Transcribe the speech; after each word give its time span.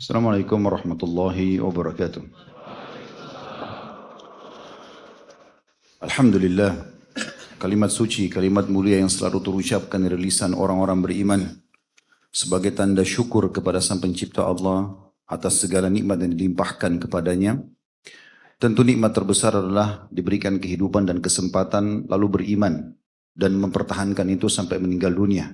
Assalamualaikum 0.00 0.64
warahmatullahi 0.64 1.60
wabarakatuh. 1.60 2.24
Alhamdulillah, 6.00 6.72
kalimat 7.60 7.92
suci, 7.92 8.32
kalimat 8.32 8.64
mulia 8.72 8.96
yang 8.96 9.12
selalu 9.12 9.44
terucapkan 9.44 10.00
dari 10.00 10.16
lisan 10.16 10.56
orang-orang 10.56 11.04
beriman 11.04 11.40
sebagai 12.32 12.72
tanda 12.72 13.04
syukur 13.04 13.52
kepada 13.52 13.84
Sang 13.84 14.00
Pencipta 14.00 14.48
Allah 14.48 14.88
atas 15.28 15.68
segala 15.68 15.92
nikmat 15.92 16.24
yang 16.24 16.32
dilimpahkan 16.32 16.96
kepadanya. 16.96 17.60
Tentu 18.56 18.80
nikmat 18.80 19.12
terbesar 19.12 19.52
adalah 19.52 20.08
diberikan 20.08 20.56
kehidupan 20.56 21.04
dan 21.04 21.20
kesempatan 21.20 22.08
lalu 22.08 22.40
beriman 22.40 22.96
dan 23.36 23.52
mempertahankan 23.52 24.32
itu 24.32 24.48
sampai 24.48 24.80
meninggal 24.80 25.12
dunia. 25.12 25.52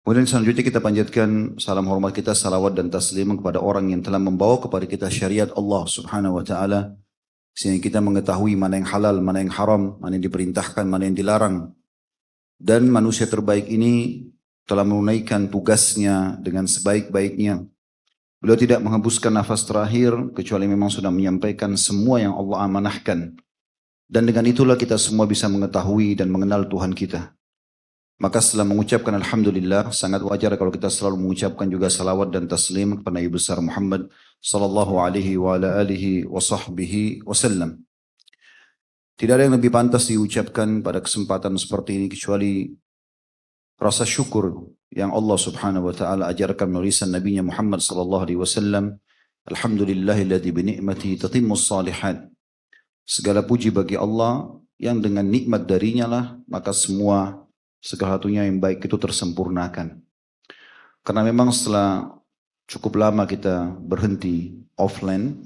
Kemudian 0.00 0.24
selanjutnya 0.24 0.64
kita 0.64 0.80
panjatkan 0.80 1.60
salam 1.60 1.84
hormat 1.84 2.16
kita, 2.16 2.32
salawat 2.32 2.72
dan 2.72 2.88
taslim 2.88 3.36
kepada 3.36 3.60
orang 3.60 3.92
yang 3.92 4.00
telah 4.00 4.16
membawa 4.16 4.56
kepada 4.56 4.88
kita 4.88 5.12
syariat 5.12 5.52
Allah 5.52 5.84
subhanahu 5.84 6.40
wa 6.40 6.44
ta'ala. 6.44 6.96
Sehingga 7.52 7.84
kita 7.84 8.00
mengetahui 8.00 8.56
mana 8.56 8.80
yang 8.80 8.88
halal, 8.88 9.20
mana 9.20 9.44
yang 9.44 9.52
haram, 9.52 10.00
mana 10.00 10.16
yang 10.16 10.24
diperintahkan, 10.24 10.88
mana 10.88 11.04
yang 11.04 11.16
dilarang. 11.18 11.76
Dan 12.56 12.88
manusia 12.88 13.28
terbaik 13.28 13.68
ini 13.68 14.24
telah 14.64 14.88
menunaikan 14.88 15.52
tugasnya 15.52 16.40
dengan 16.40 16.64
sebaik-baiknya. 16.64 17.60
Beliau 18.40 18.56
tidak 18.56 18.80
menghembuskan 18.80 19.36
nafas 19.36 19.68
terakhir 19.68 20.16
kecuali 20.32 20.64
memang 20.64 20.88
sudah 20.88 21.12
menyampaikan 21.12 21.76
semua 21.76 22.24
yang 22.24 22.32
Allah 22.32 22.64
amanahkan. 22.64 23.36
Dan 24.08 24.22
dengan 24.24 24.48
itulah 24.48 24.80
kita 24.80 24.96
semua 24.96 25.28
bisa 25.28 25.44
mengetahui 25.44 26.16
dan 26.16 26.32
mengenal 26.32 26.64
Tuhan 26.64 26.96
kita. 26.96 27.36
Maka 28.20 28.36
setelah 28.44 28.68
mengucapkan 28.68 29.16
Alhamdulillah, 29.16 29.96
sangat 29.96 30.20
wajar 30.20 30.52
kalau 30.60 30.68
kita 30.68 30.92
selalu 30.92 31.24
mengucapkan 31.24 31.64
juga 31.72 31.88
salawat 31.88 32.28
dan 32.28 32.44
taslim 32.44 33.00
kepada 33.00 33.16
Nabi 33.16 33.32
besar 33.32 33.56
Muhammad 33.64 34.12
sallallahu 34.44 35.00
alaihi 35.00 35.40
wa 35.40 35.56
ala 35.56 35.80
alihi 35.80 36.28
wa 36.28 36.36
sahbihi 36.36 37.24
wasallam. 37.24 37.80
Tidak 39.16 39.32
ada 39.32 39.48
yang 39.48 39.56
lebih 39.56 39.72
pantas 39.72 40.12
diucapkan 40.12 40.84
pada 40.84 41.00
kesempatan 41.00 41.56
seperti 41.56 41.96
ini 41.96 42.06
kecuali 42.12 42.68
rasa 43.80 44.04
syukur 44.04 44.68
yang 44.92 45.16
Allah 45.16 45.40
Subhanahu 45.40 45.88
wa 45.88 45.94
taala 45.96 46.28
ajarkan 46.28 46.68
melalui 46.68 46.92
Nabi 46.92 47.40
Muhammad 47.40 47.80
sallallahu 47.80 48.28
alaihi 48.28 48.40
wasallam. 48.40 49.00
Alhamdulillahilladzi 49.48 50.50
bi 50.52 50.76
ni'matihi 50.76 51.16
tatimmus 51.16 51.64
salihat. 51.64 52.28
Segala 53.08 53.40
puji 53.40 53.72
bagi 53.72 53.96
Allah 53.96 54.60
yang 54.76 55.00
dengan 55.00 55.24
nikmat 55.24 55.64
darinya 55.64 56.04
lah 56.04 56.24
maka 56.44 56.76
semua 56.76 57.48
segala 57.80 58.20
satunya 58.20 58.44
yang 58.44 58.60
baik 58.60 58.84
itu 58.84 58.96
tersempurnakan. 59.00 59.98
Karena 61.00 61.22
memang 61.24 61.48
setelah 61.48 62.12
cukup 62.68 63.00
lama 63.00 63.24
kita 63.24 63.72
berhenti 63.80 64.52
offline 64.76 65.40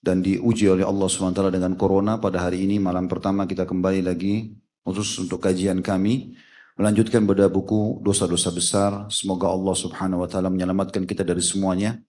dan 0.00 0.24
diuji 0.24 0.72
oleh 0.72 0.82
Allah 0.88 1.06
SWT 1.06 1.52
dengan 1.52 1.76
corona 1.76 2.16
pada 2.16 2.48
hari 2.48 2.64
ini 2.64 2.80
malam 2.80 3.04
pertama 3.04 3.44
kita 3.44 3.68
kembali 3.68 4.00
lagi 4.00 4.56
khusus 4.80 5.28
untuk 5.28 5.44
kajian 5.44 5.84
kami 5.84 6.32
melanjutkan 6.80 7.28
pada 7.28 7.52
buku 7.52 8.00
dosa-dosa 8.00 8.48
besar. 8.56 8.90
Semoga 9.12 9.52
Allah 9.52 9.76
Subhanahu 9.76 10.24
wa 10.24 10.28
taala 10.32 10.48
menyelamatkan 10.48 11.04
kita 11.04 11.22
dari 11.22 11.44
semuanya. 11.44 12.00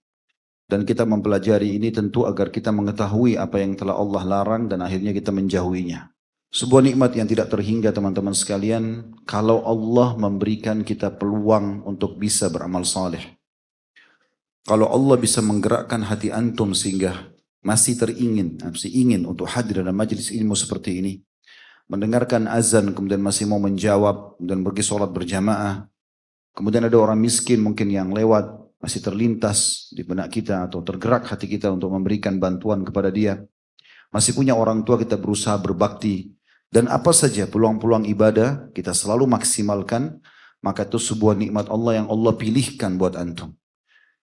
Dan 0.71 0.87
kita 0.87 1.03
mempelajari 1.03 1.75
ini 1.75 1.91
tentu 1.91 2.23
agar 2.23 2.47
kita 2.47 2.71
mengetahui 2.71 3.35
apa 3.35 3.59
yang 3.59 3.75
telah 3.75 3.99
Allah 3.99 4.23
larang 4.23 4.71
dan 4.71 4.79
akhirnya 4.79 5.11
kita 5.11 5.27
menjauhinya 5.27 6.07
sebuah 6.51 6.83
nikmat 6.83 7.15
yang 7.15 7.31
tidak 7.31 7.47
terhingga 7.47 7.95
teman-teman 7.95 8.35
sekalian 8.35 9.15
kalau 9.23 9.63
Allah 9.63 10.19
memberikan 10.19 10.83
kita 10.83 11.07
peluang 11.15 11.87
untuk 11.87 12.19
bisa 12.19 12.51
beramal 12.51 12.83
saleh. 12.83 13.39
Kalau 14.67 14.91
Allah 14.91 15.17
bisa 15.17 15.39
menggerakkan 15.41 16.05
hati 16.05 16.29
antum 16.29 16.75
sehingga 16.75 17.31
masih 17.63 17.97
teringin, 17.97 18.59
masih 18.61 18.91
ingin 18.91 19.25
untuk 19.25 19.47
hadir 19.47 19.81
dalam 19.81 19.95
majelis 19.95 20.29
ilmu 20.29 20.53
seperti 20.53 21.01
ini. 21.01 21.13
Mendengarkan 21.87 22.45
azan 22.45 22.93
kemudian 22.93 23.23
masih 23.23 23.47
mau 23.47 23.57
menjawab 23.57 24.37
dan 24.37 24.61
pergi 24.61 24.83
sholat 24.85 25.09
berjamaah. 25.09 25.87
Kemudian 26.51 26.83
ada 26.83 26.97
orang 26.99 27.17
miskin 27.17 27.63
mungkin 27.63 27.87
yang 27.89 28.11
lewat 28.11 28.59
masih 28.83 28.99
terlintas 28.99 29.87
di 29.95 30.03
benak 30.03 30.29
kita 30.29 30.67
atau 30.67 30.83
tergerak 30.83 31.31
hati 31.31 31.47
kita 31.47 31.71
untuk 31.71 31.95
memberikan 31.95 32.37
bantuan 32.37 32.83
kepada 32.83 33.07
dia. 33.07 33.39
Masih 34.11 34.35
punya 34.35 34.53
orang 34.53 34.83
tua 34.83 34.99
kita 34.99 35.15
berusaha 35.15 35.55
berbakti 35.55 36.40
dan 36.71 36.87
apa 36.87 37.11
saja 37.11 37.51
peluang-peluang 37.51 38.07
ibadah 38.07 38.71
kita 38.71 38.95
selalu 38.95 39.27
maksimalkan, 39.27 40.23
maka 40.63 40.87
itu 40.87 41.03
sebuah 41.03 41.35
nikmat 41.35 41.67
Allah 41.67 41.99
yang 41.99 42.07
Allah 42.07 42.31
pilihkan 42.31 42.95
buat 42.95 43.19
antum. 43.19 43.59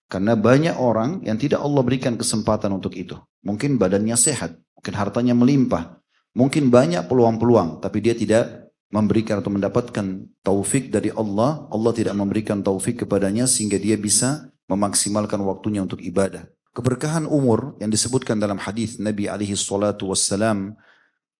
Karena 0.09 0.33
banyak 0.33 0.73
orang 0.81 1.21
yang 1.21 1.37
tidak 1.37 1.61
Allah 1.61 1.85
berikan 1.85 2.17
kesempatan 2.17 2.73
untuk 2.73 2.97
itu. 2.97 3.13
Mungkin 3.45 3.77
badannya 3.77 4.17
sehat, 4.17 4.57
mungkin 4.73 4.93
hartanya 4.97 5.37
melimpah, 5.37 6.01
mungkin 6.33 6.73
banyak 6.73 7.05
peluang-peluang, 7.05 7.85
tapi 7.85 8.01
dia 8.01 8.17
tidak 8.17 8.73
memberikan 8.89 9.37
atau 9.37 9.53
mendapatkan 9.53 10.05
taufik 10.41 10.89
dari 10.89 11.13
Allah. 11.13 11.69
Allah 11.69 11.93
tidak 11.93 12.17
memberikan 12.17 12.65
taufik 12.65 13.05
kepadanya 13.05 13.45
sehingga 13.45 13.77
dia 13.77 13.93
bisa 13.93 14.49
memaksimalkan 14.65 15.37
waktunya 15.45 15.85
untuk 15.85 16.01
ibadah. 16.01 16.49
Keberkahan 16.73 17.29
umur 17.29 17.77
yang 17.77 17.93
disebutkan 17.93 18.41
dalam 18.41 18.57
hadis 18.57 18.97
Nabi 18.97 19.29
alaihi 19.29 19.53
salatu 19.53 20.09
wassalam 20.09 20.73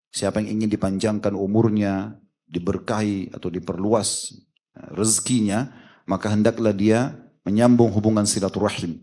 Siapa 0.09 0.41
yang 0.41 0.59
ingin 0.59 0.69
dipanjangkan 0.73 1.37
umurnya, 1.37 2.17
diberkahi 2.49 3.33
atau 3.33 3.53
diperluas 3.53 4.33
eh, 4.75 4.89
rezekinya, 4.97 5.69
maka 6.09 6.33
hendaklah 6.33 6.73
dia 6.73 7.13
menyambung 7.45 7.93
hubungan 7.93 8.25
silaturahim. 8.25 8.97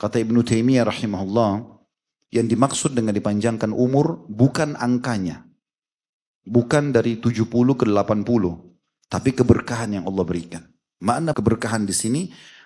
Kata 0.00 0.16
Ibnu 0.22 0.40
Taimiyah 0.40 0.88
rahimahullah, 0.88 1.78
yang 2.28 2.46
dimaksud 2.48 2.92
dengan 2.92 3.16
dipanjangkan 3.16 3.72
umur 3.72 4.24
bukan 4.28 4.76
angkanya. 4.76 5.48
Bukan 6.48 6.96
dari 6.96 7.20
70 7.20 7.44
ke 7.76 7.84
80, 7.84 8.24
tapi 9.12 9.30
keberkahan 9.36 10.00
yang 10.00 10.04
Allah 10.08 10.24
berikan. 10.24 10.64
Makna 11.00 11.36
keberkahan 11.36 11.84
di 11.84 11.92
sini, 11.92 12.22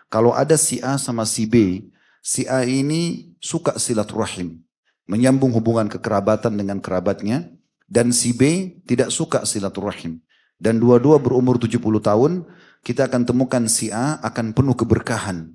kalau 0.06 0.34
ada 0.34 0.54
si 0.54 0.78
A 0.82 0.98
sama 0.98 1.26
si 1.26 1.50
B, 1.50 1.88
si 2.22 2.46
A 2.46 2.62
ini 2.62 3.34
suka 3.42 3.74
silaturahim, 3.78 4.62
menyambung 5.10 5.50
hubungan 5.50 5.90
kekerabatan 5.90 6.54
dengan 6.54 6.78
kerabatnya, 6.78 7.50
dan 7.92 8.08
si 8.08 8.32
B 8.32 8.72
tidak 8.88 9.12
suka 9.12 9.44
silaturahim. 9.44 10.24
Dan 10.56 10.80
dua-dua 10.80 11.20
berumur 11.20 11.60
70 11.60 11.76
tahun, 12.00 12.48
kita 12.80 13.12
akan 13.12 13.28
temukan 13.28 13.68
si 13.68 13.92
A 13.92 14.16
akan 14.24 14.56
penuh 14.56 14.72
keberkahan. 14.72 15.52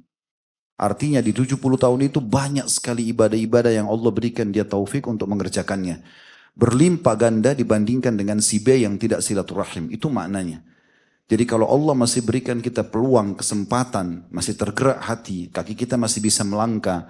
Artinya 0.77 1.25
di 1.25 1.33
70 1.33 1.57
tahun 1.57 1.99
itu 2.05 2.21
banyak 2.21 2.69
sekali 2.69 3.09
ibadah-ibadah 3.09 3.73
yang 3.73 3.89
Allah 3.89 4.13
berikan 4.13 4.53
dia 4.53 4.61
taufik 4.61 5.09
untuk 5.09 5.25
mengerjakannya. 5.25 6.05
Berlimpah 6.53 7.17
ganda 7.17 7.57
dibandingkan 7.57 8.13
dengan 8.13 8.37
si 8.37 8.61
B 8.61 8.85
yang 8.85 9.01
tidak 9.01 9.25
silaturahim. 9.25 9.89
Itu 9.89 10.13
maknanya. 10.13 10.61
Jadi 11.27 11.43
kalau 11.49 11.65
Allah 11.65 11.97
masih 11.97 12.21
berikan 12.21 12.61
kita 12.61 12.85
peluang, 12.85 13.33
kesempatan, 13.33 14.29
masih 14.29 14.53
tergerak 14.53 15.01
hati, 15.01 15.49
kaki 15.49 15.73
kita 15.73 15.97
masih 15.97 16.23
bisa 16.23 16.45
melangkah, 16.45 17.09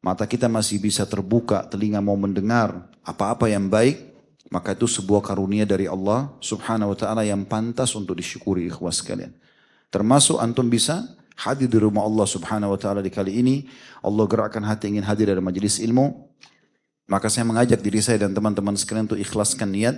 mata 0.00 0.24
kita 0.24 0.46
masih 0.46 0.78
bisa 0.80 1.04
terbuka, 1.04 1.66
telinga 1.66 2.00
mau 2.00 2.16
mendengar 2.16 2.88
apa-apa 3.04 3.50
yang 3.50 3.68
baik, 3.68 4.17
maka 4.48 4.72
itu 4.72 4.88
sebuah 4.88 5.20
karunia 5.20 5.68
dari 5.68 5.84
Allah 5.84 6.32
subhanahu 6.40 6.96
wa 6.96 6.98
ta'ala 6.98 7.22
yang 7.24 7.44
pantas 7.44 7.92
untuk 7.92 8.16
disyukuri 8.16 8.72
ikhwas 8.72 9.04
sekalian. 9.04 9.32
Termasuk 9.92 10.40
antum 10.40 10.68
bisa 10.68 11.04
hadir 11.38 11.70
di 11.70 11.78
rumah 11.78 12.04
Allah 12.04 12.26
subhanahu 12.26 12.74
wa 12.74 12.78
ta'ala 12.80 13.00
di 13.04 13.12
kali 13.12 13.38
ini. 13.38 13.68
Allah 14.00 14.24
gerakkan 14.24 14.64
hati 14.64 14.90
ingin 14.90 15.04
hadir 15.04 15.30
dalam 15.30 15.44
majelis 15.44 15.78
ilmu. 15.78 16.28
Maka 17.08 17.32
saya 17.32 17.44
mengajak 17.48 17.80
diri 17.80 18.04
saya 18.04 18.28
dan 18.28 18.36
teman-teman 18.36 18.76
sekalian 18.76 19.08
untuk 19.08 19.20
ikhlaskan 19.20 19.68
niat. 19.72 19.96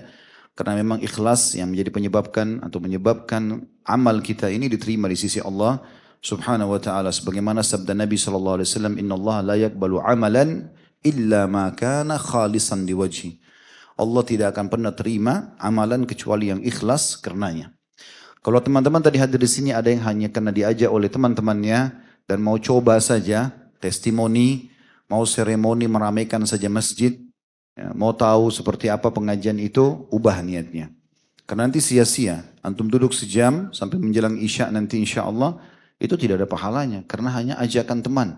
Karena 0.54 0.78
memang 0.78 0.98
ikhlas 0.98 1.54
yang 1.54 1.70
menjadi 1.70 1.94
penyebabkan 1.94 2.60
atau 2.66 2.82
menyebabkan 2.82 3.64
amal 3.86 4.18
kita 4.20 4.50
ini 4.50 4.66
diterima 4.66 5.06
di 5.06 5.16
sisi 5.16 5.38
Allah 5.40 5.80
subhanahu 6.20 6.74
wa 6.74 6.80
ta'ala. 6.82 7.10
Sebagaimana 7.14 7.64
sabda 7.64 7.96
Nabi 7.96 8.18
SAW, 8.18 8.62
Inna 8.98 9.14
Allah 9.16 9.36
la 9.42 9.56
yakbalu 9.56 10.02
amalan 10.02 10.68
illa 11.00 11.48
ma 11.48 11.72
kana 11.72 12.20
khalisan 12.20 12.84
di 12.84 12.92
wajhi. 12.92 13.39
Allah 14.00 14.24
tidak 14.24 14.56
akan 14.56 14.72
pernah 14.72 14.92
terima 14.96 15.52
amalan 15.60 16.08
kecuali 16.08 16.48
yang 16.48 16.64
ikhlas 16.64 17.20
karenanya. 17.20 17.76
Kalau 18.40 18.56
teman-teman 18.64 19.04
tadi 19.04 19.20
hadir 19.20 19.36
di 19.36 19.44
sini 19.44 19.70
ada 19.76 19.92
yang 19.92 20.00
hanya 20.08 20.32
karena 20.32 20.48
diajak 20.48 20.88
oleh 20.88 21.12
teman-temannya 21.12 21.92
dan 22.24 22.38
mau 22.40 22.56
coba 22.56 22.96
saja 22.96 23.52
testimoni, 23.84 24.72
mau 25.12 25.28
seremoni 25.28 25.84
meramaikan 25.84 26.40
saja 26.48 26.72
masjid, 26.72 27.20
ya, 27.76 27.92
mau 27.92 28.16
tahu 28.16 28.48
seperti 28.48 28.88
apa 28.88 29.12
pengajian 29.12 29.60
itu, 29.60 30.08
ubah 30.08 30.40
niatnya. 30.40 30.88
Karena 31.44 31.68
nanti 31.68 31.84
sia-sia, 31.84 32.46
antum 32.64 32.88
duduk 32.88 33.12
sejam 33.12 33.68
sampai 33.76 34.00
menjelang 34.00 34.40
isya 34.40 34.72
nanti 34.72 34.96
insya 34.96 35.28
Allah, 35.28 35.60
itu 36.00 36.16
tidak 36.16 36.40
ada 36.40 36.48
pahalanya 36.48 37.04
karena 37.04 37.28
hanya 37.36 37.54
ajakan 37.60 38.00
teman. 38.00 38.28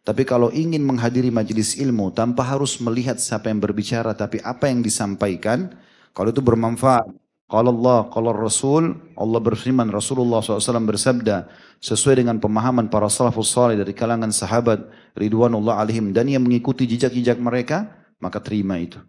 Tapi 0.00 0.24
kalau 0.24 0.48
ingin 0.48 0.80
menghadiri 0.80 1.28
majelis 1.28 1.76
ilmu 1.76 2.10
tanpa 2.16 2.42
harus 2.44 2.80
melihat 2.80 3.20
siapa 3.20 3.52
yang 3.52 3.60
berbicara, 3.60 4.16
tapi 4.16 4.40
apa 4.40 4.72
yang 4.72 4.80
disampaikan, 4.80 5.76
kalau 6.16 6.32
itu 6.32 6.40
bermanfaat, 6.40 7.04
Qala 7.50 7.74
Allah, 7.74 8.06
qala 8.14 8.30
Rasul, 8.30 8.94
Allah 9.18 9.40
berfirman, 9.42 9.90
Rasulullah 9.90 10.38
SAW 10.38 10.86
bersabda, 10.86 11.50
sesuai 11.82 12.22
dengan 12.22 12.38
pemahaman 12.38 12.86
para 12.86 13.10
salafus 13.10 13.50
salih 13.50 13.74
dari 13.74 13.90
kalangan 13.90 14.30
sahabat 14.30 14.86
ridwanullah 15.18 15.82
alaihim 15.82 16.14
dan 16.14 16.30
yang 16.30 16.46
mengikuti 16.46 16.86
jejak-jejak 16.86 17.42
mereka, 17.42 17.90
maka 18.22 18.38
terima 18.38 18.78
itu. 18.78 19.02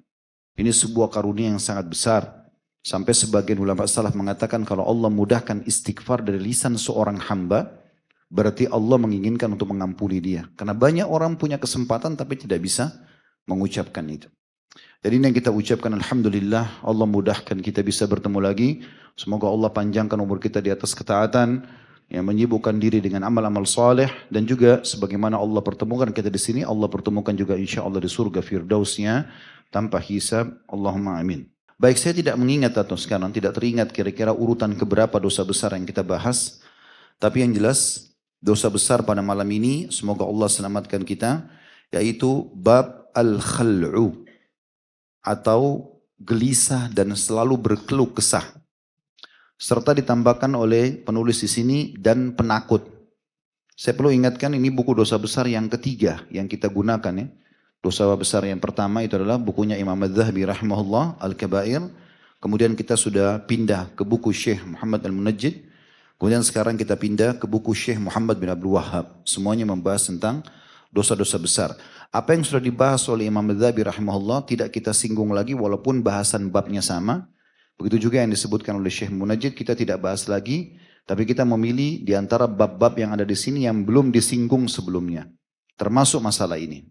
Ini 0.57 0.73
sebuah 0.73 1.13
karunia 1.13 1.53
yang 1.53 1.61
sangat 1.61 1.85
besar. 1.85 2.21
Sampai 2.81 3.13
sebagian 3.13 3.61
ulama 3.61 3.85
salaf 3.85 4.17
mengatakan 4.17 4.65
kalau 4.65 4.89
Allah 4.89 5.13
mudahkan 5.13 5.61
istighfar 5.69 6.25
dari 6.25 6.41
lisan 6.41 6.81
seorang 6.81 7.21
hamba, 7.21 7.80
berarti 8.31 8.65
Allah 8.71 8.95
menginginkan 8.95 9.51
untuk 9.51 9.75
mengampuni 9.75 10.23
dia. 10.23 10.47
Karena 10.55 10.71
banyak 10.71 11.05
orang 11.05 11.35
punya 11.35 11.59
kesempatan 11.59 12.15
tapi 12.15 12.39
tidak 12.39 12.63
bisa 12.63 12.95
mengucapkan 13.43 14.07
itu. 14.07 14.31
Jadi 15.03 15.13
ini 15.19 15.27
yang 15.27 15.35
kita 15.35 15.51
ucapkan 15.51 15.91
Alhamdulillah 15.99 16.87
Allah 16.87 17.07
mudahkan 17.09 17.59
kita 17.59 17.83
bisa 17.83 18.07
bertemu 18.07 18.39
lagi. 18.39 18.69
Semoga 19.19 19.51
Allah 19.51 19.67
panjangkan 19.67 20.15
umur 20.15 20.39
kita 20.39 20.63
di 20.63 20.71
atas 20.71 20.95
ketaatan. 20.95 21.67
Yang 22.11 22.27
menyibukkan 22.27 22.75
diri 22.75 22.99
dengan 22.99 23.23
amal-amal 23.23 23.63
saleh 23.63 24.11
dan 24.27 24.43
juga 24.43 24.83
sebagaimana 24.83 25.39
Allah 25.39 25.63
pertemukan 25.63 26.11
kita 26.11 26.27
di 26.27 26.35
sini, 26.35 26.59
Allah 26.59 26.91
pertemukan 26.91 27.31
juga 27.31 27.55
insya 27.55 27.87
Allah 27.87 28.03
di 28.03 28.11
surga 28.11 28.43
firdausnya 28.43 29.31
tanpa 29.71 29.95
hisab. 30.03 30.59
Allahumma 30.67 31.23
amin. 31.23 31.47
Baik, 31.79 31.95
saya 31.95 32.11
tidak 32.11 32.35
mengingat 32.35 32.75
atau 32.75 32.99
sekarang 32.99 33.31
tidak 33.31 33.55
teringat 33.55 33.95
kira-kira 33.95 34.35
urutan 34.35 34.75
keberapa 34.75 35.23
dosa 35.23 35.47
besar 35.47 35.71
yang 35.71 35.87
kita 35.87 36.03
bahas. 36.03 36.59
Tapi 37.15 37.47
yang 37.47 37.55
jelas 37.55 38.10
dosa 38.41 38.67
besar 38.73 39.05
pada 39.05 39.21
malam 39.21 39.45
ini 39.53 39.93
semoga 39.93 40.25
Allah 40.25 40.49
selamatkan 40.49 41.05
kita 41.05 41.45
yaitu 41.93 42.49
bab 42.57 43.13
al-khal'u 43.13 44.25
atau 45.21 45.93
gelisah 46.17 46.89
dan 46.89 47.13
selalu 47.13 47.57
berkeluh 47.57 48.09
kesah. 48.09 48.57
Serta 49.61 49.93
ditambahkan 49.93 50.49
oleh 50.57 50.97
penulis 50.97 51.45
di 51.45 51.49
sini 51.49 51.79
dan 51.93 52.33
penakut. 52.33 52.81
Saya 53.77 53.93
perlu 53.93 54.09
ingatkan 54.09 54.57
ini 54.57 54.73
buku 54.73 54.97
dosa 54.97 55.21
besar 55.21 55.45
yang 55.45 55.69
ketiga 55.69 56.25
yang 56.33 56.49
kita 56.49 56.65
gunakan 56.65 57.13
ya. 57.13 57.27
Dosa 57.81 58.05
besar 58.13 58.45
yang 58.45 58.61
pertama 58.61 59.01
itu 59.01 59.17
adalah 59.17 59.41
bukunya 59.41 59.73
Imam 59.73 59.97
Az-Zahabi 60.05 60.45
rahimahullah 60.45 61.17
Al-Kabair. 61.17 61.81
Kemudian 62.41 62.77
kita 62.77 62.93
sudah 62.93 63.41
pindah 63.45 63.93
ke 63.97 64.05
buku 64.05 64.29
Syekh 64.33 64.65
Muhammad 64.65 65.01
Al-Munajjid. 65.05 65.70
Kemudian 66.21 66.45
sekarang 66.45 66.77
kita 66.77 66.93
pindah 66.93 67.41
ke 67.41 67.49
buku 67.49 67.73
Syekh 67.73 67.97
Muhammad 67.97 68.37
bin 68.37 68.45
Abdul 68.53 68.77
Wahab. 68.77 69.25
Semuanya 69.25 69.65
membahas 69.65 70.05
tentang 70.05 70.45
dosa-dosa 70.93 71.41
besar. 71.41 71.73
Apa 72.13 72.37
yang 72.37 72.45
sudah 72.45 72.61
dibahas 72.61 73.09
oleh 73.09 73.25
Imam 73.25 73.41
Madzhabi 73.41 73.81
rahimahullah 73.81 74.45
tidak 74.45 74.69
kita 74.69 74.93
singgung 74.93 75.33
lagi 75.33 75.57
walaupun 75.57 76.05
bahasan 76.05 76.53
babnya 76.53 76.85
sama. 76.85 77.25
Begitu 77.73 78.05
juga 78.05 78.21
yang 78.21 78.29
disebutkan 78.29 78.77
oleh 78.77 78.93
Syekh 78.93 79.09
Munajid 79.09 79.57
kita 79.57 79.73
tidak 79.73 79.97
bahas 79.97 80.29
lagi. 80.29 80.77
Tapi 81.09 81.25
kita 81.25 81.41
memilih 81.41 82.05
di 82.05 82.13
antara 82.13 82.45
bab-bab 82.45 82.93
yang 83.01 83.17
ada 83.17 83.25
di 83.25 83.33
sini 83.33 83.65
yang 83.65 83.81
belum 83.81 84.13
disinggung 84.13 84.69
sebelumnya. 84.69 85.25
Termasuk 85.73 86.21
masalah 86.21 86.61
ini. 86.61 86.85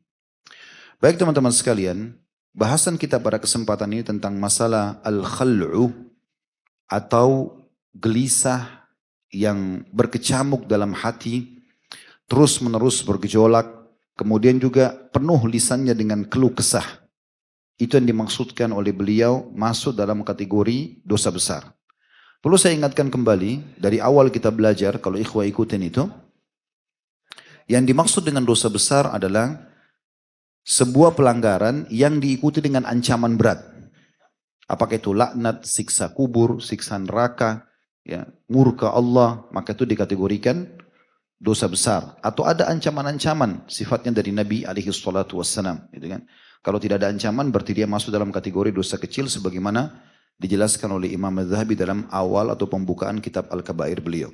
Baik 0.99 1.23
teman-teman 1.23 1.55
sekalian, 1.55 2.19
bahasan 2.51 2.99
kita 2.99 3.23
pada 3.23 3.39
kesempatan 3.39 3.95
ini 3.95 4.03
tentang 4.03 4.35
masalah 4.43 4.99
al-khal'u 5.07 5.87
atau 6.91 7.63
gelisah 7.95 8.80
yang 9.31 9.87
berkecamuk 9.95 10.67
dalam 10.67 10.95
hati, 10.95 11.63
terus 12.27 12.59
menerus 12.63 13.03
bergejolak, 13.03 13.81
Kemudian 14.21 14.61
juga 14.61 14.93
penuh 15.17 15.41
lisannya 15.49 15.97
dengan 15.97 16.29
keluh 16.29 16.53
kesah. 16.53 16.85
Itu 17.81 17.97
yang 17.97 18.05
dimaksudkan 18.05 18.69
oleh 18.69 18.93
beliau 18.93 19.49
masuk 19.57 19.97
dalam 19.97 20.21
kategori 20.21 21.01
dosa 21.01 21.33
besar. 21.33 21.73
Perlu 22.45 22.61
saya 22.61 22.77
ingatkan 22.77 23.09
kembali, 23.09 23.81
dari 23.81 23.97
awal 23.97 24.29
kita 24.29 24.53
belajar, 24.53 25.01
kalau 25.01 25.17
ikhwah 25.17 25.49
ikutin 25.49 25.89
itu, 25.89 26.05
yang 27.65 27.89
dimaksud 27.89 28.21
dengan 28.21 28.45
dosa 28.45 28.69
besar 28.69 29.09
adalah 29.09 29.57
sebuah 30.69 31.17
pelanggaran 31.17 31.89
yang 31.89 32.21
diikuti 32.21 32.61
dengan 32.61 32.85
ancaman 32.85 33.41
berat. 33.41 33.65
Apakah 34.69 35.01
itu 35.01 35.17
laknat, 35.17 35.65
siksa 35.65 36.13
kubur, 36.13 36.61
siksa 36.61 37.01
neraka, 37.01 37.70
ya, 38.05 38.29
murka 38.51 38.93
Allah, 38.93 39.45
maka 39.51 39.73
itu 39.77 39.85
dikategorikan 39.85 40.67
dosa 41.41 41.65
besar 41.65 42.21
atau 42.21 42.45
ada 42.45 42.69
ancaman-ancaman 42.69 43.65
sifatnya 43.65 44.21
dari 44.21 44.29
Nabi 44.29 44.69
alaihi 44.69 44.93
salatu 44.93 45.41
wassalam 45.41 45.89
gitu 45.97 46.13
kan. 46.13 46.23
Kalau 46.61 46.77
tidak 46.77 47.01
ada 47.01 47.09
ancaman 47.09 47.49
berarti 47.49 47.73
dia 47.73 47.89
masuk 47.89 48.13
dalam 48.13 48.29
kategori 48.29 48.77
dosa 48.77 49.01
kecil 49.01 49.33
sebagaimana 49.33 49.97
dijelaskan 50.37 50.93
oleh 50.93 51.17
Imam 51.17 51.33
Az-Zahabi 51.41 51.73
dalam 51.73 52.05
awal 52.13 52.53
atau 52.53 52.69
pembukaan 52.69 53.21
kitab 53.25 53.49
Al-Kabair 53.49 54.05
beliau. 54.05 54.29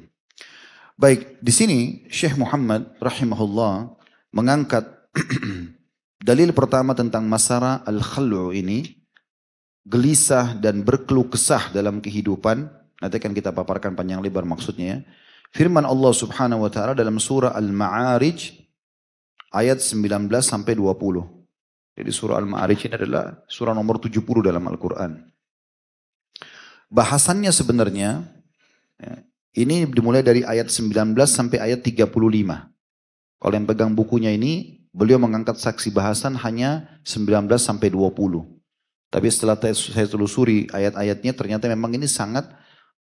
Baik, 0.98 1.38
di 1.38 1.52
sini 1.54 1.78
Syekh 2.10 2.34
Muhammad 2.34 2.98
rahimahullah 2.98 3.94
mengangkat 4.34 4.86
dalil 6.28 6.50
pertama 6.56 6.96
tentang 6.96 7.28
masalah 7.28 7.86
al-khal'u 7.86 8.50
ini 8.50 8.96
gelisah 9.86 10.58
dan 10.58 10.82
berkeluh 10.82 11.30
kesah 11.30 11.70
dalam 11.70 12.02
kehidupan. 12.02 12.66
Nanti 12.96 13.14
akan 13.20 13.32
kita 13.37 13.52
paparkan 13.52 13.93
panjang 13.93 14.25
lebar 14.25 14.48
maksudnya 14.48 14.87
ya 14.87 14.98
Firman 15.54 15.87
Allah 15.87 16.12
Subhanahu 16.12 16.66
wa 16.66 16.70
taala 16.72 16.96
dalam 16.96 17.20
surah 17.22 17.54
Al-Ma'arij 17.54 18.66
ayat 19.54 19.78
19 19.78 20.28
sampai 20.43 20.75
20. 20.75 21.96
Jadi 21.96 22.10
surah 22.10 22.37
Al-Ma'arij 22.43 22.90
ini 22.90 22.94
adalah 23.00 23.40
surah 23.46 23.72
nomor 23.72 24.02
70 24.02 24.20
dalam 24.44 24.64
Al-Qur'an. 24.66 25.16
Bahasannya 26.93 27.50
sebenarnya 27.50 28.22
ya, 29.00 29.14
ini 29.56 29.88
dimulai 29.88 30.22
dari 30.22 30.44
ayat 30.44 30.70
19 30.70 31.16
sampai 31.25 31.58
ayat 31.62 31.81
35. 31.81 32.04
Kalau 33.37 33.54
yang 33.56 33.66
pegang 33.69 33.93
bukunya 33.96 34.37
ini, 34.37 34.84
beliau 34.93 35.16
mengangkat 35.16 35.56
saksi 35.56 35.88
bahasan 35.93 36.37
hanya 36.40 37.00
19 37.08 37.48
sampai 37.56 37.88
20. 37.88 38.12
Tapi 39.08 39.28
setelah 39.32 39.56
saya 39.72 40.04
telusuri 40.04 40.69
ayat-ayatnya 40.69 41.32
ternyata 41.32 41.64
memang 41.70 41.96
ini 41.96 42.04
sangat 42.04 42.44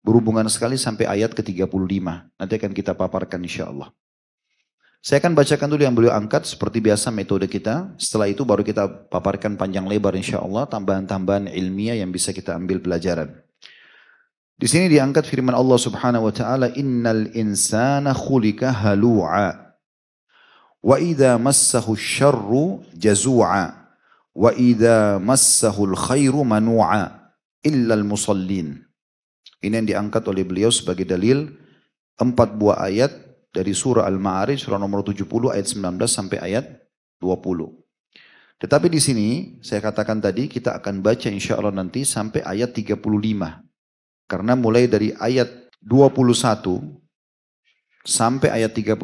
Berhubungan 0.04 0.44
sekali 0.52 0.76
sampai 0.76 1.08
ayat 1.08 1.32
ke-35. 1.32 2.04
Nanti 2.36 2.54
akan 2.60 2.72
kita 2.76 2.92
paparkan 2.92 3.40
insya 3.40 3.72
Allah. 3.72 3.88
Saya 5.00 5.20
akan 5.20 5.32
bacakan 5.32 5.68
dulu 5.68 5.82
yang 5.84 5.96
beliau 5.96 6.12
angkat 6.12 6.44
seperti 6.44 6.84
biasa 6.84 7.08
metode 7.08 7.48
kita. 7.48 7.92
Setelah 7.96 8.28
itu 8.28 8.44
baru 8.44 8.60
kita 8.60 9.08
paparkan 9.08 9.56
panjang 9.56 9.88
lebar 9.88 10.12
insya 10.12 10.44
Allah. 10.44 10.68
Tambahan-tambahan 10.68 11.48
ilmiah 11.52 11.96
yang 11.96 12.12
bisa 12.12 12.36
kita 12.36 12.52
ambil 12.52 12.84
pelajaran. 12.84 13.32
Di 14.60 14.68
sini 14.68 14.92
diangkat 14.92 15.24
firman 15.24 15.56
Allah 15.56 15.80
subhanahu 15.80 16.28
wa 16.28 16.32
ta'ala. 16.36 16.72
Innal 16.76 17.32
insana 17.32 18.12
khulika 18.12 18.76
halu'a. 18.76 19.76
Wa 20.84 21.00
idha 21.00 21.40
massahu 21.40 21.96
syarru 21.96 22.84
jazu'a. 22.92 23.88
Wa 24.36 24.52
idha 24.52 25.16
massahu 25.16 25.96
khairu 25.96 26.44
manu'a. 26.44 27.32
Illa 27.64 27.96
al-musallin. 27.96 28.83
Ini 29.64 29.80
yang 29.80 29.88
diangkat 29.88 30.28
oleh 30.28 30.44
beliau 30.44 30.68
sebagai 30.68 31.08
dalil 31.08 31.48
empat 32.20 32.52
buah 32.60 32.84
ayat 32.84 33.10
dari 33.48 33.72
surah 33.72 34.04
Al-Ma'arij 34.04 34.60
surah 34.60 34.76
nomor 34.76 35.00
70 35.00 35.24
ayat 35.56 35.66
19 35.72 36.04
sampai 36.04 36.38
ayat 36.44 36.84
20. 37.22 37.72
Tetapi 38.60 38.86
di 38.92 39.00
sini 39.00 39.28
saya 39.64 39.80
katakan 39.80 40.20
tadi 40.20 40.46
kita 40.46 40.76
akan 40.78 41.00
baca 41.00 41.32
insya 41.32 41.56
Allah 41.56 41.72
nanti 41.72 42.04
sampai 42.04 42.44
ayat 42.44 42.76
35. 42.76 43.00
Karena 44.28 44.52
mulai 44.52 44.84
dari 44.84 45.16
ayat 45.16 45.48
21 45.80 46.80
sampai 48.04 48.48
ayat 48.52 48.72
35 48.76 49.00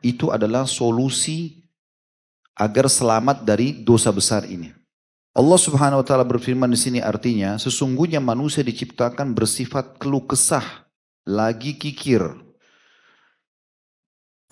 itu 0.00 0.32
adalah 0.32 0.64
solusi 0.64 1.68
agar 2.56 2.88
selamat 2.88 3.44
dari 3.44 3.84
dosa 3.84 4.12
besar 4.12 4.48
ini. 4.48 4.81
Allah 5.32 5.56
Subhanahu 5.56 6.04
wa 6.04 6.06
taala 6.06 6.28
berfirman 6.28 6.68
di 6.68 6.76
sini 6.76 7.00
artinya 7.00 7.56
sesungguhnya 7.56 8.20
manusia 8.20 8.60
diciptakan 8.60 9.32
bersifat 9.32 9.96
keluh 9.96 10.28
kesah, 10.28 10.84
lagi 11.24 11.80
kikir. 11.80 12.20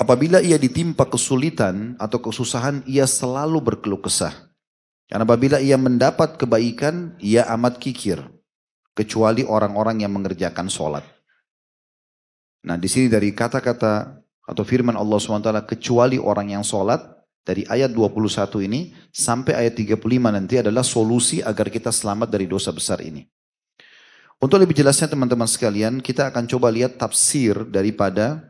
Apabila 0.00 0.40
ia 0.40 0.56
ditimpa 0.56 1.04
kesulitan 1.04 2.00
atau 2.00 2.24
kesusahan, 2.24 2.80
ia 2.88 3.04
selalu 3.04 3.60
berkeluh 3.60 4.00
kesah. 4.00 4.32
Karena 5.04 5.28
apabila 5.28 5.60
ia 5.60 5.76
mendapat 5.76 6.40
kebaikan, 6.40 7.20
ia 7.20 7.44
amat 7.52 7.76
kikir. 7.76 8.24
Kecuali 8.96 9.44
orang-orang 9.44 10.00
yang 10.00 10.16
mengerjakan 10.16 10.72
sholat. 10.72 11.04
Nah 12.64 12.80
di 12.80 12.88
sini 12.88 13.12
dari 13.12 13.36
kata-kata 13.36 14.24
atau 14.48 14.64
firman 14.64 14.96
Allah 14.96 15.20
SWT, 15.20 15.52
kecuali 15.68 16.16
orang 16.16 16.56
yang 16.56 16.64
sholat, 16.64 17.19
dari 17.40 17.64
ayat 17.66 17.90
21 17.90 18.66
ini 18.68 18.92
sampai 19.10 19.56
ayat 19.56 19.74
35 19.78 19.96
nanti 20.28 20.60
adalah 20.60 20.84
solusi 20.84 21.40
agar 21.40 21.72
kita 21.72 21.90
selamat 21.90 22.28
dari 22.28 22.46
dosa 22.46 22.70
besar 22.70 23.00
ini. 23.00 23.24
Untuk 24.40 24.56
lebih 24.56 24.72
jelasnya 24.72 25.04
teman-teman 25.04 25.44
sekalian, 25.44 26.00
kita 26.00 26.32
akan 26.32 26.48
coba 26.48 26.72
lihat 26.72 26.96
tafsir 26.96 27.60
daripada 27.68 28.40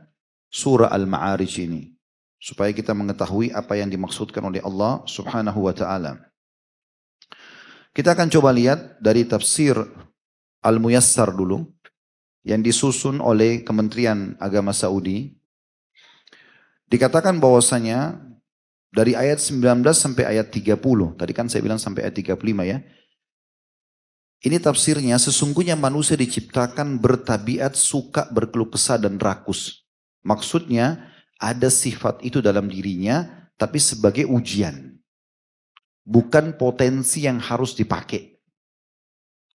surah 0.47 0.87
Al-Ma'arij 0.87 1.67
ini. 1.67 1.91
Supaya 2.39 2.71
kita 2.71 2.95
mengetahui 2.95 3.51
apa 3.51 3.75
yang 3.75 3.91
dimaksudkan 3.91 4.41
oleh 4.41 4.63
Allah 4.63 5.03
subhanahu 5.05 5.67
wa 5.67 5.75
ta'ala. 5.75 6.31
Kita 7.91 8.15
akan 8.15 8.31
coba 8.31 8.55
lihat 8.55 9.03
dari 9.03 9.27
tafsir 9.27 9.75
Al-Muyassar 10.63 11.35
dulu 11.35 11.67
yang 12.47 12.63
disusun 12.63 13.19
oleh 13.19 13.67
Kementerian 13.67 14.39
Agama 14.39 14.71
Saudi. 14.71 15.35
Dikatakan 16.87 17.43
bahwasanya 17.43 18.30
dari 18.91 19.15
ayat 19.15 19.39
19 19.39 19.87
sampai 19.95 20.27
ayat 20.27 20.51
30. 20.51 20.77
Tadi 21.15 21.33
kan 21.33 21.47
saya 21.47 21.63
bilang 21.63 21.79
sampai 21.79 22.11
ayat 22.11 22.15
35 22.19 22.67
ya. 22.67 22.79
Ini 24.41 24.57
tafsirnya, 24.57 25.21
sesungguhnya 25.21 25.77
manusia 25.77 26.17
diciptakan 26.17 26.97
bertabiat 26.97 27.77
suka 27.77 28.25
berkeluh 28.33 28.73
kesah 28.73 28.97
dan 28.97 29.21
rakus. 29.21 29.85
Maksudnya, 30.25 31.13
ada 31.37 31.69
sifat 31.69 32.25
itu 32.25 32.41
dalam 32.41 32.65
dirinya, 32.65 33.29
tapi 33.61 33.77
sebagai 33.77 34.25
ujian. 34.25 34.97
Bukan 36.09 36.57
potensi 36.57 37.29
yang 37.29 37.37
harus 37.37 37.77
dipakai. 37.77 38.41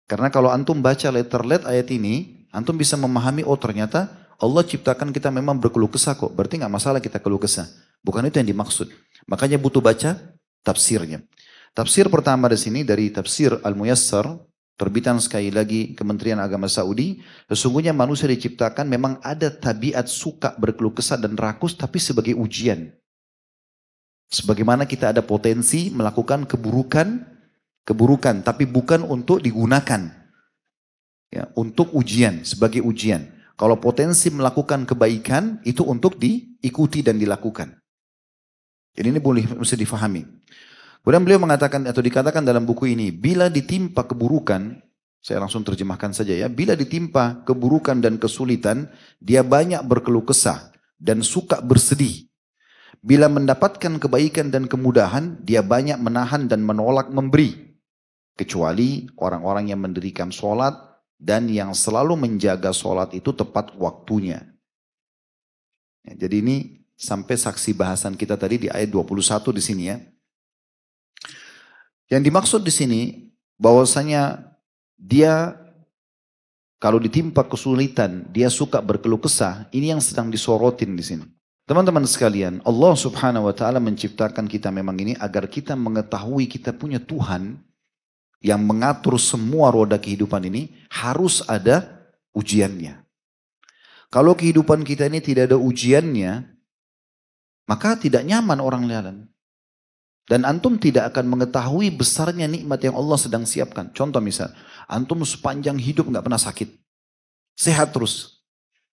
Karena 0.04 0.28
kalau 0.28 0.52
antum 0.52 0.84
baca 0.84 1.08
letter 1.08 1.42
let 1.48 1.64
ayat 1.64 1.88
ini, 1.88 2.44
antum 2.52 2.76
bisa 2.76 3.00
memahami, 3.00 3.40
oh 3.40 3.56
ternyata 3.56 4.12
Allah 4.36 4.60
ciptakan 4.68 5.16
kita 5.16 5.32
memang 5.32 5.56
berkeluh 5.56 5.88
kesah 5.88 6.12
kok. 6.12 6.28
Berarti 6.36 6.60
nggak 6.60 6.72
masalah 6.72 7.00
kita 7.00 7.16
keluh 7.24 7.40
kesah. 7.40 7.64
Bukan 8.04 8.28
itu 8.28 8.36
yang 8.36 8.52
dimaksud. 8.52 8.92
Makanya 9.24 9.56
butuh 9.56 9.80
baca 9.80 10.16
tafsirnya. 10.64 11.24
Tafsir 11.74 12.06
pertama 12.06 12.46
di 12.46 12.58
sini 12.60 12.86
dari 12.86 13.10
tafsir 13.10 13.50
Al-Muyassar, 13.50 14.30
terbitan 14.78 15.18
sekali 15.18 15.50
lagi 15.50 15.94
Kementerian 15.94 16.38
Agama 16.38 16.70
Saudi, 16.70 17.18
sesungguhnya 17.50 17.90
manusia 17.90 18.30
diciptakan 18.30 18.86
memang 18.86 19.18
ada 19.22 19.50
tabiat 19.50 20.06
suka 20.06 20.54
berkeluh 20.54 20.94
kesah 20.94 21.18
dan 21.18 21.34
rakus 21.34 21.74
tapi 21.74 21.98
sebagai 21.98 22.38
ujian. 22.38 22.94
Sebagaimana 24.30 24.88
kita 24.88 25.14
ada 25.14 25.22
potensi 25.22 25.90
melakukan 25.94 26.46
keburukan, 26.48 27.22
keburukan, 27.86 28.42
tapi 28.42 28.66
bukan 28.66 29.06
untuk 29.06 29.38
digunakan. 29.38 30.10
Ya, 31.30 31.50
untuk 31.58 31.90
ujian, 31.94 32.46
sebagai 32.46 32.82
ujian. 32.82 33.30
Kalau 33.54 33.78
potensi 33.78 34.30
melakukan 34.30 34.86
kebaikan, 34.86 35.62
itu 35.62 35.86
untuk 35.86 36.18
diikuti 36.18 37.02
dan 37.02 37.18
dilakukan. 37.18 37.83
Jadi 38.94 39.06
ini 39.10 39.20
boleh 39.20 39.44
mesti 39.58 39.74
difahami. 39.74 40.22
Kemudian 41.04 41.20
beliau 41.26 41.42
mengatakan 41.42 41.84
atau 41.84 42.00
dikatakan 42.00 42.46
dalam 42.46 42.64
buku 42.64 42.94
ini, 42.96 43.12
bila 43.12 43.52
ditimpa 43.52 44.08
keburukan, 44.08 44.80
saya 45.20 45.42
langsung 45.42 45.60
terjemahkan 45.60 46.16
saja 46.16 46.32
ya, 46.32 46.48
bila 46.48 46.72
ditimpa 46.72 47.44
keburukan 47.44 48.00
dan 48.00 48.16
kesulitan, 48.16 48.88
dia 49.20 49.44
banyak 49.44 49.84
berkeluh 49.84 50.24
kesah 50.24 50.72
dan 50.96 51.20
suka 51.20 51.60
bersedih. 51.60 52.24
Bila 53.04 53.28
mendapatkan 53.28 54.00
kebaikan 54.00 54.48
dan 54.48 54.64
kemudahan, 54.64 55.36
dia 55.44 55.60
banyak 55.60 56.00
menahan 56.00 56.48
dan 56.48 56.64
menolak 56.64 57.12
memberi. 57.12 57.76
Kecuali 58.32 59.04
orang-orang 59.20 59.76
yang 59.76 59.84
mendirikan 59.84 60.32
sholat 60.32 60.72
dan 61.20 61.52
yang 61.52 61.76
selalu 61.76 62.16
menjaga 62.16 62.72
sholat 62.72 63.12
itu 63.12 63.36
tepat 63.36 63.76
waktunya. 63.76 64.40
Ya, 66.04 66.16
jadi 66.26 66.40
ini 66.40 66.83
sampai 66.94 67.34
saksi 67.34 67.74
bahasan 67.74 68.14
kita 68.14 68.38
tadi 68.38 68.66
di 68.66 68.68
ayat 68.70 68.90
21 68.90 69.50
di 69.54 69.62
sini 69.62 69.82
ya. 69.90 69.96
Yang 72.10 72.22
dimaksud 72.30 72.60
di 72.62 72.72
sini 72.72 73.00
bahwasanya 73.58 74.54
dia 74.94 75.58
kalau 76.84 77.00
ditimpa 77.00 77.48
kesulitan, 77.48 78.28
dia 78.28 78.52
suka 78.52 78.76
berkeluh 78.84 79.16
kesah, 79.16 79.64
ini 79.72 79.88
yang 79.88 80.04
sedang 80.04 80.28
disorotin 80.28 80.92
di 80.92 81.00
sini. 81.00 81.24
Teman-teman 81.64 82.04
sekalian, 82.04 82.60
Allah 82.60 82.92
Subhanahu 82.92 83.48
wa 83.48 83.54
taala 83.56 83.80
menciptakan 83.80 84.44
kita 84.44 84.68
memang 84.68 84.92
ini 85.00 85.16
agar 85.16 85.48
kita 85.48 85.72
mengetahui 85.72 86.44
kita 86.44 86.76
punya 86.76 87.00
Tuhan 87.00 87.56
yang 88.44 88.60
mengatur 88.60 89.16
semua 89.16 89.72
roda 89.72 89.96
kehidupan 89.96 90.44
ini 90.44 90.76
harus 90.92 91.40
ada 91.48 92.04
ujiannya. 92.36 93.00
Kalau 94.12 94.36
kehidupan 94.36 94.84
kita 94.84 95.08
ini 95.08 95.24
tidak 95.24 95.48
ada 95.48 95.56
ujiannya, 95.56 96.53
maka 97.64 97.96
tidak 97.96 98.24
nyaman 98.24 98.60
orang 98.60 98.84
lain. 98.88 99.16
Dan 100.24 100.48
antum 100.48 100.80
tidak 100.80 101.12
akan 101.12 101.36
mengetahui 101.36 101.92
besarnya 101.92 102.48
nikmat 102.48 102.80
yang 102.80 102.96
Allah 102.96 103.20
sedang 103.20 103.44
siapkan. 103.44 103.92
Contoh 103.92 104.24
misal, 104.24 104.48
antum 104.88 105.20
sepanjang 105.20 105.76
hidup 105.76 106.08
nggak 106.08 106.24
pernah 106.24 106.40
sakit. 106.40 106.68
Sehat 107.52 107.92
terus. 107.92 108.40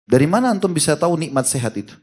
Dari 0.04 0.28
mana 0.28 0.52
antum 0.52 0.76
bisa 0.76 0.92
tahu 1.00 1.16
nikmat 1.16 1.48
sehat 1.48 1.72
itu? 1.80 1.96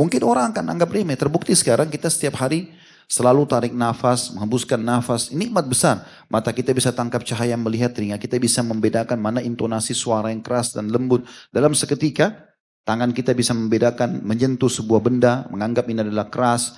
Mungkin 0.00 0.24
orang 0.24 0.56
akan 0.56 0.64
anggap 0.64 0.88
remeh. 0.88 1.18
Terbukti 1.18 1.52
sekarang 1.52 1.92
kita 1.92 2.08
setiap 2.08 2.40
hari 2.40 2.72
selalu 3.04 3.44
tarik 3.44 3.76
nafas, 3.76 4.32
menghembuskan 4.32 4.80
nafas. 4.80 5.28
Ini 5.28 5.52
nikmat 5.52 5.68
besar. 5.68 6.08
Mata 6.32 6.56
kita 6.56 6.72
bisa 6.72 6.88
tangkap 6.88 7.20
cahaya 7.20 7.52
melihat, 7.60 7.92
telinga 7.92 8.16
kita 8.16 8.40
bisa 8.40 8.64
membedakan 8.64 9.20
mana 9.20 9.44
intonasi 9.44 9.92
suara 9.92 10.32
yang 10.32 10.40
keras 10.40 10.72
dan 10.72 10.88
lembut. 10.88 11.28
Dalam 11.52 11.76
seketika, 11.76 12.47
Tangan 12.88 13.12
kita 13.12 13.36
bisa 13.36 13.52
membedakan, 13.52 14.24
menyentuh 14.24 14.72
sebuah 14.72 15.04
benda, 15.04 15.44
menganggap 15.52 15.92
ini 15.92 16.08
adalah 16.08 16.32
keras, 16.32 16.72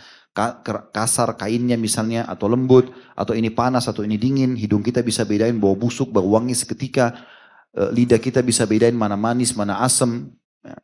kasar 0.90 1.38
kainnya 1.38 1.78
misalnya, 1.78 2.26
atau 2.26 2.50
lembut, 2.50 2.90
atau 3.14 3.30
ini 3.30 3.46
panas, 3.46 3.86
atau 3.86 4.02
ini 4.02 4.18
dingin. 4.18 4.58
Hidung 4.58 4.82
kita 4.82 5.06
bisa 5.06 5.22
bedain 5.22 5.54
bau 5.62 5.78
busuk, 5.78 6.10
bau 6.10 6.34
wangi 6.34 6.58
seketika. 6.58 7.14
E, 7.70 7.94
lidah 7.94 8.18
kita 8.18 8.42
bisa 8.42 8.66
bedain 8.66 8.90
mana 8.90 9.14
manis, 9.14 9.54
mana 9.54 9.78
asam. 9.86 10.34
Ya. 10.66 10.82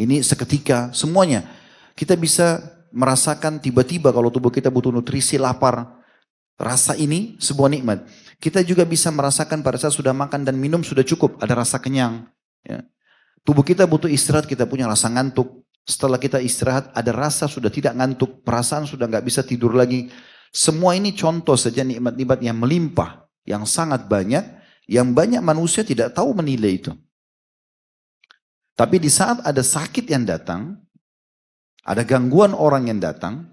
Ini 0.00 0.24
seketika, 0.24 0.88
semuanya. 0.96 1.44
Kita 1.92 2.16
bisa 2.16 2.64
merasakan 2.88 3.60
tiba-tiba 3.60 4.16
kalau 4.16 4.32
tubuh 4.32 4.48
kita 4.48 4.72
butuh 4.72 4.88
nutrisi, 4.88 5.36
lapar. 5.36 6.00
Rasa 6.56 6.96
ini 6.96 7.36
sebuah 7.36 7.68
nikmat. 7.68 8.08
Kita 8.40 8.64
juga 8.64 8.88
bisa 8.88 9.12
merasakan 9.12 9.60
pada 9.60 9.76
saat 9.76 9.92
sudah 9.92 10.16
makan 10.16 10.40
dan 10.48 10.56
minum 10.56 10.80
sudah 10.80 11.04
cukup, 11.04 11.36
ada 11.44 11.52
rasa 11.52 11.76
kenyang. 11.84 12.32
Ya. 12.64 12.80
Tubuh 13.44 13.60
kita 13.60 13.84
butuh 13.84 14.08
istirahat, 14.08 14.48
kita 14.48 14.64
punya 14.64 14.88
rasa 14.88 15.12
ngantuk. 15.12 15.68
Setelah 15.84 16.16
kita 16.16 16.40
istirahat, 16.40 16.88
ada 16.96 17.12
rasa 17.12 17.44
sudah 17.44 17.68
tidak 17.68 17.92
ngantuk, 17.92 18.40
perasaan 18.40 18.88
sudah 18.88 19.04
nggak 19.04 19.24
bisa 19.24 19.44
tidur 19.44 19.76
lagi. 19.76 20.08
Semua 20.48 20.96
ini 20.96 21.12
contoh 21.12 21.52
saja 21.60 21.84
nikmat-nikmat 21.84 22.40
yang 22.40 22.56
melimpah, 22.56 23.28
yang 23.44 23.68
sangat 23.68 24.08
banyak, 24.08 24.40
yang 24.88 25.12
banyak 25.12 25.44
manusia 25.44 25.84
tidak 25.84 26.16
tahu 26.16 26.32
menilai 26.32 26.80
itu. 26.80 26.92
Tapi 28.74 28.96
di 28.96 29.12
saat 29.12 29.44
ada 29.44 29.60
sakit 29.60 30.08
yang 30.08 30.24
datang, 30.24 30.80
ada 31.84 32.00
gangguan 32.00 32.56
orang 32.56 32.88
yang 32.88 32.98
datang, 32.98 33.44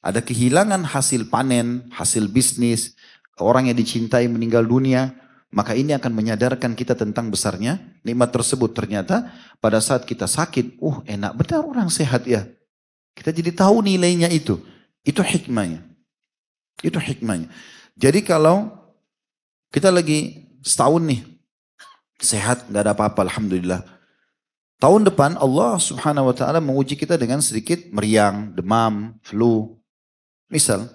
ada 0.00 0.24
kehilangan 0.24 0.88
hasil 0.88 1.28
panen, 1.28 1.84
hasil 1.92 2.32
bisnis, 2.32 2.96
orang 3.36 3.68
yang 3.68 3.76
dicintai 3.76 4.24
meninggal 4.24 4.64
dunia, 4.64 5.14
maka 5.48 5.72
ini 5.72 5.96
akan 5.96 6.12
menyadarkan 6.12 6.76
kita 6.76 6.92
tentang 6.92 7.32
besarnya 7.32 7.80
nikmat 8.04 8.28
tersebut. 8.28 8.76
Ternyata 8.76 9.32
pada 9.64 9.80
saat 9.80 10.04
kita 10.04 10.28
sakit, 10.28 10.76
uh 10.80 11.00
enak 11.08 11.32
benar 11.32 11.64
orang 11.64 11.88
sehat 11.88 12.28
ya. 12.28 12.44
Kita 13.16 13.32
jadi 13.32 13.50
tahu 13.56 13.80
nilainya 13.80 14.28
itu. 14.28 14.60
Itu 15.02 15.24
hikmahnya. 15.24 15.82
Itu 16.84 17.00
hikmahnya. 17.00 17.48
Jadi 17.98 18.20
kalau 18.22 18.70
kita 19.72 19.88
lagi 19.88 20.46
setahun 20.62 21.02
nih, 21.02 21.20
sehat, 22.20 22.68
nggak 22.68 22.82
ada 22.84 22.92
apa-apa, 22.94 23.26
Alhamdulillah. 23.26 23.82
Tahun 24.78 25.02
depan 25.10 25.34
Allah 25.42 25.74
subhanahu 25.82 26.30
wa 26.30 26.34
ta'ala 26.36 26.62
menguji 26.62 26.94
kita 26.94 27.18
dengan 27.18 27.42
sedikit 27.42 27.82
meriang, 27.90 28.54
demam, 28.54 29.18
flu. 29.26 29.74
Misal, 30.46 30.86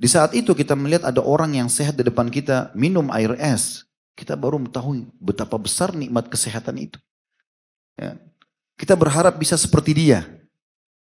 di 0.00 0.08
saat 0.08 0.32
itu 0.32 0.56
kita 0.56 0.72
melihat 0.72 1.12
ada 1.12 1.20
orang 1.20 1.52
yang 1.58 1.68
sehat 1.68 1.98
di 1.98 2.06
depan 2.06 2.32
kita 2.32 2.72
minum 2.72 3.12
air 3.12 3.36
es. 3.36 3.87
Kita 4.18 4.34
baru 4.34 4.58
mengetahui 4.58 5.06
betapa 5.22 5.54
besar 5.54 5.94
nikmat 5.94 6.26
kesehatan 6.26 6.74
itu. 6.82 6.98
Ya. 7.94 8.18
Kita 8.74 8.98
berharap 8.98 9.38
bisa 9.38 9.54
seperti 9.54 9.94
dia. 9.94 10.26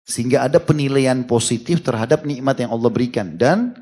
Sehingga 0.07 0.47
ada 0.47 0.63
penilaian 0.63 1.19
positif 1.27 1.83
terhadap 1.83 2.23
nikmat 2.23 2.63
yang 2.63 2.71
Allah 2.71 2.87
berikan. 2.87 3.35
Dan 3.35 3.75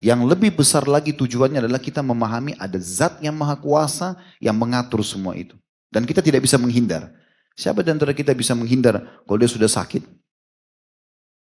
yang 0.00 0.24
lebih 0.24 0.56
besar 0.56 0.88
lagi 0.88 1.12
tujuannya 1.12 1.60
adalah 1.60 1.76
kita 1.76 2.00
memahami 2.00 2.56
ada 2.56 2.80
zat 2.80 3.20
yang 3.20 3.36
maha 3.36 3.60
kuasa 3.60 4.16
yang 4.40 4.56
mengatur 4.56 5.04
semua 5.04 5.36
itu. 5.36 5.60
Dan 5.92 6.08
kita 6.08 6.24
tidak 6.24 6.48
bisa 6.48 6.56
menghindar. 6.56 7.12
Siapa 7.52 7.84
di 7.84 7.92
antara 7.92 8.16
kita 8.16 8.32
bisa 8.32 8.56
menghindar 8.56 9.20
kalau 9.28 9.36
dia 9.36 9.50
sudah 9.52 9.68
sakit? 9.68 10.00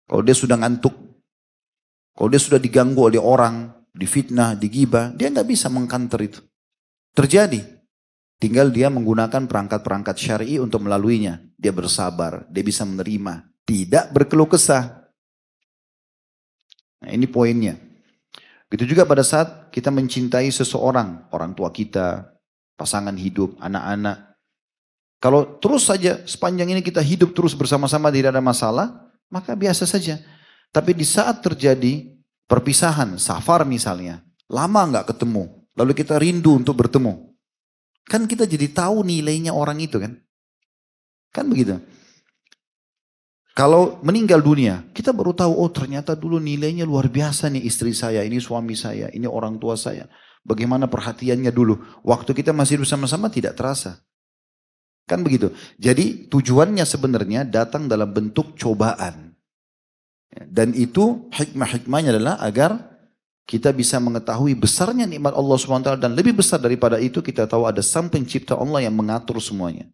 Kalau 0.04 0.20
dia 0.20 0.36
sudah 0.36 0.60
ngantuk? 0.60 0.92
Kalau 2.12 2.28
dia 2.28 2.36
sudah 2.36 2.60
diganggu 2.60 3.00
oleh 3.00 3.16
orang, 3.16 3.72
difitnah, 3.96 4.52
digibah, 4.52 5.16
dia 5.16 5.32
nggak 5.32 5.48
bisa 5.48 5.72
mengkanter 5.72 6.20
itu. 6.20 6.40
Terjadi. 7.14 7.62
Tinggal 8.42 8.74
dia 8.74 8.90
menggunakan 8.90 9.46
perangkat-perangkat 9.46 10.16
syari 10.18 10.58
untuk 10.58 10.82
melaluinya. 10.82 11.38
Dia 11.54 11.70
bersabar, 11.70 12.44
dia 12.50 12.66
bisa 12.66 12.82
menerima. 12.82 13.46
Tidak 13.64 14.10
berkeluh 14.10 14.50
kesah. 14.50 15.08
Nah, 17.00 17.10
ini 17.14 17.30
poinnya. 17.30 17.78
Begitu 18.68 18.92
juga 18.98 19.06
pada 19.06 19.22
saat 19.22 19.70
kita 19.70 19.94
mencintai 19.94 20.50
seseorang, 20.50 21.30
orang 21.30 21.54
tua 21.54 21.70
kita, 21.70 22.34
pasangan 22.74 23.14
hidup, 23.14 23.54
anak-anak. 23.62 24.34
Kalau 25.22 25.56
terus 25.62 25.88
saja 25.88 26.20
sepanjang 26.26 26.74
ini 26.74 26.82
kita 26.84 27.00
hidup 27.00 27.32
terus 27.32 27.54
bersama-sama 27.56 28.10
tidak 28.10 28.34
ada 28.34 28.42
masalah, 28.44 29.08
maka 29.30 29.56
biasa 29.56 29.86
saja. 29.88 30.20
Tapi 30.74 30.92
di 30.92 31.06
saat 31.06 31.40
terjadi 31.40 32.12
perpisahan, 32.50 33.16
safar 33.16 33.64
misalnya, 33.64 34.20
lama 34.50 34.90
nggak 34.90 35.14
ketemu, 35.14 35.63
Lalu 35.74 35.92
kita 35.94 36.18
rindu 36.18 36.54
untuk 36.58 36.78
bertemu. 36.78 37.34
Kan 38.06 38.30
kita 38.30 38.46
jadi 38.46 38.70
tahu 38.70 39.02
nilainya 39.02 39.50
orang 39.50 39.80
itu 39.82 39.98
kan. 39.98 40.14
Kan 41.34 41.50
begitu. 41.50 41.80
Kalau 43.54 44.02
meninggal 44.02 44.42
dunia, 44.42 44.82
kita 44.90 45.14
baru 45.14 45.30
tahu, 45.30 45.54
oh 45.54 45.70
ternyata 45.70 46.18
dulu 46.18 46.42
nilainya 46.42 46.82
luar 46.82 47.06
biasa 47.06 47.46
nih 47.54 47.62
istri 47.62 47.94
saya, 47.94 48.26
ini 48.26 48.42
suami 48.42 48.74
saya, 48.74 49.10
ini 49.14 49.30
orang 49.30 49.62
tua 49.62 49.78
saya. 49.78 50.10
Bagaimana 50.42 50.90
perhatiannya 50.90 51.54
dulu. 51.54 51.78
Waktu 52.02 52.34
kita 52.34 52.50
masih 52.50 52.82
bersama-sama 52.82 53.30
tidak 53.30 53.54
terasa. 53.54 54.02
Kan 55.06 55.22
begitu. 55.22 55.54
Jadi 55.78 56.28
tujuannya 56.28 56.82
sebenarnya 56.82 57.46
datang 57.46 57.86
dalam 57.86 58.10
bentuk 58.10 58.58
cobaan. 58.58 59.38
Dan 60.34 60.74
itu 60.74 61.30
hikmah-hikmahnya 61.30 62.10
adalah 62.10 62.42
agar 62.42 62.93
kita 63.44 63.76
bisa 63.76 64.00
mengetahui 64.00 64.56
besarnya 64.56 65.04
nikmat 65.04 65.36
Allah 65.36 65.56
SWT 65.60 66.00
dan 66.00 66.16
lebih 66.16 66.40
besar 66.40 66.56
daripada 66.56 66.96
itu 66.96 67.20
kita 67.20 67.44
tahu 67.44 67.68
ada 67.68 67.84
sang 67.84 68.08
pencipta 68.08 68.56
Allah 68.56 68.88
yang 68.88 68.96
mengatur 68.96 69.36
semuanya. 69.36 69.84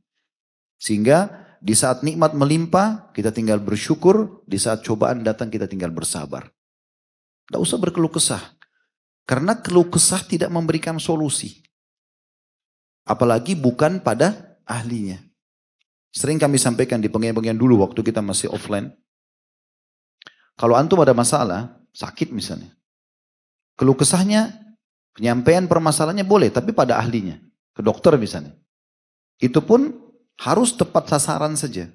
Sehingga 0.78 1.50
di 1.60 1.76
saat 1.76 2.00
nikmat 2.00 2.32
melimpah, 2.32 3.12
kita 3.12 3.34
tinggal 3.34 3.60
bersyukur. 3.60 4.40
Di 4.48 4.56
saat 4.56 4.80
cobaan 4.80 5.20
datang, 5.20 5.52
kita 5.52 5.68
tinggal 5.68 5.92
bersabar. 5.92 6.48
Tidak 7.50 7.60
usah 7.60 7.76
berkeluh 7.76 8.08
kesah. 8.08 8.56
Karena 9.28 9.60
keluh 9.60 9.92
kesah 9.92 10.24
tidak 10.24 10.48
memberikan 10.48 10.96
solusi. 10.96 11.60
Apalagi 13.04 13.58
bukan 13.58 14.00
pada 14.00 14.56
ahlinya. 14.64 15.20
Sering 16.10 16.40
kami 16.40 16.56
sampaikan 16.56 16.98
di 16.98 17.12
pengen-pengen 17.12 17.60
dulu 17.60 17.84
waktu 17.84 18.00
kita 18.00 18.24
masih 18.24 18.48
offline. 18.50 18.94
Kalau 20.56 20.74
antum 20.78 20.98
ada 21.04 21.12
masalah, 21.12 21.76
sakit 21.92 22.32
misalnya. 22.32 22.79
Keluh 23.80 23.96
kesahnya, 23.96 24.76
penyampaian 25.16 25.64
permasalahannya 25.64 26.28
boleh, 26.28 26.52
tapi 26.52 26.76
pada 26.76 27.00
ahlinya. 27.00 27.40
Ke 27.72 27.80
dokter 27.80 28.12
misalnya. 28.20 28.52
Itu 29.40 29.64
pun 29.64 29.96
harus 30.36 30.76
tepat 30.76 31.08
sasaran 31.08 31.56
saja. 31.56 31.88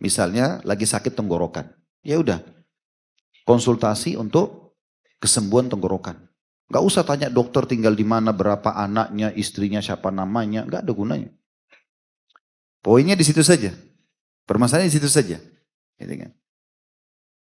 Misalnya 0.00 0.64
lagi 0.64 0.88
sakit 0.88 1.12
tenggorokan. 1.12 1.68
Ya 2.00 2.16
udah. 2.16 2.40
Konsultasi 3.44 4.16
untuk 4.16 4.72
kesembuhan 5.20 5.68
tenggorokan. 5.68 6.16
Gak 6.72 6.80
usah 6.80 7.04
tanya 7.04 7.28
dokter 7.28 7.68
tinggal 7.68 7.92
di 7.92 8.08
mana, 8.08 8.32
berapa 8.32 8.72
anaknya, 8.72 9.36
istrinya, 9.36 9.84
siapa 9.84 10.08
namanya. 10.08 10.64
Gak 10.64 10.88
ada 10.88 10.92
gunanya. 10.96 11.30
Poinnya 12.80 13.20
di 13.20 13.28
situ 13.28 13.44
saja. 13.44 13.76
Permasalahannya 14.48 14.88
di 14.88 14.96
situ 14.96 15.12
saja. 15.12 15.36
Gitu 16.00 16.14
kan. 16.16 16.32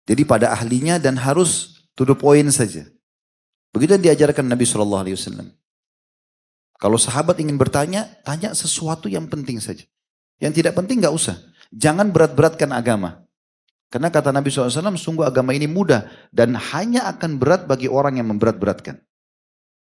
Jadi 0.04 0.22
pada 0.28 0.52
ahlinya 0.52 1.00
dan 1.00 1.16
harus 1.16 1.80
to 1.96 2.04
the 2.04 2.12
point 2.12 2.52
saja. 2.52 2.84
Begitu 3.74 3.98
yang 3.98 4.04
diajarkan 4.06 4.46
Nabi 4.46 4.62
Shallallahu 4.62 5.02
Alaihi 5.02 5.18
Wasallam. 5.18 5.50
Kalau 6.78 6.94
sahabat 6.94 7.42
ingin 7.42 7.58
bertanya, 7.58 8.06
tanya 8.22 8.54
sesuatu 8.54 9.10
yang 9.10 9.26
penting 9.26 9.58
saja. 9.58 9.82
Yang 10.38 10.62
tidak 10.62 10.78
penting 10.78 11.02
nggak 11.02 11.10
usah. 11.10 11.42
Jangan 11.74 12.14
berat-beratkan 12.14 12.70
agama. 12.70 13.26
Karena 13.90 14.10
kata 14.10 14.34
Nabi 14.34 14.50
SAW, 14.50 14.94
sungguh 14.98 15.22
agama 15.26 15.54
ini 15.54 15.70
mudah 15.70 16.06
dan 16.34 16.54
hanya 16.54 17.06
akan 17.10 17.38
berat 17.38 17.66
bagi 17.66 17.90
orang 17.90 18.18
yang 18.18 18.30
memberat-beratkan. 18.30 18.98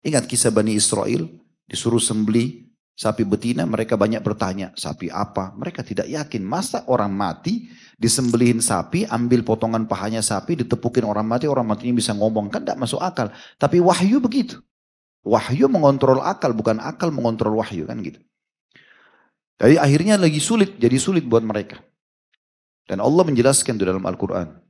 Ingat 0.04 0.28
kisah 0.28 0.52
Bani 0.52 0.76
Israel, 0.76 1.24
disuruh 1.64 2.00
sembeli 2.00 2.68
sapi 2.92 3.24
betina, 3.24 3.64
mereka 3.64 3.96
banyak 3.96 4.20
bertanya, 4.20 4.76
sapi 4.76 5.08
apa? 5.08 5.56
Mereka 5.56 5.80
tidak 5.80 6.08
yakin, 6.08 6.44
masa 6.44 6.84
orang 6.88 7.16
mati 7.16 7.68
disembelihin 7.98 8.58
sapi, 8.58 9.06
ambil 9.06 9.46
potongan 9.46 9.86
pahanya 9.86 10.20
sapi, 10.20 10.58
ditepukin 10.60 11.06
orang 11.06 11.26
mati, 11.26 11.46
orang 11.46 11.66
matinya 11.66 11.94
bisa 11.96 12.12
ngomong, 12.14 12.50
kan 12.50 12.62
tidak 12.62 12.78
masuk 12.78 13.00
akal. 13.00 13.30
Tapi 13.58 13.78
wahyu 13.78 14.18
begitu. 14.18 14.60
Wahyu 15.24 15.70
mengontrol 15.72 16.20
akal, 16.20 16.52
bukan 16.52 16.82
akal 16.82 17.08
mengontrol 17.14 17.56
wahyu, 17.58 17.88
kan 17.88 17.98
gitu. 18.04 18.20
Jadi 19.56 19.78
akhirnya 19.78 20.18
lagi 20.18 20.42
sulit, 20.42 20.76
jadi 20.76 20.98
sulit 20.98 21.24
buat 21.24 21.46
mereka. 21.46 21.80
Dan 22.84 23.00
Allah 23.00 23.24
menjelaskan 23.24 23.80
itu 23.80 23.84
dalam 23.86 24.04
Al-Quran. 24.04 24.60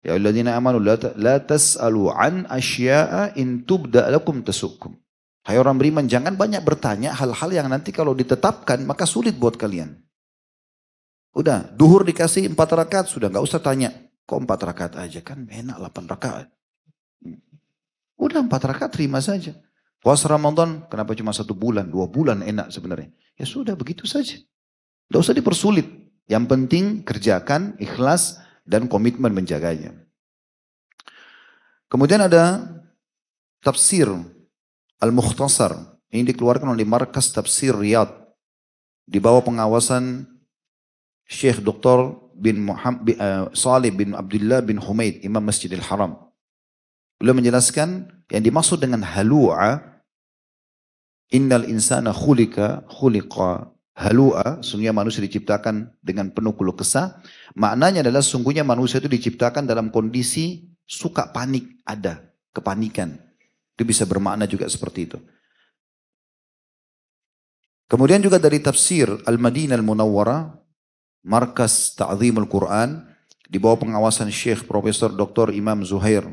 Ya 0.00 0.16
alladzina 0.16 0.56
amanu 0.56 0.80
la 0.80 1.36
tas'alu 1.44 2.08
an 2.08 2.48
asya'a 2.48 3.36
in 3.36 3.68
tubda 3.68 4.08
lakum 4.08 4.40
tasukum. 4.40 4.96
Hai 5.44 5.60
orang 5.60 5.76
beriman, 5.76 6.08
jangan 6.08 6.36
banyak 6.36 6.64
bertanya 6.64 7.12
hal-hal 7.12 7.50
yang 7.52 7.68
nanti 7.68 7.92
kalau 7.92 8.16
ditetapkan 8.16 8.80
maka 8.88 9.04
sulit 9.04 9.36
buat 9.36 9.60
kalian. 9.60 9.92
Udah, 11.30 11.70
duhur 11.78 12.02
dikasih 12.02 12.50
empat 12.50 12.74
rakaat 12.74 13.06
sudah 13.06 13.30
nggak 13.30 13.44
usah 13.44 13.62
tanya. 13.62 13.94
Kok 14.26 14.46
empat 14.46 14.60
rakaat 14.66 14.94
aja 14.98 15.20
kan 15.22 15.46
enak 15.46 15.78
delapan 15.78 16.04
rakaat. 16.10 16.46
Udah 18.18 18.40
empat 18.42 18.62
rakaat 18.66 18.90
terima 18.94 19.22
saja. 19.22 19.54
Puasa 20.00 20.26
Ramadan 20.26 20.86
kenapa 20.88 21.12
cuma 21.12 21.30
satu 21.30 21.52
bulan, 21.52 21.86
dua 21.86 22.08
bulan 22.10 22.42
enak 22.42 22.72
sebenarnya. 22.72 23.12
Ya 23.38 23.46
sudah 23.46 23.76
begitu 23.76 24.08
saja. 24.08 24.36
Tidak 24.36 25.20
usah 25.20 25.36
dipersulit. 25.36 25.86
Yang 26.30 26.44
penting 26.46 26.84
kerjakan 27.02 27.74
ikhlas 27.82 28.38
dan 28.62 28.86
komitmen 28.86 29.34
menjaganya. 29.34 29.92
Kemudian 31.90 32.22
ada 32.22 32.70
tafsir 33.58 34.06
Al-Mukhtasar. 35.02 35.98
Ini 36.10 36.26
dikeluarkan 36.34 36.70
oleh 36.70 36.86
Markas 36.86 37.34
Tafsir 37.34 37.74
Riyadh. 37.74 38.14
Di 39.10 39.18
bawah 39.18 39.42
pengawasan 39.42 40.28
Syekh 41.30 41.62
Dr. 41.62 42.18
bin 42.34 42.66
Muhammad, 42.66 43.14
uh, 43.14 43.46
Salih 43.54 43.94
bin 43.94 44.18
Abdullah 44.18 44.66
bin 44.66 44.82
Humaid, 44.82 45.22
Imam 45.22 45.46
Masjidil 45.46 45.86
Haram. 45.86 46.18
Beliau 47.22 47.38
menjelaskan 47.38 48.10
yang 48.34 48.42
dimaksud 48.42 48.82
dengan 48.82 49.06
halu'a 49.06 49.90
Innal 51.30 51.70
insana 51.70 52.10
khulika 52.10 52.82
khuliqa 52.90 53.70
halua, 53.94 54.58
sungguhnya 54.66 54.90
manusia 54.90 55.22
diciptakan 55.22 55.94
dengan 56.02 56.34
penuh 56.34 56.58
keluh 56.58 56.74
kesah. 56.74 57.22
Maknanya 57.54 58.02
adalah 58.02 58.18
sungguhnya 58.18 58.66
manusia 58.66 58.98
itu 58.98 59.06
diciptakan 59.06 59.62
dalam 59.62 59.94
kondisi 59.94 60.66
suka 60.82 61.30
panik, 61.30 61.86
ada 61.86 62.18
kepanikan. 62.50 63.14
Itu 63.78 63.86
bisa 63.86 64.10
bermakna 64.10 64.50
juga 64.50 64.66
seperti 64.66 65.00
itu. 65.06 65.18
Kemudian 67.86 68.18
juga 68.22 68.42
dari 68.42 68.58
tafsir 68.58 69.06
Al-Madinah 69.06 69.78
Al-Munawwarah, 69.78 70.59
Markas 71.20 71.96
Ta'zimul 71.96 72.48
Quran, 72.48 73.04
di 73.50 73.58
bawah 73.58 73.82
pengawasan 73.82 74.30
Syekh 74.30 74.64
Profesor 74.64 75.12
Dr. 75.12 75.52
Imam 75.52 75.82
Zuhair, 75.82 76.24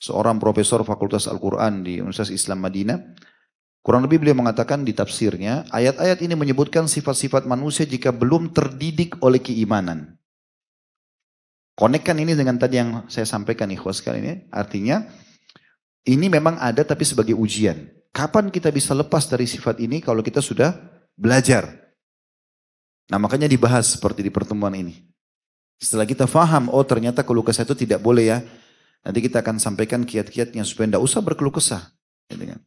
seorang 0.00 0.40
profesor 0.40 0.80
Fakultas 0.86 1.28
Al-Quran 1.28 1.84
di 1.84 2.00
Universitas 2.00 2.32
Islam 2.32 2.64
Madinah, 2.64 2.98
Kurang 3.80 4.04
lebih 4.04 4.20
beliau 4.20 4.36
mengatakan 4.36 4.84
di 4.84 4.92
tafsirnya, 4.92 5.64
ayat-ayat 5.72 6.20
ini 6.20 6.36
menyebutkan 6.36 6.84
sifat-sifat 6.84 7.48
manusia 7.48 7.88
jika 7.88 8.12
belum 8.12 8.52
terdidik 8.52 9.16
oleh 9.24 9.40
keimanan. 9.40 10.20
Konekkan 11.80 12.20
ini 12.20 12.36
dengan 12.36 12.60
tadi 12.60 12.76
yang 12.76 13.08
saya 13.08 13.24
sampaikan 13.24 13.72
ikhwas 13.72 14.04
kali 14.04 14.20
ini, 14.20 14.32
artinya 14.52 15.00
ini 16.04 16.28
memang 16.28 16.60
ada 16.60 16.84
tapi 16.84 17.08
sebagai 17.08 17.32
ujian. 17.32 17.88
Kapan 18.12 18.52
kita 18.52 18.68
bisa 18.68 18.92
lepas 18.92 19.24
dari 19.24 19.48
sifat 19.48 19.80
ini 19.80 20.04
kalau 20.04 20.20
kita 20.20 20.44
sudah 20.44 20.76
belajar? 21.16 21.79
Nah 23.10 23.18
makanya 23.18 23.50
dibahas 23.50 23.98
seperti 23.98 24.22
di 24.22 24.30
pertemuan 24.30 24.72
ini. 24.72 25.02
Setelah 25.80 26.06
kita 26.06 26.30
faham, 26.30 26.70
oh 26.70 26.84
ternyata 26.86 27.26
keluh 27.26 27.42
kesah 27.42 27.66
itu 27.66 27.74
tidak 27.74 27.98
boleh 27.98 28.24
ya. 28.30 28.38
Nanti 29.02 29.18
kita 29.24 29.42
akan 29.42 29.58
sampaikan 29.58 30.06
kiat-kiatnya 30.06 30.62
supaya 30.62 30.94
tidak 30.94 31.02
usah 31.02 31.20
berkeluh 31.24 31.52
kesah. 31.52 31.90
Kan. 32.30 32.60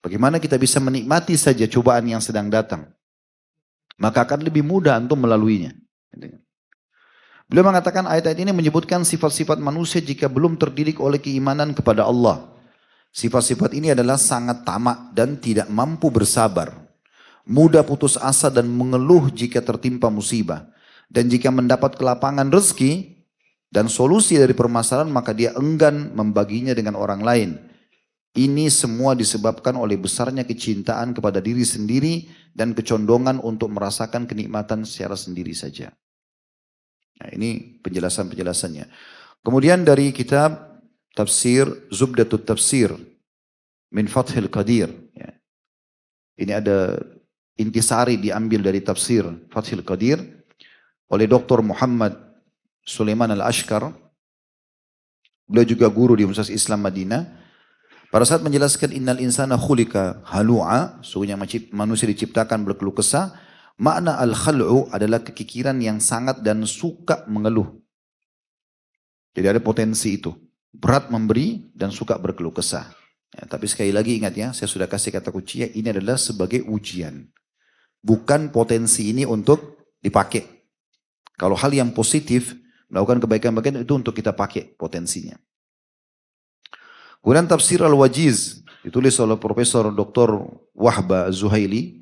Bagaimana 0.00 0.38
kita 0.38 0.56
bisa 0.60 0.78
menikmati 0.78 1.34
saja 1.34 1.66
cobaan 1.66 2.06
yang 2.06 2.22
sedang 2.22 2.48
datang. 2.48 2.88
Maka 4.00 4.24
akan 4.24 4.46
lebih 4.46 4.64
mudah 4.64 4.96
untuk 4.96 5.20
melaluinya. 5.20 5.76
Beliau 7.50 7.66
mengatakan 7.66 8.06
ayat-ayat 8.06 8.38
ini 8.40 8.54
menyebutkan 8.54 9.02
sifat-sifat 9.02 9.58
manusia 9.58 9.98
jika 9.98 10.30
belum 10.30 10.54
terdidik 10.54 11.02
oleh 11.02 11.18
keimanan 11.18 11.74
kepada 11.74 12.06
Allah. 12.06 12.46
Sifat-sifat 13.10 13.74
ini 13.74 13.90
adalah 13.90 14.16
sangat 14.16 14.62
tamak 14.62 15.10
dan 15.12 15.36
tidak 15.42 15.66
mampu 15.66 16.08
bersabar. 16.14 16.79
Mudah 17.50 17.82
putus 17.82 18.14
asa 18.14 18.46
dan 18.46 18.70
mengeluh 18.70 19.26
jika 19.34 19.58
tertimpa 19.58 20.06
musibah. 20.06 20.70
Dan 21.10 21.26
jika 21.26 21.50
mendapat 21.50 21.98
kelapangan 21.98 22.46
rezeki 22.54 23.18
dan 23.74 23.90
solusi 23.90 24.38
dari 24.38 24.54
permasalahan 24.54 25.10
maka 25.10 25.34
dia 25.34 25.50
enggan 25.58 26.14
membaginya 26.14 26.70
dengan 26.70 26.94
orang 26.94 27.18
lain 27.26 27.50
ini 28.38 28.70
semua 28.70 29.18
disebabkan 29.18 29.74
oleh 29.74 29.98
besarnya 29.98 30.46
kecintaan 30.46 31.10
kepada 31.10 31.42
diri 31.42 31.66
sendiri 31.66 32.30
dan 32.54 32.78
kecondongan 32.78 33.42
untuk 33.42 33.74
merasakan 33.74 34.30
kenikmatan 34.30 34.86
secara 34.86 35.18
sendiri 35.18 35.50
saja. 35.50 35.90
Nah, 37.18 37.28
ini 37.34 37.82
penjelasan-penjelasannya. 37.82 38.86
Kemudian 39.42 39.82
dari 39.82 40.14
kitab 40.14 40.78
tafsir 41.18 41.66
Zubdatut 41.90 42.46
Tafsir 42.46 42.94
min 43.90 44.06
Fathil 44.06 44.46
Qadir. 44.46 44.94
Ya. 45.18 45.34
Ini 46.38 46.52
ada 46.62 47.02
intisari 47.60 48.16
diambil 48.16 48.64
dari 48.64 48.80
tafsir 48.80 49.28
Fathil 49.52 49.84
Qadir 49.84 50.16
oleh 51.12 51.28
Dr. 51.28 51.60
Muhammad 51.60 52.16
Sulaiman 52.80 53.28
Al-Ashkar. 53.36 53.92
Beliau 55.44 55.66
juga 55.68 55.92
guru 55.92 56.16
di 56.16 56.24
Universitas 56.24 56.54
Islam 56.54 56.80
Madinah. 56.86 57.38
Pada 58.10 58.26
saat 58.26 58.42
menjelaskan 58.42 58.90
innal 58.90 59.22
insana 59.22 59.54
khulika 59.54 60.18
halu'a, 60.26 60.98
sungguhnya 61.04 61.38
manusia 61.70 62.10
diciptakan 62.10 62.66
berkeluh 62.66 62.98
kesah, 62.98 63.38
makna 63.78 64.18
al-khal'u 64.18 64.90
adalah 64.90 65.22
kekikiran 65.22 65.78
yang 65.78 66.02
sangat 66.02 66.42
dan 66.42 66.66
suka 66.66 67.22
mengeluh. 67.30 67.78
Jadi 69.34 69.46
ada 69.46 69.62
potensi 69.62 70.18
itu. 70.18 70.34
Berat 70.70 71.10
memberi 71.10 71.70
dan 71.74 71.94
suka 71.94 72.18
berkeluh 72.18 72.54
kesah. 72.54 72.90
Ya, 73.30 73.46
tapi 73.46 73.70
sekali 73.70 73.94
lagi 73.94 74.18
ingat 74.18 74.34
ya, 74.34 74.50
saya 74.50 74.66
sudah 74.66 74.90
kasih 74.90 75.14
kata 75.14 75.30
kunci 75.30 75.62
ya, 75.62 75.68
ini 75.70 75.94
adalah 75.94 76.18
sebagai 76.18 76.66
ujian. 76.66 77.30
Bukan 78.00 78.48
potensi 78.48 79.12
ini 79.12 79.28
untuk 79.28 79.92
dipakai. 80.00 80.44
Kalau 81.36 81.56
hal 81.56 81.72
yang 81.72 81.92
positif, 81.92 82.56
melakukan 82.88 83.22
kebaikan-kebaikan 83.22 83.84
itu 83.84 83.92
untuk 83.96 84.12
kita 84.16 84.32
pakai 84.32 84.76
potensinya. 84.76 85.38
Kemudian 87.20 87.44
tafsir 87.44 87.80
Al-Wajiz 87.84 88.64
ditulis 88.80 89.12
oleh 89.20 89.36
Profesor 89.36 89.92
Dr. 89.92 90.40
Wahba 90.72 91.28
Zuhaili. 91.28 92.00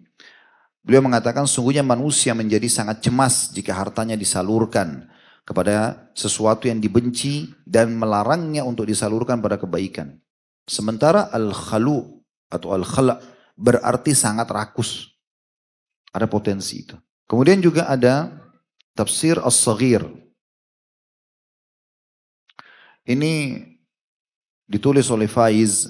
Beliau 0.86 1.02
mengatakan 1.02 1.44
sungguhnya 1.44 1.82
manusia 1.82 2.32
menjadi 2.32 2.70
sangat 2.70 3.02
cemas 3.02 3.50
jika 3.50 3.74
hartanya 3.74 4.14
disalurkan 4.14 5.10
kepada 5.42 6.08
sesuatu 6.14 6.70
yang 6.70 6.78
dibenci 6.78 7.50
dan 7.66 7.92
melarangnya 7.98 8.62
untuk 8.62 8.86
disalurkan 8.86 9.42
pada 9.42 9.58
kebaikan. 9.58 10.16
Sementara 10.64 11.28
al-khalu 11.34 12.22
atau 12.48 12.72
al-khala 12.72 13.20
berarti 13.58 14.14
sangat 14.14 14.48
rakus. 14.48 15.17
Ada 16.12 16.26
potensi 16.26 16.82
itu. 16.82 16.96
Kemudian 17.28 17.60
juga 17.60 17.84
ada 17.88 18.32
tafsir 18.96 19.36
as-saghir. 19.44 20.04
Ini 23.08 23.64
ditulis 24.68 25.08
oleh 25.08 25.28
Faiz 25.28 25.88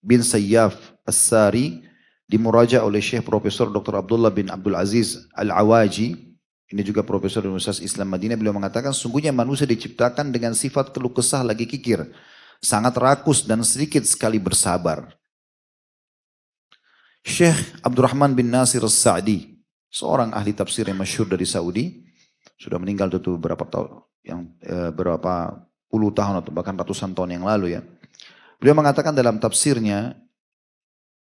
bin 0.00 0.24
Sayyaf 0.24 0.96
As-Sari 1.04 1.84
dimuraja 2.24 2.80
oleh 2.80 3.04
Syekh 3.04 3.28
Profesor 3.28 3.68
Dr. 3.68 4.00
Abdullah 4.00 4.32
bin 4.32 4.48
Abdul 4.48 4.72
Aziz 4.72 5.28
Al-Awaji 5.36 6.32
ini 6.72 6.80
juga 6.80 7.04
Profesor 7.04 7.44
Universitas 7.44 7.84
Islam 7.84 8.08
Madinah 8.08 8.40
beliau 8.40 8.56
mengatakan 8.56 8.96
sungguhnya 8.96 9.28
manusia 9.28 9.68
diciptakan 9.68 10.32
dengan 10.32 10.56
sifat 10.56 10.96
keluh 10.96 11.12
kesah 11.12 11.44
lagi 11.44 11.68
kikir 11.68 12.08
sangat 12.64 12.96
rakus 12.96 13.44
dan 13.44 13.60
sedikit 13.60 14.00
sekali 14.08 14.40
bersabar 14.40 15.12
Syekh 17.22 17.78
Abdurrahman 17.86 18.34
bin 18.34 18.50
Nasir 18.50 18.82
As-Sa'di 18.82 19.58
seorang 19.86 20.34
ahli 20.34 20.52
tafsir 20.54 20.86
yang 20.90 20.98
masyhur 20.98 21.30
dari 21.30 21.46
Saudi 21.46 22.02
sudah 22.58 22.78
meninggal 22.78 23.10
tentu 23.10 23.38
beberapa 23.38 23.66
tahun 23.66 24.02
yang 24.22 24.40
eh, 24.62 24.90
berapa 24.90 25.66
puluh 25.90 26.14
tahun 26.14 26.42
atau 26.42 26.50
bahkan 26.54 26.78
ratusan 26.78 27.12
tahun 27.12 27.38
yang 27.38 27.44
lalu 27.44 27.78
ya. 27.78 27.80
Beliau 28.62 28.78
mengatakan 28.78 29.10
dalam 29.10 29.42
tafsirnya, 29.42 30.14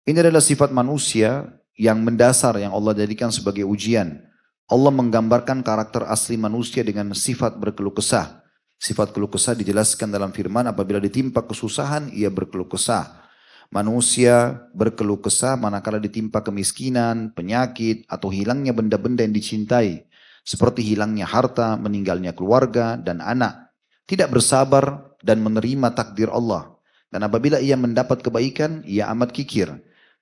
ini 0.06 0.18
adalah 0.22 0.40
sifat 0.40 0.70
manusia 0.70 1.50
yang 1.76 2.06
mendasar 2.06 2.56
yang 2.62 2.72
Allah 2.72 2.94
jadikan 2.94 3.34
sebagai 3.34 3.66
ujian. 3.66 4.22
Allah 4.70 4.94
menggambarkan 4.94 5.66
karakter 5.66 6.06
asli 6.06 6.38
manusia 6.38 6.86
dengan 6.86 7.14
sifat 7.18 7.58
berkeluh 7.58 7.94
kesah. 7.94 8.46
Sifat 8.78 9.10
keluh 9.14 9.30
kesah 9.30 9.58
dijelaskan 9.58 10.14
dalam 10.14 10.30
firman 10.30 10.70
apabila 10.70 11.02
ditimpa 11.02 11.42
kesusahan 11.42 12.14
ia 12.14 12.30
berkeluh 12.30 12.70
kesah. 12.70 13.25
Manusia 13.74 14.66
berkeluh 14.74 15.22
kesah 15.22 15.58
manakala 15.58 15.98
ditimpa 15.98 16.46
kemiskinan, 16.46 17.34
penyakit, 17.34 18.06
atau 18.06 18.30
hilangnya 18.30 18.72
benda-benda 18.72 19.26
yang 19.26 19.34
dicintai. 19.34 20.06
Seperti 20.46 20.86
hilangnya 20.86 21.26
harta, 21.26 21.74
meninggalnya 21.76 22.38
keluarga, 22.38 22.96
dan 22.96 23.20
anak 23.20 23.66
tidak 24.06 24.38
bersabar 24.38 25.18
dan 25.26 25.42
menerima 25.42 25.94
takdir 25.98 26.30
Allah. 26.30 26.78
Dan 27.10 27.26
apabila 27.26 27.58
ia 27.58 27.74
mendapat 27.78 28.22
kebaikan, 28.22 28.86
ia 28.86 29.10
amat 29.14 29.34
kikir. 29.34 29.74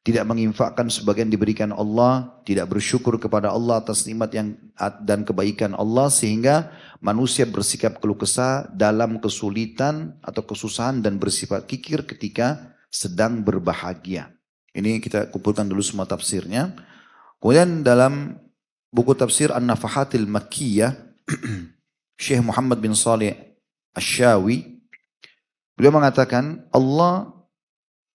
Tidak 0.03 0.27
menginfakkan 0.27 0.91
sebagian 0.91 1.31
diberikan 1.31 1.71
Allah, 1.71 2.43
tidak 2.43 2.75
bersyukur 2.75 3.15
kepada 3.15 3.55
Allah 3.55 3.79
atas 3.79 4.03
nikmat 4.03 4.35
yang 4.35 4.51
dan 4.99 5.23
kebaikan 5.23 5.71
Allah 5.79 6.11
sehingga 6.11 6.75
manusia 6.99 7.47
bersikap 7.47 8.03
keluh 8.03 8.19
kesah 8.19 8.67
dalam 8.75 9.23
kesulitan 9.23 10.19
atau 10.19 10.43
kesusahan 10.43 10.99
dan 10.99 11.15
bersifat 11.23 11.63
kikir 11.71 12.03
ketika 12.03 12.72
sedang 12.93 13.41
berbahagia. 13.41 14.29
Ini 14.77 15.01
kita 15.01 15.33
kumpulkan 15.33 15.65
dulu 15.65 15.81
semua 15.81 16.05
tafsirnya. 16.05 16.69
Kemudian 17.41 17.81
dalam 17.81 18.37
buku 18.93 19.17
tafsir 19.17 19.49
An-Nafahatil 19.49 20.29
Makkiyah, 20.29 20.93
Syekh 22.21 22.45
Muhammad 22.45 22.77
bin 22.77 22.93
Saleh 22.93 23.57
Asyawi, 23.97 24.77
beliau 25.73 25.97
mengatakan 25.97 26.69
Allah 26.69 27.33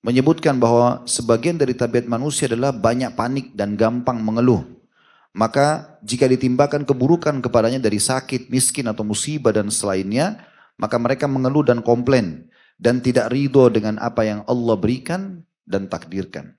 menyebutkan 0.07 0.55
bahwa 0.63 1.03
sebagian 1.11 1.59
dari 1.59 1.75
tabiat 1.75 2.07
manusia 2.07 2.47
adalah 2.47 2.71
banyak 2.71 3.19
panik 3.19 3.47
dan 3.59 3.75
gampang 3.75 4.23
mengeluh. 4.23 4.63
Maka 5.35 5.99
jika 6.03 6.27
ditimbakan 6.27 6.83
keburukan 6.83 7.39
kepadanya 7.45 7.79
dari 7.79 8.03
sakit, 8.03 8.51
miskin 8.51 8.91
atau 8.91 9.07
musibah 9.07 9.55
dan 9.55 9.71
selainnya, 9.71 10.43
maka 10.79 10.97
mereka 10.99 11.31
mengeluh 11.31 11.63
dan 11.67 11.85
komplain 11.85 12.48
dan 12.79 13.03
tidak 13.03 13.35
ridho 13.35 13.69
dengan 13.69 13.99
apa 13.99 14.25
yang 14.25 14.41
Allah 14.47 14.79
berikan 14.79 15.43
dan 15.67 15.91
takdirkan. 15.91 16.55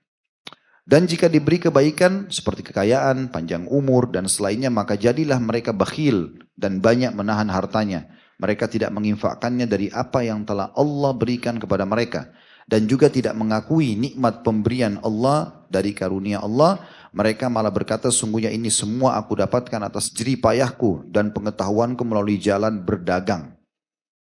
Dan 0.84 1.08
jika 1.08 1.26
diberi 1.26 1.60
kebaikan 1.60 2.28
seperti 2.28 2.66
kekayaan, 2.70 3.32
panjang 3.32 3.64
umur 3.68 4.10
dan 4.12 4.28
selainnya 4.28 4.68
maka 4.68 4.94
jadilah 4.94 5.38
mereka 5.40 5.72
bakhil 5.72 6.36
dan 6.54 6.78
banyak 6.84 7.14
menahan 7.16 7.48
hartanya 7.48 8.10
mereka 8.40 8.64
tidak 8.72 8.88
menginfakkannya 8.96 9.68
dari 9.68 9.92
apa 9.92 10.24
yang 10.24 10.48
telah 10.48 10.72
Allah 10.72 11.12
berikan 11.12 11.60
kepada 11.60 11.84
mereka. 11.84 12.32
Dan 12.64 12.88
juga 12.88 13.12
tidak 13.12 13.36
mengakui 13.36 13.98
nikmat 13.98 14.40
pemberian 14.40 14.96
Allah 15.04 15.66
dari 15.68 15.92
karunia 15.92 16.40
Allah. 16.40 16.80
Mereka 17.12 17.50
malah 17.50 17.74
berkata 17.74 18.08
sungguhnya 18.08 18.48
ini 18.48 18.70
semua 18.72 19.18
aku 19.20 19.36
dapatkan 19.36 19.82
atas 19.82 20.14
jerih 20.14 20.38
payahku 20.40 21.04
dan 21.10 21.34
pengetahuanku 21.34 22.00
melalui 22.06 22.38
jalan 22.38 22.80
berdagang. 22.80 23.58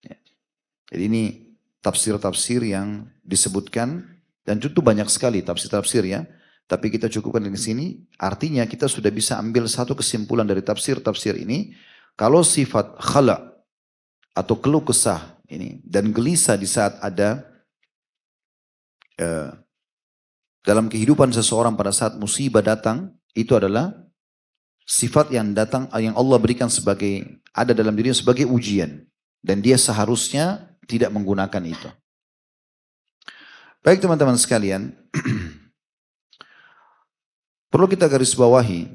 Ya. 0.02 0.18
Jadi 0.90 1.04
ini 1.06 1.24
tafsir-tafsir 1.82 2.62
yang 2.64 3.10
disebutkan 3.26 4.06
dan 4.46 4.58
tentu 4.58 4.82
banyak 4.82 5.10
sekali 5.10 5.42
tafsir-tafsir 5.42 6.06
ya. 6.06 6.26
Tapi 6.70 6.88
kita 6.88 7.12
cukupkan 7.12 7.44
di 7.44 7.52
sini. 7.60 8.00
Artinya 8.16 8.64
kita 8.64 8.88
sudah 8.88 9.12
bisa 9.12 9.36
ambil 9.36 9.68
satu 9.68 9.92
kesimpulan 9.92 10.48
dari 10.48 10.64
tafsir-tafsir 10.64 11.36
ini. 11.36 11.76
Kalau 12.16 12.46
sifat 12.46 12.96
khala 13.02 13.52
atau 14.32 14.56
keluh 14.56 14.86
kesah 14.86 15.36
ini 15.52 15.84
dan 15.84 16.16
gelisah 16.16 16.56
di 16.56 16.64
saat 16.64 16.96
ada 17.04 17.44
eh, 19.20 19.52
dalam 20.64 20.88
kehidupan 20.88 21.36
seseorang 21.36 21.76
pada 21.76 21.92
saat 21.92 22.16
musibah 22.16 22.64
datang 22.64 23.12
itu 23.36 23.52
adalah 23.52 23.92
sifat 24.88 25.36
yang 25.36 25.52
datang 25.52 25.92
yang 26.00 26.16
Allah 26.16 26.40
berikan 26.40 26.72
sebagai 26.72 27.44
ada 27.52 27.76
dalam 27.76 27.92
dirinya 27.92 28.16
sebagai 28.16 28.48
ujian 28.48 29.04
dan 29.44 29.60
dia 29.60 29.76
seharusnya 29.76 30.71
tidak 30.86 31.14
menggunakan 31.14 31.64
itu. 31.66 31.90
Baik 33.82 33.98
teman-teman 33.98 34.38
sekalian, 34.38 34.94
perlu 37.74 37.90
kita 37.90 38.06
garis 38.06 38.38
bawahi 38.38 38.86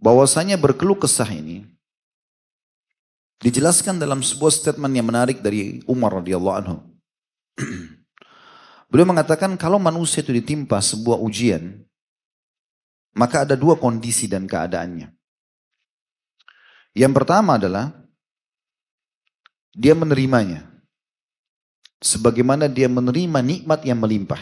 bahwasanya 0.00 0.58
berkeluh 0.58 0.98
kesah 0.98 1.28
ini 1.30 1.68
dijelaskan 3.38 4.00
dalam 4.00 4.24
sebuah 4.26 4.50
statement 4.50 4.92
yang 4.96 5.06
menarik 5.06 5.38
dari 5.38 5.84
Umar 5.86 6.18
radhiyallahu 6.18 6.56
anhu. 6.66 6.76
Beliau 8.90 9.06
mengatakan 9.06 9.54
kalau 9.54 9.78
manusia 9.78 10.18
itu 10.18 10.34
ditimpa 10.34 10.82
sebuah 10.82 11.22
ujian, 11.22 11.78
maka 13.14 13.46
ada 13.46 13.54
dua 13.54 13.78
kondisi 13.78 14.26
dan 14.26 14.50
keadaannya. 14.50 15.19
Yang 16.94 17.12
pertama 17.22 17.56
adalah 17.58 17.94
dia 19.74 19.94
menerimanya. 19.94 20.66
Sebagaimana 22.00 22.64
dia 22.66 22.88
menerima 22.88 23.44
nikmat 23.44 23.84
yang 23.84 24.00
melimpah. 24.00 24.40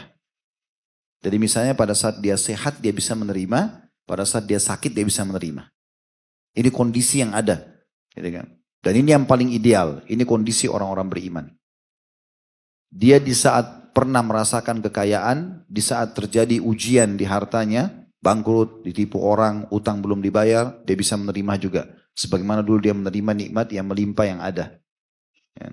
Jadi 1.19 1.37
misalnya 1.43 1.75
pada 1.75 1.91
saat 1.99 2.23
dia 2.23 2.39
sehat 2.39 2.79
dia 2.79 2.95
bisa 2.95 3.19
menerima 3.19 3.89
pada 4.09 4.25
saat 4.25 4.49
dia 4.49 4.57
sakit 4.57 4.95
dia 4.95 5.05
bisa 5.05 5.27
menerima. 5.27 5.69
Ini 6.57 6.71
kondisi 6.73 7.21
yang 7.21 7.37
ada. 7.37 7.61
Gitu 8.15 8.31
kan? 8.31 8.47
Dan 8.81 8.93
ini 9.05 9.13
yang 9.13 9.29
paling 9.29 9.53
ideal. 9.53 10.01
Ini 10.09 10.25
kondisi 10.25 10.65
orang-orang 10.65 11.09
beriman. 11.13 11.47
Dia 12.89 13.21
di 13.21 13.37
saat 13.37 13.93
pernah 13.93 14.25
merasakan 14.25 14.81
kekayaan, 14.81 15.69
di 15.69 15.85
saat 15.85 16.17
terjadi 16.17 16.63
ujian 16.63 17.21
di 17.21 17.29
hartanya, 17.29 18.09
bangkrut, 18.25 18.81
ditipu 18.87 19.21
orang, 19.21 19.69
utang 19.69 20.01
belum 20.01 20.25
dibayar, 20.25 20.73
dia 20.89 20.97
bisa 20.97 21.21
menerima 21.21 21.55
juga. 21.61 21.83
Sebagaimana 22.19 22.67
dulu 22.67 22.83
dia 22.83 22.91
menerima 22.91 23.31
nikmat 23.31 23.71
yang 23.71 23.87
melimpah 23.87 24.27
yang 24.27 24.43
ada. 24.43 24.75
Ya. 25.55 25.71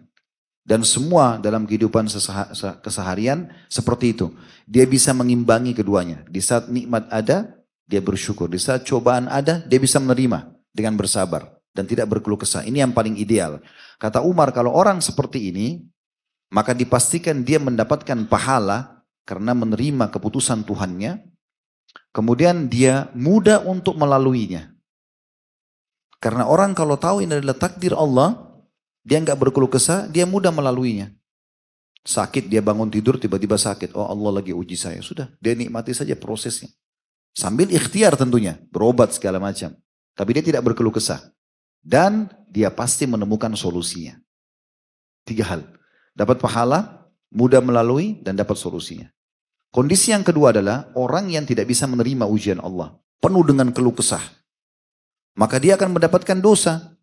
Dan 0.62 0.86
semua 0.86 1.42
dalam 1.42 1.66
kehidupan 1.66 2.06
keseharian 2.86 3.50
seperti 3.66 4.14
itu. 4.14 4.30
Dia 4.70 4.86
bisa 4.86 5.10
mengimbangi 5.14 5.74
keduanya. 5.74 6.22
Di 6.30 6.42
saat 6.42 6.70
nikmat 6.70 7.10
ada, 7.10 7.58
dia 7.90 8.02
bersyukur. 8.02 8.46
Di 8.46 8.62
saat 8.62 8.86
cobaan 8.86 9.26
ada, 9.26 9.62
dia 9.66 9.82
bisa 9.82 9.98
menerima 9.98 10.54
dengan 10.70 10.94
bersabar. 10.94 11.56
dan 11.76 11.84
tidak 11.84 12.08
berkeluh 12.08 12.40
kesah. 12.40 12.64
Ini 12.64 12.88
yang 12.88 12.96
paling 12.96 13.20
ideal. 13.20 13.60
Kata 14.00 14.24
Umar, 14.24 14.56
kalau 14.56 14.72
orang 14.72 15.04
seperti 15.04 15.52
ini, 15.52 15.84
maka 16.56 16.72
dipastikan 16.72 17.44
dia 17.44 17.60
mendapatkan 17.60 18.16
pahala 18.32 19.04
karena 19.28 19.52
menerima 19.52 20.08
keputusan 20.08 20.64
Tuhannya. 20.64 21.20
Kemudian 22.16 22.72
dia 22.72 23.12
mudah 23.12 23.60
untuk 23.68 24.00
melaluinya. 24.00 24.72
Karena 26.20 26.48
orang 26.48 26.74
kalau 26.74 26.96
tahu 26.96 27.24
ini 27.24 27.38
adalah 27.38 27.58
takdir 27.58 27.94
Allah, 27.94 28.36
dia 29.06 29.22
nggak 29.22 29.38
berkeluh 29.38 29.70
kesah, 29.70 30.10
dia 30.10 30.26
mudah 30.26 30.50
melaluinya. 30.50 31.14
Sakit, 32.06 32.50
dia 32.50 32.62
bangun 32.62 32.90
tidur, 32.90 33.18
tiba-tiba 33.18 33.58
sakit. 33.58 33.98
Oh 33.98 34.06
Allah 34.06 34.42
lagi 34.42 34.54
uji 34.54 34.78
saya. 34.78 35.02
Sudah, 35.02 35.30
dia 35.42 35.58
nikmati 35.58 35.94
saja 35.94 36.14
prosesnya. 36.14 36.70
Sambil 37.34 37.68
ikhtiar 37.74 38.14
tentunya, 38.14 38.62
berobat 38.70 39.12
segala 39.14 39.42
macam. 39.42 39.74
Tapi 40.16 40.30
dia 40.38 40.44
tidak 40.46 40.62
berkeluh 40.64 40.94
kesah. 40.94 41.20
Dan 41.82 42.30
dia 42.50 42.70
pasti 42.72 43.06
menemukan 43.06 43.54
solusinya. 43.58 44.18
Tiga 45.26 45.50
hal. 45.50 45.62
Dapat 46.14 46.40
pahala, 46.40 47.10
mudah 47.34 47.60
melalui, 47.60 48.22
dan 48.22 48.38
dapat 48.38 48.56
solusinya. 48.56 49.10
Kondisi 49.74 50.16
yang 50.16 50.24
kedua 50.24 50.56
adalah 50.56 50.94
orang 50.96 51.28
yang 51.28 51.44
tidak 51.44 51.68
bisa 51.68 51.84
menerima 51.84 52.24
ujian 52.30 52.64
Allah. 52.64 52.96
Penuh 53.20 53.44
dengan 53.44 53.76
keluh 53.76 53.92
kesah. 53.92 54.24
Maka 55.36 55.60
dia 55.60 55.76
akan 55.76 56.00
mendapatkan 56.00 56.40
dosa. 56.40 56.96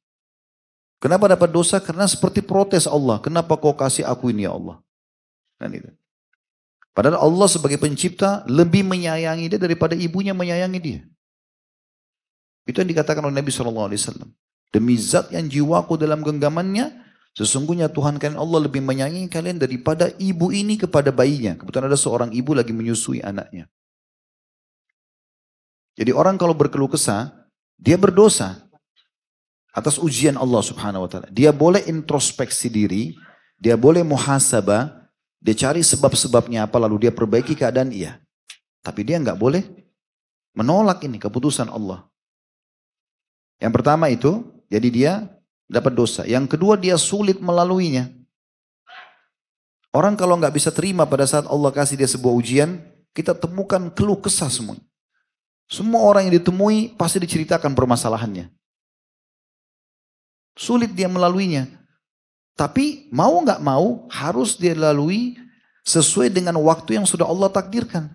Kenapa 0.97 1.29
dapat 1.29 1.53
dosa? 1.53 1.79
Karena 1.85 2.09
seperti 2.09 2.41
protes 2.41 2.89
Allah. 2.89 3.21
Kenapa 3.21 3.61
kau 3.61 3.77
kasih 3.77 4.09
aku 4.09 4.33
ini 4.33 4.49
ya 4.49 4.57
Allah? 4.57 4.81
Dan 5.61 5.77
itu. 5.77 5.91
Padahal 6.93 7.21
Allah 7.21 7.49
sebagai 7.49 7.81
pencipta 7.81 8.45
lebih 8.49 8.85
menyayangi 8.85 9.53
dia 9.53 9.61
daripada 9.61 9.93
ibunya 9.97 10.33
menyayangi 10.37 10.81
dia. 10.81 11.01
Itu 12.69 12.81
yang 12.81 12.91
dikatakan 12.93 13.25
oleh 13.25 13.37
Nabi 13.37 13.51
SAW. 13.51 13.93
Demi 14.73 14.97
zat 14.97 15.29
yang 15.33 15.49
jiwaku 15.49 16.01
dalam 16.01 16.25
genggamannya, 16.25 16.93
sesungguhnya 17.37 17.93
Tuhan 17.93 18.17
kalian 18.17 18.41
Allah 18.41 18.65
lebih 18.65 18.81
menyayangi 18.81 19.29
kalian 19.29 19.61
daripada 19.61 20.09
ibu 20.17 20.49
ini 20.55 20.81
kepada 20.81 21.13
bayinya. 21.13 21.59
Kebetulan 21.59 21.93
ada 21.93 21.99
seorang 21.99 22.31
ibu 22.33 22.57
lagi 22.57 22.73
menyusui 22.73 23.21
anaknya. 23.21 23.69
Jadi 25.97 26.09
orang 26.15 26.41
kalau 26.41 26.57
berkeluh 26.57 26.89
kesah, 26.89 27.42
dia 27.83 27.99
berdosa 27.99 28.63
atas 29.75 29.99
ujian 29.99 30.39
Allah 30.39 30.63
subhanahu 30.63 31.03
wa 31.03 31.11
ta'ala. 31.11 31.27
Dia 31.35 31.51
boleh 31.51 31.83
introspeksi 31.91 32.71
diri, 32.71 33.19
dia 33.59 33.75
boleh 33.75 34.07
muhasabah, 34.07 35.11
dia 35.43 35.55
cari 35.59 35.83
sebab-sebabnya 35.83 36.71
apa 36.71 36.79
lalu 36.79 37.09
dia 37.09 37.13
perbaiki 37.13 37.59
keadaan 37.59 37.91
iya. 37.91 38.23
Tapi 38.87 39.03
dia 39.03 39.19
nggak 39.19 39.35
boleh 39.35 39.67
menolak 40.55 41.03
ini 41.03 41.19
keputusan 41.19 41.67
Allah. 41.67 42.07
Yang 43.59 43.73
pertama 43.75 44.07
itu 44.07 44.47
jadi 44.71 44.89
dia 44.95 45.13
dapat 45.67 45.99
dosa. 45.99 46.23
Yang 46.23 46.55
kedua 46.55 46.79
dia 46.79 46.95
sulit 46.95 47.43
melaluinya. 47.43 48.07
Orang 49.91 50.15
kalau 50.15 50.39
nggak 50.39 50.55
bisa 50.55 50.71
terima 50.71 51.03
pada 51.03 51.27
saat 51.27 51.51
Allah 51.51 51.75
kasih 51.75 51.99
dia 51.99 52.09
sebuah 52.09 52.33
ujian, 52.33 52.81
kita 53.11 53.35
temukan 53.35 53.91
keluh 53.91 54.17
kesah 54.23 54.49
semua. 54.49 54.79
Semua 55.73 56.05
orang 56.05 56.29
yang 56.29 56.37
ditemui 56.37 57.01
pasti 57.01 57.17
diceritakan 57.17 57.73
permasalahannya. 57.73 58.53
Sulit 60.53 60.93
dia 60.93 61.09
melaluinya. 61.09 61.65
Tapi 62.53 63.09
mau 63.09 63.41
nggak 63.41 63.65
mau 63.65 64.05
harus 64.13 64.61
dia 64.61 64.77
lalui 64.77 65.41
sesuai 65.89 66.29
dengan 66.29 66.61
waktu 66.61 67.01
yang 67.01 67.09
sudah 67.09 67.25
Allah 67.25 67.49
takdirkan. 67.49 68.13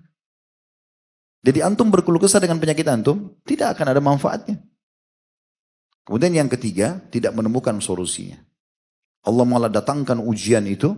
Jadi 1.41 1.65
antum 1.65 1.89
berkeluh 1.89 2.21
kesah 2.21 2.37
dengan 2.37 2.61
penyakit 2.61 2.85
antum, 2.85 3.33
tidak 3.41 3.73
akan 3.73 3.89
ada 3.89 4.01
manfaatnya. 4.05 4.61
Kemudian 6.05 6.37
yang 6.37 6.49
ketiga, 6.53 7.01
tidak 7.09 7.33
menemukan 7.33 7.81
solusinya. 7.81 8.37
Allah 9.25 9.45
malah 9.49 9.71
datangkan 9.73 10.21
ujian 10.21 10.61
itu 10.69 10.93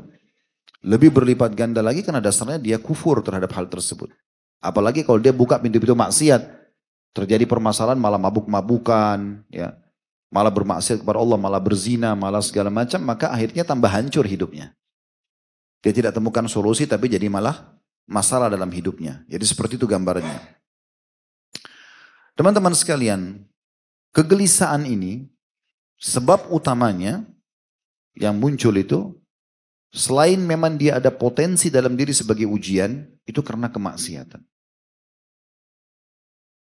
lebih 0.84 1.15
berlipat 1.15 1.56
ganda 1.56 1.80
lagi 1.80 2.04
karena 2.04 2.19
dasarnya 2.19 2.60
dia 2.60 2.78
kufur 2.84 3.24
terhadap 3.24 3.56
hal 3.56 3.72
tersebut. 3.72 4.12
Apalagi 4.60 5.08
kalau 5.08 5.19
dia 5.24 5.32
buka 5.32 5.56
pintu-pintu 5.60 5.95
maksiat, 5.95 6.43
terjadi 7.15 7.48
permasalahan 7.48 8.00
malah 8.00 8.19
mabuk-mabukan, 8.19 9.43
ya, 9.48 9.76
malah 10.28 10.52
bermaksiat 10.52 11.02
kepada 11.04 11.19
Allah, 11.19 11.39
malah 11.39 11.62
berzina, 11.63 12.12
malah 12.13 12.43
segala 12.43 12.67
macam, 12.67 13.00
maka 13.00 13.32
akhirnya 13.32 13.63
tambah 13.63 13.88
hancur 13.88 14.28
hidupnya. 14.28 14.76
Dia 15.80 15.95
tidak 15.95 16.12
temukan 16.12 16.43
solusi 16.52 16.84
tapi 16.84 17.08
jadi 17.08 17.32
malah 17.32 17.80
masalah 18.04 18.52
dalam 18.52 18.67
hidupnya. 18.67 19.24
Jadi 19.32 19.45
seperti 19.48 19.80
itu 19.80 19.88
gambarnya. 19.88 20.60
Teman-teman 22.36 22.76
sekalian, 22.76 23.48
Kegelisahan 24.10 24.89
ini 24.89 25.30
sebab 26.02 26.50
utamanya 26.50 27.22
yang 28.17 28.34
muncul 28.41 28.74
itu 28.74 29.13
selain 29.93 30.41
memang 30.41 30.74
dia 30.74 30.98
ada 30.98 31.13
potensi 31.13 31.69
dalam 31.69 31.93
diri 31.93 32.10
sebagai 32.10 32.50
ujian 32.50 33.06
itu 33.30 33.46
karena 33.46 33.70
kemaksiatan. 33.70 34.42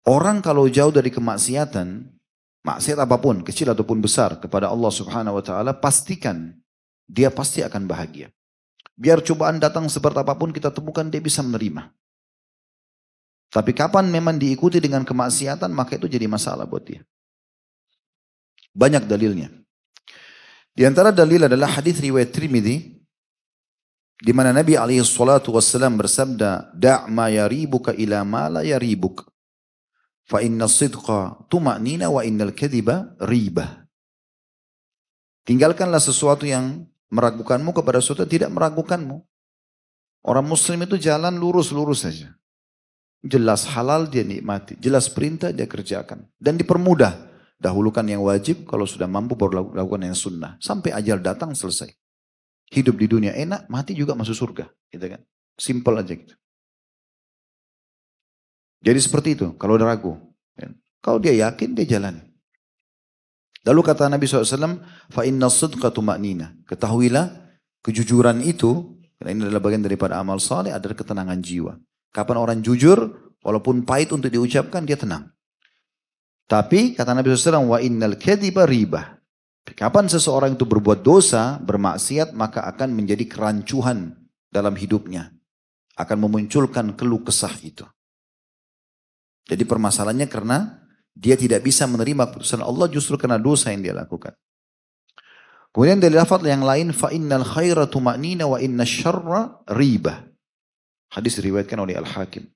Orang 0.05 0.41
kalau 0.41 0.65
jauh 0.65 0.89
dari 0.89 1.13
kemaksiatan, 1.13 2.09
maksiat 2.65 2.97
apa 2.97 3.17
pun, 3.21 3.45
kecil 3.45 3.69
ataupun 3.73 4.01
besar 4.01 4.41
kepada 4.41 4.69
Allah 4.73 4.89
Subhanahu 4.89 5.37
wa 5.37 5.43
taala, 5.45 5.77
pastikan 5.77 6.57
dia 7.05 7.29
pasti 7.29 7.61
akan 7.61 7.85
bahagia. 7.85 8.33
Biar 8.97 9.21
cobaan 9.21 9.61
datang 9.61 9.85
seperti 9.85 10.25
apa 10.25 10.33
pun 10.33 10.49
kita 10.49 10.73
temukan 10.73 11.05
dia 11.05 11.21
bisa 11.21 11.45
menerima. 11.45 11.93
Tapi 13.53 13.71
kapan 13.77 14.09
memang 14.09 14.41
diikuti 14.41 14.81
dengan 14.81 15.05
kemaksiatan 15.05 15.69
maka 15.69 15.95
itu 16.01 16.09
jadi 16.09 16.25
masalah 16.25 16.65
buat 16.65 16.85
dia. 16.85 17.05
Banyak 18.75 19.07
dalilnya. 19.07 19.53
Di 20.75 20.83
antara 20.83 21.15
dalil 21.15 21.47
adalah 21.47 21.79
hadis 21.79 22.03
riwayat 22.03 22.35
Trimidi 22.35 22.94
di 24.15 24.31
mana 24.31 24.55
Nabi 24.55 24.79
alaihi 24.79 25.03
salatu 25.03 25.55
wassalam 25.55 25.99
bersabda, 25.99 26.71
"Da' 26.71 27.07
ma 27.11 27.27
yaribuka 27.27 27.91
ila 27.95 28.23
ma 28.23 28.47
la 28.47 28.61
yaribuk." 28.63 29.27
Fa 30.25 30.41
inna 30.41 30.65
sidqa 30.65 31.45
tuma'nina 31.51 32.09
wa 32.09 32.25
innal 32.25 32.55
kadhiba 32.55 33.13
riba. 33.21 33.85
Tinggalkanlah 35.45 36.01
sesuatu 36.01 36.49
yang 36.49 36.89
meragukanmu 37.13 37.69
kepada 37.69 38.01
sesuatu 38.01 38.25
yang 38.25 38.33
tidak 38.33 38.51
meragukanmu. 38.55 39.21
Orang 40.25 40.49
muslim 40.49 40.81
itu 40.81 40.97
jalan 40.97 41.37
lurus-lurus 41.37 42.01
saja. 42.01 42.33
Jelas 43.21 43.69
halal 43.69 44.09
dia 44.09 44.25
nikmati, 44.25 44.73
jelas 44.81 45.05
perintah 45.09 45.53
dia 45.53 45.69
kerjakan 45.69 46.25
dan 46.41 46.57
dipermudah. 46.57 47.33
Dahulukan 47.55 48.03
yang 48.03 48.19
wajib, 48.19 48.67
kalau 48.67 48.83
sudah 48.83 49.07
mampu 49.07 49.33
baru 49.39 49.71
lakukan 49.71 50.03
yang 50.03 50.17
sunnah. 50.17 50.59
Sampai 50.59 50.91
ajal 50.91 51.23
datang 51.23 51.55
selesai. 51.55 52.04
Hidup 52.69 52.97
di 52.97 53.05
dunia 53.05 53.33
enak, 53.37 53.69
mati 53.69 53.93
juga 53.93 54.17
masuk 54.17 54.33
surga. 54.33 54.65
Gitu 54.89 55.05
kan. 55.05 55.21
Simple 55.55 55.95
aja 56.01 56.13
gitu. 56.13 56.35
Jadi 58.85 58.99
seperti 59.01 59.29
itu, 59.33 59.47
kalau 59.57 59.81
udah 59.81 59.89
ragu. 59.89 60.13
Ya. 60.53 60.69
Kalau 61.01 61.17
dia 61.17 61.33
yakin, 61.49 61.73
dia 61.73 61.97
jalan. 61.97 62.21
Lalu 63.65 63.81
kata 63.81 64.05
Nabi 64.05 64.29
SAW, 64.29 64.77
inna 65.25 65.49
sidqa 65.49 65.89
tuma'nina. 65.89 66.53
Ketahuilah, 66.69 67.33
kejujuran 67.81 68.45
itu, 68.45 69.01
karena 69.17 69.29
ini 69.33 69.41
adalah 69.49 69.63
bagian 69.65 69.81
daripada 69.81 70.21
amal 70.21 70.37
saleh 70.37 70.69
adalah 70.69 70.93
ketenangan 70.93 71.41
jiwa. 71.41 71.73
Kapan 72.13 72.37
orang 72.37 72.59
jujur, 72.61 73.33
walaupun 73.41 73.81
pahit 73.81 74.13
untuk 74.13 74.29
diucapkan, 74.29 74.85
dia 74.85 75.01
tenang. 75.01 75.33
Tapi 76.45 76.93
kata 76.93 77.17
Nabi 77.17 77.33
SAW, 77.33 77.73
wa 77.73 77.81
innal 77.81 78.21
kadiba 78.21 78.69
riba. 78.69 79.14
Kapan 79.73 80.05
seseorang 80.05 80.53
itu 80.53 80.69
berbuat 80.69 81.01
dosa, 81.01 81.57
bermaksiat, 81.57 82.37
maka 82.37 82.69
akan 82.69 82.93
menjadi 82.93 83.25
kerancuhan 83.25 84.13
dalam 84.53 84.77
hidupnya. 84.77 85.33
Akan 85.97 86.21
memunculkan 86.21 86.93
keluh 86.93 87.25
kesah 87.25 87.55
itu. 87.65 87.81
Jadi 89.49 89.63
permasalahannya 89.65 90.29
karena 90.29 90.85
dia 91.15 91.33
tidak 91.33 91.65
bisa 91.65 91.89
menerima 91.89 92.29
keputusan 92.29 92.61
Allah 92.61 92.91
justru 92.91 93.15
karena 93.15 93.41
dosa 93.41 93.71
yang 93.71 93.81
dia 93.81 93.95
lakukan. 93.95 94.35
Kemudian 95.71 95.99
dari 95.99 96.15
lafaz 96.15 96.39
yang 96.43 96.63
lain, 96.63 96.95
fa 96.95 97.11
innal 97.11 97.43
khaira 97.43 97.87
tuma'nina 97.87 98.47
wa 98.47 98.59
inna 98.59 98.87
syarra 98.87 99.59
riba. 99.71 100.23
Hadis 101.11 101.39
diriwayatkan 101.39 101.79
oleh 101.79 101.99
Al-Hakim. 101.99 102.47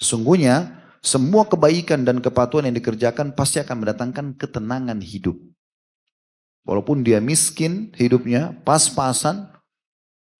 Sesungguhnya 0.00 0.84
semua 1.00 1.48
kebaikan 1.48 2.04
dan 2.04 2.20
kepatuhan 2.20 2.68
yang 2.68 2.76
dikerjakan 2.76 3.32
pasti 3.32 3.60
akan 3.60 3.84
mendatangkan 3.84 4.26
ketenangan 4.36 5.00
hidup. 5.00 5.36
Walaupun 6.68 7.00
dia 7.00 7.16
miskin 7.16 7.96
hidupnya, 7.96 8.52
pas-pasan, 8.60 9.48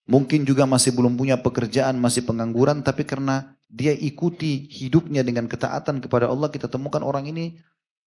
mungkin 0.04 0.44
juga 0.44 0.68
masih 0.68 0.92
belum 0.92 1.16
punya 1.16 1.40
pekerjaan, 1.40 1.96
masih 1.96 2.28
pengangguran, 2.28 2.84
tapi 2.84 3.08
karena 3.08 3.56
dia 3.64 3.96
ikuti 3.96 4.68
hidupnya 4.68 5.24
dengan 5.24 5.48
ketaatan 5.48 6.04
kepada 6.04 6.28
Allah, 6.28 6.52
kita 6.52 6.68
temukan 6.68 7.00
orang 7.00 7.32
ini 7.32 7.56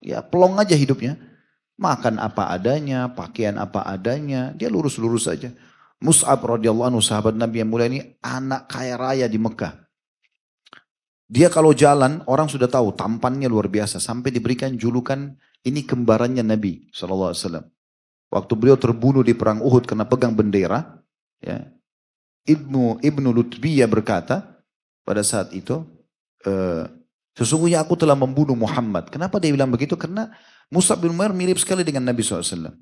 ya 0.04 0.20
pelong 0.20 0.60
aja 0.60 0.76
hidupnya. 0.76 1.16
Makan 1.80 2.20
apa 2.20 2.52
adanya, 2.52 3.08
pakaian 3.16 3.56
apa 3.56 3.80
adanya, 3.88 4.52
dia 4.52 4.68
lurus-lurus 4.68 5.24
saja. 5.32 5.48
Mus'ab 6.04 6.44
radhiyallahu 6.44 6.92
anhu 6.92 7.00
sahabat 7.00 7.32
Nabi 7.32 7.64
yang 7.64 7.72
mulia 7.72 7.88
ini 7.88 8.20
anak 8.20 8.68
kaya 8.68 9.00
raya 9.00 9.24
di 9.24 9.40
Mekah. 9.40 9.88
Dia 11.32 11.48
kalau 11.48 11.72
jalan, 11.72 12.20
orang 12.28 12.52
sudah 12.52 12.68
tahu 12.68 12.92
tampannya 12.92 13.48
luar 13.48 13.72
biasa. 13.72 13.96
Sampai 14.04 14.28
diberikan 14.36 14.76
julukan 14.76 15.32
Ini 15.62 15.86
kembarannya 15.86 16.42
Nabi 16.42 16.90
SAW. 16.90 17.62
Waktu 18.32 18.52
beliau 18.56 18.80
terbunuh 18.80 19.20
di 19.20 19.36
perang 19.36 19.60
Uhud 19.60 19.84
karena 19.84 20.08
pegang 20.08 20.32
bendera, 20.32 20.80
ya, 21.44 21.68
Ibnu 22.48 23.04
Ibnu 23.04 23.28
Lutbiyah 23.28 23.84
berkata 23.84 24.64
pada 25.04 25.20
saat 25.20 25.52
itu, 25.52 25.84
e, 26.40 26.52
sesungguhnya 27.36 27.84
aku 27.84 27.92
telah 27.92 28.16
membunuh 28.16 28.56
Muhammad. 28.56 29.12
Kenapa 29.12 29.36
dia 29.36 29.52
bilang 29.52 29.68
begitu? 29.68 30.00
Karena 30.00 30.32
Musa 30.72 30.96
bin 30.96 31.12
Umair 31.12 31.36
mirip 31.36 31.60
sekali 31.60 31.84
dengan 31.84 32.08
Nabi 32.08 32.24
SAW. 32.24 32.72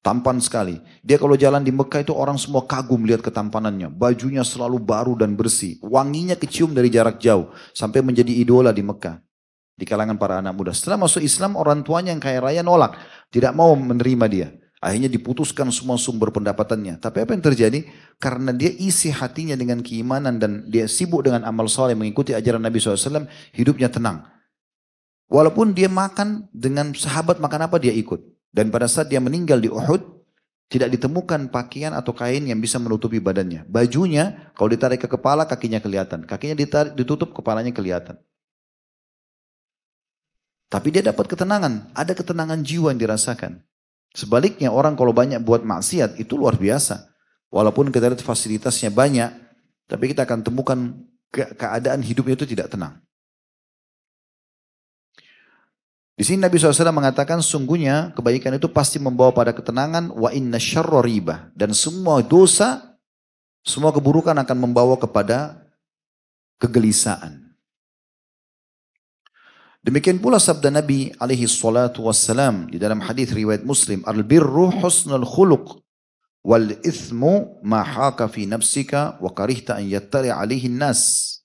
Tampan 0.00 0.40
sekali. 0.40 0.80
Dia 1.00 1.16
kalau 1.20 1.36
jalan 1.36 1.60
di 1.60 1.72
Mekah 1.72 2.04
itu 2.04 2.12
orang 2.16 2.36
semua 2.36 2.64
kagum 2.64 3.04
lihat 3.04 3.24
ketampanannya. 3.24 3.92
Bajunya 3.92 4.40
selalu 4.40 4.80
baru 4.80 5.12
dan 5.16 5.36
bersih. 5.36 5.76
Wanginya 5.84 6.36
kecium 6.36 6.72
dari 6.72 6.88
jarak 6.88 7.20
jauh. 7.20 7.52
Sampai 7.76 8.00
menjadi 8.00 8.32
idola 8.32 8.72
di 8.72 8.80
Mekah. 8.80 9.20
Di 9.80 9.88
kalangan 9.88 10.20
para 10.20 10.44
anak 10.44 10.52
muda. 10.52 10.76
Setelah 10.76 11.00
masuk 11.00 11.24
Islam 11.24 11.56
orang 11.56 11.80
tuanya 11.80 12.12
yang 12.12 12.20
kaya 12.20 12.44
raya 12.44 12.60
nolak. 12.60 13.00
Tidak 13.32 13.56
mau 13.56 13.72
menerima 13.72 14.26
dia. 14.28 14.52
Akhirnya 14.80 15.08
diputuskan 15.08 15.72
semua 15.72 15.96
sumber 15.96 16.32
pendapatannya. 16.32 17.00
Tapi 17.00 17.24
apa 17.24 17.32
yang 17.32 17.44
terjadi? 17.44 17.88
Karena 18.20 18.52
dia 18.52 18.68
isi 18.68 19.08
hatinya 19.08 19.56
dengan 19.56 19.80
keimanan 19.80 20.36
dan 20.36 20.68
dia 20.68 20.84
sibuk 20.84 21.24
dengan 21.24 21.48
amal 21.48 21.68
soleh 21.68 21.96
mengikuti 21.96 22.36
ajaran 22.36 22.60
Nabi 22.60 22.80
SAW, 22.80 23.28
hidupnya 23.56 23.88
tenang. 23.92 24.24
Walaupun 25.28 25.76
dia 25.76 25.88
makan 25.88 26.48
dengan 26.52 26.96
sahabat 26.96 27.40
makan 27.40 27.68
apa 27.68 27.76
dia 27.76 27.92
ikut. 27.92 28.24
Dan 28.52 28.72
pada 28.72 28.88
saat 28.88 29.12
dia 29.12 29.20
meninggal 29.20 29.60
di 29.60 29.68
Uhud, 29.68 30.20
tidak 30.72 30.96
ditemukan 30.96 31.52
pakaian 31.52 31.92
atau 31.92 32.16
kain 32.16 32.46
yang 32.48 32.58
bisa 32.58 32.80
menutupi 32.80 33.20
badannya. 33.20 33.68
Bajunya, 33.68 34.54
kalau 34.56 34.72
ditarik 34.72 35.02
ke 35.02 35.08
kepala, 35.12 35.44
kakinya 35.44 35.82
kelihatan. 35.82 36.24
Kakinya 36.24 36.56
ditarik, 36.56 36.96
ditutup, 36.96 37.36
kepalanya 37.36 37.70
kelihatan. 37.74 38.16
Tapi 40.70 40.88
dia 40.94 41.02
dapat 41.02 41.26
ketenangan. 41.26 41.90
Ada 41.98 42.14
ketenangan 42.14 42.62
jiwa 42.62 42.94
yang 42.94 43.02
dirasakan. 43.02 43.58
Sebaliknya 44.14 44.70
orang 44.70 44.94
kalau 44.94 45.10
banyak 45.10 45.42
buat 45.42 45.66
maksiat, 45.66 46.22
itu 46.22 46.38
luar 46.38 46.54
biasa. 46.54 47.10
Walaupun 47.50 47.90
kita 47.90 48.06
lihat 48.06 48.22
fasilitasnya 48.22 48.94
banyak, 48.94 49.34
tapi 49.90 50.14
kita 50.14 50.22
akan 50.22 50.46
temukan 50.46 50.78
keadaan 51.34 52.02
hidupnya 52.06 52.38
itu 52.38 52.46
tidak 52.46 52.70
tenang. 52.70 53.02
Di 56.14 56.28
sini 56.28 56.44
Nabi 56.44 56.60
SAW 56.60 56.92
mengatakan 56.92 57.40
sungguhnya 57.40 58.12
kebaikan 58.12 58.52
itu 58.54 58.68
pasti 58.68 59.00
membawa 59.00 59.32
pada 59.32 59.56
ketenangan 59.56 60.12
wa 60.12 60.28
inna 60.30 60.60
riba 61.00 61.48
dan 61.56 61.72
semua 61.72 62.20
dosa 62.20 63.00
semua 63.64 63.88
keburukan 63.88 64.36
akan 64.36 64.58
membawa 64.60 65.00
kepada 65.00 65.64
kegelisahan. 66.60 67.49
Demikian 69.80 70.20
pula 70.20 70.36
sabda 70.36 70.68
Nabi 70.68 71.08
alaihi 71.16 71.48
salatu 71.48 72.04
wassalam 72.04 72.68
di 72.68 72.76
dalam 72.76 73.00
hadis 73.00 73.32
riwayat 73.32 73.64
Muslim, 73.64 74.04
"Al-birru 74.04 74.68
husnul 74.68 75.24
khuluq 75.24 75.80
wal 76.44 76.76
ithmu 76.84 77.64
ma 77.64 77.80
haka 77.80 78.28
fi 78.28 78.44
nafsika 78.44 79.16
wa 79.24 79.32
karihta 79.32 79.80
an 79.80 79.88
yattali 79.88 80.28
alaihi 80.28 80.68
nas." 80.68 81.40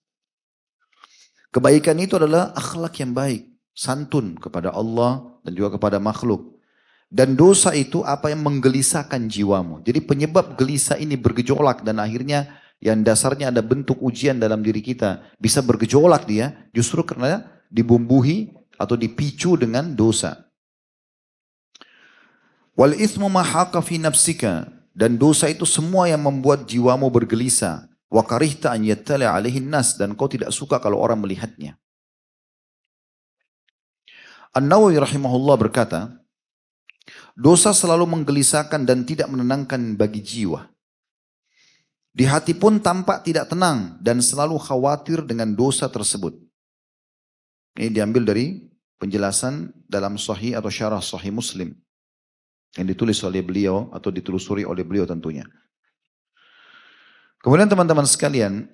Kebaikan 1.56 1.96
itu 2.04 2.20
adalah 2.20 2.52
akhlak 2.52 3.00
yang 3.00 3.16
baik 3.16 3.56
santun 3.72 4.36
kepada 4.36 4.76
Allah 4.76 5.40
dan 5.48 5.56
juga 5.56 5.80
kepada 5.80 6.04
makhluk. 6.04 6.60
Dan 7.08 7.40
dosa 7.40 7.72
itu 7.72 8.04
apa 8.04 8.36
yang 8.36 8.44
menggelisahkan 8.44 9.32
jiwamu. 9.32 9.80
Jadi 9.88 10.04
penyebab 10.04 10.60
gelisah 10.60 11.00
ini 11.00 11.16
bergejolak 11.16 11.88
dan 11.88 12.04
akhirnya 12.04 12.52
yang 12.84 13.00
dasarnya 13.00 13.56
ada 13.56 13.64
bentuk 13.64 13.96
ujian 14.04 14.36
dalam 14.36 14.60
diri 14.60 14.84
kita. 14.84 15.24
Bisa 15.40 15.64
bergejolak 15.64 16.28
dia 16.28 16.68
justru 16.76 17.00
karena 17.08 17.55
dibumbuhi 17.72 18.54
atau 18.76 18.96
dipicu 19.00 19.56
dengan 19.56 19.96
dosa. 19.96 20.46
Wal 22.76 22.96
ismu 23.00 23.32
mahaka 23.32 23.80
fi 23.80 24.00
nafsika. 24.00 24.72
Dan 24.96 25.20
dosa 25.20 25.52
itu 25.52 25.68
semua 25.68 26.08
yang 26.08 26.24
membuat 26.24 26.64
jiwamu 26.68 27.12
bergelisah. 27.12 27.88
Wa 28.08 28.24
karihta 28.24 28.72
an 28.72 28.88
yattali 28.88 29.28
alaihin 29.28 29.68
nas. 29.68 30.00
Dan 30.00 30.16
kau 30.16 30.32
tidak 30.32 30.56
suka 30.56 30.80
kalau 30.80 31.00
orang 31.04 31.20
melihatnya. 31.20 31.76
An-Nawawi 34.56 34.96
rahimahullah 34.96 35.60
berkata, 35.60 36.16
dosa 37.36 37.76
selalu 37.76 38.08
menggelisahkan 38.08 38.88
dan 38.88 39.04
tidak 39.04 39.28
menenangkan 39.28 40.00
bagi 40.00 40.24
jiwa. 40.24 40.72
Di 42.16 42.24
hati 42.24 42.56
pun 42.56 42.80
tampak 42.80 43.28
tidak 43.28 43.52
tenang 43.52 44.00
dan 44.00 44.24
selalu 44.24 44.56
khawatir 44.56 45.28
dengan 45.28 45.52
dosa 45.52 45.92
tersebut. 45.92 46.40
Ini 47.76 47.92
diambil 47.92 48.24
dari 48.24 48.64
penjelasan 48.96 49.72
dalam 49.86 50.16
sahih 50.16 50.56
atau 50.56 50.72
syarah 50.72 51.04
sahih 51.04 51.32
muslim. 51.36 51.76
Yang 52.76 52.88
ditulis 52.96 53.20
oleh 53.24 53.44
beliau 53.44 53.92
atau 53.96 54.12
ditelusuri 54.12 54.64
oleh 54.68 54.84
beliau 54.84 55.08
tentunya. 55.08 55.48
Kemudian 57.40 57.72
teman-teman 57.72 58.08
sekalian, 58.08 58.68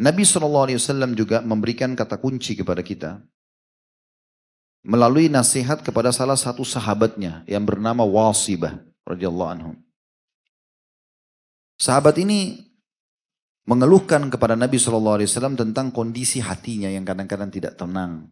Nabi 0.00 0.22
SAW 0.26 0.68
juga 1.14 1.44
memberikan 1.44 1.92
kata 1.94 2.18
kunci 2.18 2.56
kepada 2.58 2.80
kita 2.82 3.22
melalui 4.84 5.32
nasihat 5.32 5.80
kepada 5.80 6.12
salah 6.12 6.36
satu 6.36 6.60
sahabatnya 6.60 7.40
yang 7.48 7.64
bernama 7.64 8.04
Wasibah 8.04 8.84
radhiyallahu 9.08 9.50
anhu. 9.56 9.72
Sahabat 11.80 12.20
ini 12.20 12.68
mengeluhkan 13.64 14.28
kepada 14.28 14.56
Nabi 14.56 14.76
SAW 14.76 15.24
tentang 15.56 15.88
kondisi 15.92 16.40
hatinya 16.40 16.88
yang 16.88 17.04
kadang-kadang 17.04 17.48
tidak 17.48 17.76
tenang. 17.80 18.28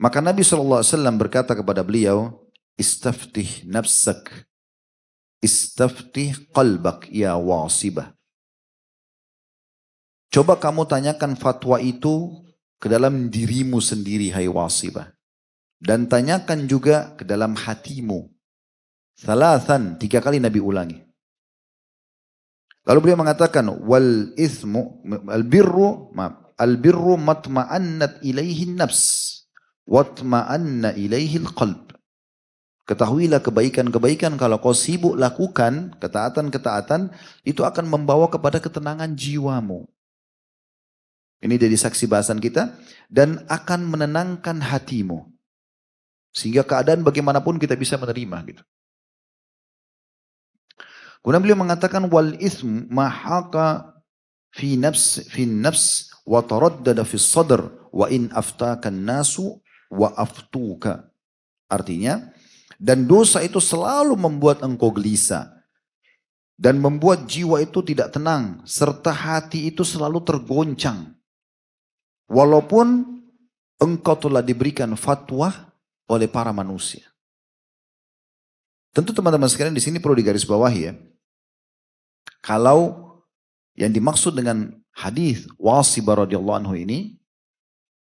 Maka 0.00 0.18
Nabi 0.18 0.42
SAW 0.42 0.82
berkata 1.16 1.54
kepada 1.54 1.84
beliau, 1.84 2.44
Istaftih 2.74 3.70
nafsak, 3.70 4.50
istaftih 5.38 6.50
qalbak 6.50 7.06
ya 7.06 7.38
wasibah. 7.38 8.10
Coba 10.34 10.58
kamu 10.58 10.82
tanyakan 10.90 11.38
fatwa 11.38 11.78
itu 11.78 12.42
ke 12.82 12.90
dalam 12.90 13.30
dirimu 13.30 13.78
sendiri 13.78 14.34
hai 14.34 14.50
wasibah. 14.50 15.14
Dan 15.78 16.10
tanyakan 16.10 16.66
juga 16.66 17.14
ke 17.14 17.22
dalam 17.22 17.54
hatimu. 17.54 18.26
Salatan, 19.14 19.94
tiga 19.94 20.18
kali 20.18 20.42
Nabi 20.42 20.58
ulangi. 20.58 20.98
Lalu 22.84 22.98
beliau 23.00 23.20
mengatakan, 23.20 23.64
wal 23.84 24.36
ismu, 24.36 25.00
al 25.32 25.44
birru, 25.44 26.12
maaf, 26.12 26.52
al 26.60 26.76
birru 26.76 27.16
matma'annat 27.16 28.20
ilaihi 28.20 28.68
nafs, 28.76 29.02
watma'anna 29.88 30.92
ilaihi 30.92 31.40
al 31.40 31.50
qalb. 31.56 31.96
Ketahuilah 32.84 33.40
kebaikan-kebaikan 33.40 34.36
kalau 34.36 34.60
kau 34.60 34.76
sibuk 34.76 35.16
lakukan 35.16 35.96
ketaatan-ketaatan 36.04 37.08
itu 37.40 37.64
akan 37.64 37.88
membawa 37.88 38.28
kepada 38.28 38.60
ketenangan 38.60 39.16
jiwamu. 39.16 39.88
Ini 41.40 41.56
jadi 41.56 41.76
saksi 41.76 42.04
bahasan 42.08 42.40
kita. 42.40 42.76
Dan 43.08 43.44
akan 43.48 43.88
menenangkan 43.88 44.60
hatimu. 44.64 45.28
Sehingga 46.34 46.64
keadaan 46.66 47.04
bagaimanapun 47.04 47.56
kita 47.56 47.76
bisa 47.78 47.94
menerima 48.00 48.36
gitu. 48.48 48.62
Kemudian 51.24 51.40
beliau 51.40 51.56
mengatakan 51.64 52.04
wal 52.12 52.36
ism 52.36 52.84
mahaka 52.92 53.96
fi 54.52 54.76
nafs 54.76 55.24
fi 55.32 55.48
nafs 55.48 56.12
wa 56.28 56.44
taraddada 56.44 57.00
fi 57.00 57.16
sadr 57.16 57.64
wa 57.88 58.12
in 58.12 58.28
aftaka 58.28 58.92
nasu 58.92 59.56
wa 59.88 60.12
aftuka. 60.20 61.08
Artinya 61.64 62.28
dan 62.76 63.08
dosa 63.08 63.40
itu 63.40 63.56
selalu 63.56 64.20
membuat 64.20 64.60
engkau 64.60 64.92
gelisah 64.92 65.48
dan 66.60 66.76
membuat 66.76 67.24
jiwa 67.24 67.56
itu 67.64 67.80
tidak 67.80 68.12
tenang 68.12 68.60
serta 68.68 69.08
hati 69.08 69.72
itu 69.72 69.80
selalu 69.80 70.20
tergoncang. 70.28 71.08
Walaupun 72.28 73.00
engkau 73.80 74.16
telah 74.20 74.44
diberikan 74.44 74.92
fatwa 74.92 75.72
oleh 76.04 76.28
para 76.28 76.52
manusia. 76.52 77.08
Tentu 78.92 79.16
teman-teman 79.16 79.48
sekalian 79.48 79.72
di 79.72 79.80
sini 79.80 79.96
perlu 79.96 80.20
digarisbawahi 80.20 80.80
ya. 80.84 80.92
Kalau 82.44 83.04
yang 83.74 83.90
dimaksud 83.90 84.36
dengan 84.36 84.70
hadis 84.94 85.48
Wasibah 85.58 86.26
radhiyallahu 86.26 86.58
anhu 86.62 86.74
ini 86.78 87.18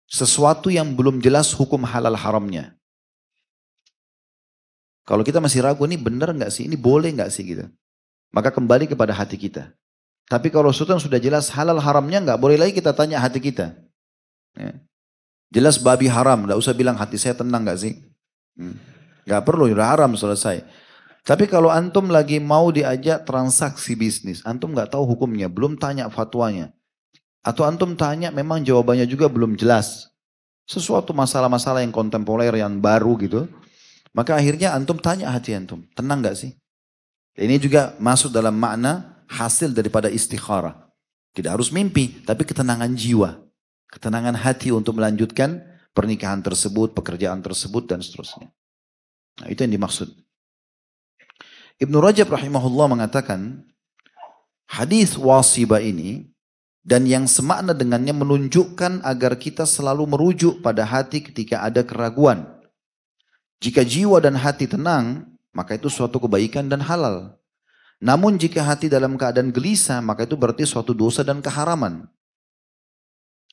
sesuatu 0.10 0.68
yang 0.68 0.92
belum 0.92 1.24
jelas 1.24 1.54
hukum 1.56 1.86
halal 1.88 2.18
haramnya. 2.18 2.76
Kalau 5.08 5.24
kita 5.26 5.44
masih 5.44 5.64
ragu 5.66 5.84
ini 5.88 5.98
benar 6.00 6.32
nggak 6.32 6.52
sih, 6.52 6.68
ini 6.68 6.80
boleh 6.80 7.12
nggak 7.12 7.32
sih 7.32 7.44
gitu. 7.44 7.66
Maka 8.32 8.52
kembali 8.52 8.88
kepada 8.92 9.12
hati 9.12 9.36
kita. 9.36 9.76
Tapi 10.32 10.48
kalau 10.48 10.72
yang 10.72 11.02
sudah 11.02 11.20
jelas 11.20 11.52
halal 11.52 11.80
haramnya 11.80 12.24
nggak 12.24 12.40
boleh 12.40 12.56
lagi 12.56 12.72
kita 12.72 12.96
tanya 12.96 13.20
hati 13.20 13.44
kita. 13.44 13.76
Ya. 14.56 14.80
Jelas 15.52 15.76
babi 15.76 16.08
haram, 16.08 16.48
tidak 16.48 16.58
usah 16.64 16.72
bilang 16.72 16.96
hati 16.96 17.20
saya 17.20 17.36
tenang 17.36 17.68
gak 17.68 17.84
sih? 17.84 18.00
Hmm. 18.56 18.80
Gak 19.28 19.44
perlu, 19.44 19.68
udah 19.68 19.84
haram 19.84 20.16
selesai. 20.16 20.64
Tapi 21.22 21.46
kalau 21.46 21.70
antum 21.70 22.10
lagi 22.10 22.42
mau 22.42 22.74
diajak 22.74 23.30
transaksi 23.30 23.94
bisnis, 23.94 24.42
antum 24.42 24.74
gak 24.74 24.98
tahu 24.98 25.06
hukumnya, 25.06 25.46
belum 25.46 25.78
tanya 25.78 26.10
fatwanya. 26.10 26.74
Atau 27.46 27.62
antum 27.66 27.94
tanya 27.94 28.34
memang 28.34 28.66
jawabannya 28.66 29.06
juga 29.06 29.30
belum 29.30 29.58
jelas. 29.58 30.10
sesuatu 30.72 31.12
masalah-masalah 31.12 31.84
yang 31.84 31.92
kontemporer 31.92 32.56
yang 32.56 32.80
baru 32.80 33.20
gitu. 33.20 33.44
Maka 34.16 34.40
akhirnya 34.40 34.72
antum 34.72 34.96
tanya 34.96 35.28
hati 35.28 35.52
antum, 35.52 35.84
tenang 35.92 36.24
gak 36.24 36.38
sih? 36.40 36.56
Ini 37.36 37.60
juga 37.60 37.92
masuk 38.00 38.32
dalam 38.32 38.56
makna 38.56 39.24
hasil 39.28 39.72
daripada 39.76 40.08
istikharah. 40.08 40.92
Tidak 41.32 41.48
harus 41.48 41.72
mimpi, 41.72 42.24
tapi 42.28 42.44
ketenangan 42.44 42.92
jiwa. 42.92 43.40
Ketenangan 43.88 44.36
hati 44.36 44.72
untuk 44.72 45.00
melanjutkan 45.00 45.64
pernikahan 45.92 46.44
tersebut, 46.44 46.92
pekerjaan 46.92 47.40
tersebut, 47.40 47.88
dan 47.88 48.00
seterusnya. 48.04 48.52
Nah, 49.40 49.48
itu 49.48 49.64
yang 49.64 49.76
dimaksud. 49.80 50.12
Ibnu 51.82 51.98
Rajab 51.98 52.30
rahimahullah 52.30 52.94
mengatakan, 52.94 53.66
hadis 54.70 55.18
wasiba 55.18 55.82
ini 55.82 56.30
dan 56.86 57.10
yang 57.10 57.26
semakna 57.26 57.74
dengannya 57.74 58.14
menunjukkan 58.14 59.02
agar 59.02 59.34
kita 59.42 59.66
selalu 59.66 60.06
merujuk 60.06 60.62
pada 60.62 60.86
hati 60.86 61.26
ketika 61.26 61.66
ada 61.66 61.82
keraguan. 61.82 62.46
Jika 63.66 63.82
jiwa 63.82 64.22
dan 64.22 64.38
hati 64.38 64.70
tenang, 64.70 65.26
maka 65.58 65.74
itu 65.74 65.90
suatu 65.90 66.22
kebaikan 66.22 66.70
dan 66.70 66.86
halal. 66.86 67.34
Namun 67.98 68.38
jika 68.38 68.62
hati 68.62 68.86
dalam 68.86 69.18
keadaan 69.18 69.50
gelisah, 69.50 70.06
maka 70.06 70.30
itu 70.30 70.38
berarti 70.38 70.70
suatu 70.70 70.94
dosa 70.94 71.26
dan 71.26 71.42
keharaman. 71.42 72.06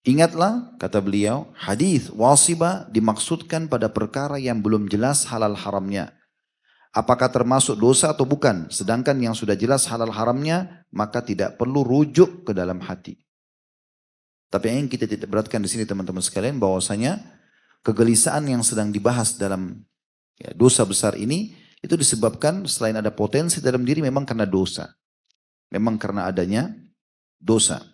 Ingatlah, 0.05 0.77
kata 0.77 1.01
beliau, 1.01 1.49
hadis 1.57 2.13
wasibah 2.13 2.93
dimaksudkan 2.93 3.73
pada 3.73 3.89
perkara 3.89 4.37
yang 4.37 4.61
belum 4.61 4.85
jelas 4.93 5.25
halal 5.25 5.57
haramnya. 5.57 6.18
Apakah 6.89 7.29
termasuk 7.29 7.77
dosa 7.77 8.11
atau 8.17 8.25
bukan? 8.25 8.73
Sedangkan 8.73 9.15
yang 9.21 9.37
sudah 9.37 9.53
jelas 9.55 9.85
halal 9.93 10.09
haramnya, 10.09 10.89
maka 10.89 11.21
tidak 11.21 11.61
perlu 11.61 11.85
rujuk 11.85 12.49
ke 12.49 12.53
dalam 12.57 12.81
hati. 12.81 13.21
Tapi 14.49 14.73
yang 14.73 14.89
kita 14.89 15.05
tidak 15.05 15.29
beratkan 15.29 15.61
di 15.61 15.69
sini 15.69 15.85
teman-teman 15.85 16.25
sekalian, 16.25 16.57
bahwasanya 16.57 17.21
kegelisahan 17.85 18.49
yang 18.49 18.65
sedang 18.65 18.89
dibahas 18.89 19.37
dalam 19.37 19.85
ya, 20.41 20.57
dosa 20.57 20.89
besar 20.89 21.13
ini, 21.21 21.53
itu 21.85 21.93
disebabkan 21.95 22.65
selain 22.65 22.97
ada 22.97 23.13
potensi 23.13 23.61
dalam 23.61 23.85
diri 23.85 24.01
memang 24.01 24.25
karena 24.25 24.49
dosa. 24.49 24.89
Memang 25.69 26.01
karena 26.01 26.25
adanya 26.25 26.73
dosa. 27.37 27.85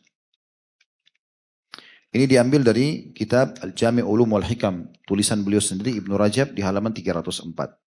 Ini 2.14 2.30
diambil 2.30 2.62
dari 2.62 3.10
kitab 3.10 3.58
Al-Jami' 3.58 4.06
Ulum 4.06 4.38
wal 4.38 4.46
Hikam. 4.46 4.86
Tulisan 5.02 5.42
beliau 5.42 5.58
sendiri 5.58 5.98
Ibnu 5.98 6.14
Rajab 6.14 6.54
di 6.54 6.62
halaman 6.62 6.94
304. 6.94 7.83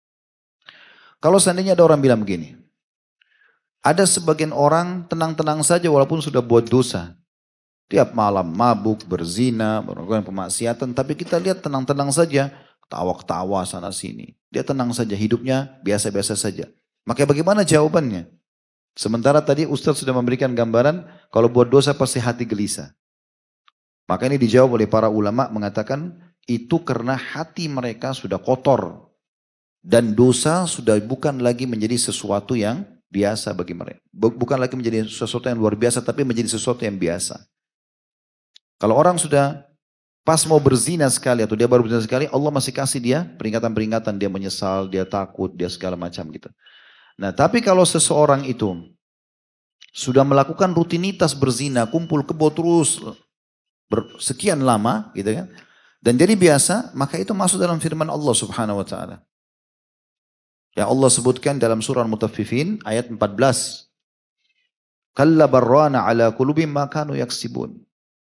Kalau 1.22 1.38
seandainya 1.38 1.78
ada 1.78 1.86
orang 1.86 2.02
bilang 2.02 2.26
begini. 2.26 2.58
Ada 3.86 4.10
sebagian 4.10 4.54
orang 4.54 5.06
tenang-tenang 5.06 5.62
saja 5.62 5.90
walaupun 5.90 6.22
sudah 6.22 6.42
buat 6.42 6.66
dosa. 6.66 7.18
Tiap 7.90 8.14
malam 8.18 8.50
mabuk, 8.50 9.06
berzina, 9.06 9.86
melakukan 9.86 10.26
pemaksiatan. 10.26 10.98
Tapi 10.98 11.14
kita 11.14 11.38
lihat 11.38 11.62
tenang-tenang 11.62 12.10
saja. 12.10 12.50
Tawa-tawa 12.90 13.64
sana 13.64 13.94
sini. 13.94 14.34
Dia 14.50 14.66
tenang 14.66 14.92
saja, 14.92 15.14
hidupnya 15.14 15.80
biasa-biasa 15.86 16.36
saja. 16.36 16.68
Maka 17.06 17.24
bagaimana 17.24 17.64
jawabannya? 17.64 18.28
Sementara 18.98 19.40
tadi 19.40 19.64
Ustaz 19.64 20.04
sudah 20.04 20.12
memberikan 20.12 20.52
gambaran, 20.52 21.08
kalau 21.32 21.48
buat 21.48 21.72
dosa 21.72 21.96
pasti 21.96 22.20
hati 22.20 22.44
gelisah. 22.44 22.92
Maka 24.10 24.28
ini 24.28 24.36
dijawab 24.36 24.76
oleh 24.76 24.88
para 24.92 25.08
ulama 25.08 25.48
mengatakan, 25.48 26.12
itu 26.44 26.84
karena 26.84 27.16
hati 27.16 27.72
mereka 27.72 28.12
sudah 28.12 28.42
kotor. 28.42 29.11
Dan 29.82 30.14
dosa 30.14 30.70
sudah 30.70 31.02
bukan 31.02 31.42
lagi 31.42 31.66
menjadi 31.66 31.98
sesuatu 31.98 32.54
yang 32.54 32.86
biasa 33.10 33.52
bagi 33.58 33.74
mereka. 33.74 34.00
Bukan 34.14 34.62
lagi 34.62 34.78
menjadi 34.78 35.10
sesuatu 35.10 35.50
yang 35.50 35.58
luar 35.58 35.74
biasa, 35.74 36.06
tapi 36.06 36.22
menjadi 36.22 36.54
sesuatu 36.54 36.86
yang 36.86 36.96
biasa. 37.02 37.42
Kalau 38.78 38.94
orang 38.98 39.18
sudah 39.18 39.72
Pas 40.22 40.46
mau 40.46 40.62
berzina 40.62 41.10
sekali 41.10 41.42
atau 41.42 41.58
dia 41.58 41.66
baru 41.66 41.82
berzina 41.82 42.06
sekali, 42.06 42.30
Allah 42.30 42.52
masih 42.54 42.70
kasih 42.70 43.02
dia 43.02 43.20
peringatan-peringatan. 43.42 44.22
Dia 44.22 44.30
menyesal, 44.30 44.86
dia 44.86 45.02
takut, 45.02 45.50
dia 45.50 45.66
segala 45.66 45.98
macam 45.98 46.30
gitu. 46.30 46.46
Nah 47.18 47.34
tapi 47.34 47.58
kalau 47.66 47.82
seseorang 47.82 48.46
itu 48.46 48.94
sudah 49.90 50.22
melakukan 50.22 50.78
rutinitas 50.78 51.34
berzina, 51.34 51.90
kumpul 51.90 52.22
kebo 52.22 52.54
terus 52.54 53.02
sekian 54.22 54.62
lama 54.62 55.10
gitu 55.18 55.42
kan. 55.42 55.50
Dan 56.02 56.18
jadi 56.22 56.38
biasa, 56.38 56.94
maka 56.94 57.18
itu 57.18 57.34
masuk 57.34 57.62
dalam 57.62 57.82
firman 57.82 58.10
Allah 58.10 58.34
subhanahu 58.34 58.82
wa 58.82 58.86
ta'ala. 58.86 59.22
Yang 60.72 60.88
Allah 60.88 61.10
sebutkan 61.12 61.56
dalam 61.60 61.84
surah 61.84 62.08
Mutaffifin 62.08 62.80
ayat 62.88 63.12
14. 63.12 63.20
Kalla 65.12 65.46
barrana 65.52 66.08
ala 66.08 66.32
kulubim 66.32 66.72
makanu 66.72 67.20
yaksibun. 67.20 67.76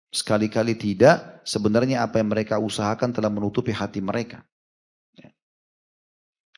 Sekali-kali 0.10 0.78
tidak, 0.78 1.42
sebenarnya 1.46 2.06
apa 2.06 2.22
yang 2.22 2.30
mereka 2.34 2.58
usahakan 2.58 3.14
telah 3.14 3.30
menutupi 3.30 3.74
hati 3.74 4.02
mereka. 4.02 4.46
Ya. 5.18 5.30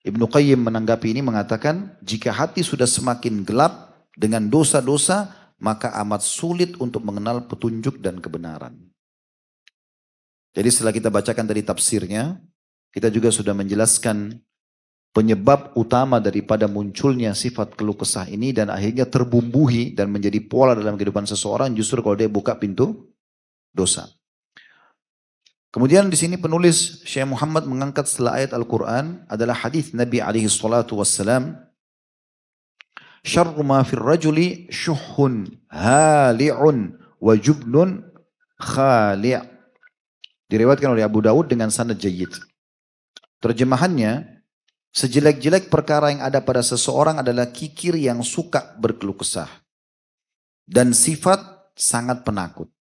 Ibnu 0.07 0.28
Qayyim 0.28 0.63
menanggapi 0.63 1.11
ini 1.15 1.23
mengatakan, 1.23 1.99
jika 2.03 2.32
hati 2.36 2.63
sudah 2.63 2.88
semakin 2.88 3.43
gelap 3.47 4.07
dengan 4.15 4.47
dosa-dosa, 4.47 5.32
maka 5.59 5.91
amat 6.03 6.23
sulit 6.23 6.76
untuk 6.80 7.03
mengenal 7.03 7.47
petunjuk 7.47 7.99
dan 8.03 8.19
kebenaran. 8.19 8.76
Jadi 10.55 10.69
setelah 10.71 10.95
kita 10.95 11.11
bacakan 11.11 11.47
tadi 11.47 11.63
tafsirnya, 11.63 12.39
kita 12.95 13.11
juga 13.11 13.28
sudah 13.28 13.51
menjelaskan 13.51 14.39
penyebab 15.16 15.72
utama 15.80 16.20
daripada 16.20 16.68
munculnya 16.68 17.32
sifat 17.32 17.80
keluh 17.80 17.95
kesah 17.95 18.28
ini 18.28 18.51
dan 18.51 18.68
akhirnya 18.68 19.07
terbumbuhi 19.07 19.95
dan 19.95 20.11
menjadi 20.11 20.43
pola 20.43 20.76
dalam 20.76 20.99
kehidupan 20.99 21.24
seseorang 21.24 21.72
justru 21.72 22.03
kalau 22.03 22.20
dia 22.20 22.28
buka 22.28 22.51
pintu 22.59 23.16
dosa. 23.72 24.11
Kemudian 25.72 26.11
di 26.11 26.20
sini 26.20 26.36
penulis 26.36 27.03
Syekh 27.07 27.32
Muhammad 27.32 27.63
mengangkat 27.63 28.11
setelah 28.11 28.43
ayat 28.43 28.51
Al-Quran 28.51 29.24
adalah 29.32 29.55
hadis 29.55 29.95
Nabi 29.95 30.20
alaihi 30.20 30.51
salatu 30.51 30.99
wassalam. 30.99 31.55
Syarru 33.24 33.63
ma 33.63 33.84
fir 33.88 34.03
rajuli 34.03 34.68
syuhun 34.68 35.47
hali'un 35.72 36.95
wa 37.20 37.34
jubnun 37.39 38.03
khali' 38.59 39.55
Diriwayatkan 40.45 40.93
oleh 40.93 41.01
Abu 41.01 41.26
Dawud 41.26 41.49
dengan 41.49 41.74
sanad 41.74 41.97
jayyid. 41.97 42.30
Terjemahannya, 43.41 44.34
sejelek-jelek 44.95 45.67
perkara 45.67 46.15
yang 46.15 46.23
ada 46.23 46.39
pada 46.39 46.63
seseorang 46.63 47.19
adalah 47.19 47.51
kikir 47.51 47.99
yang 47.99 48.23
suka 48.23 48.79
berkeluh 48.79 49.19
kesah. 49.19 49.51
Dan 50.63 50.95
sifat 50.95 51.69
sangat 51.75 52.23
penakut. 52.23 52.71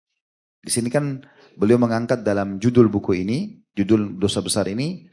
Di 0.62 0.70
sini 0.72 0.88
kan 0.88 1.20
beliau 1.58 1.76
mengangkat 1.76 2.22
dalam 2.24 2.56
judul 2.62 2.88
buku 2.88 3.20
ini, 3.20 3.60
judul 3.76 4.16
dosa 4.16 4.40
besar 4.40 4.70
ini, 4.70 5.10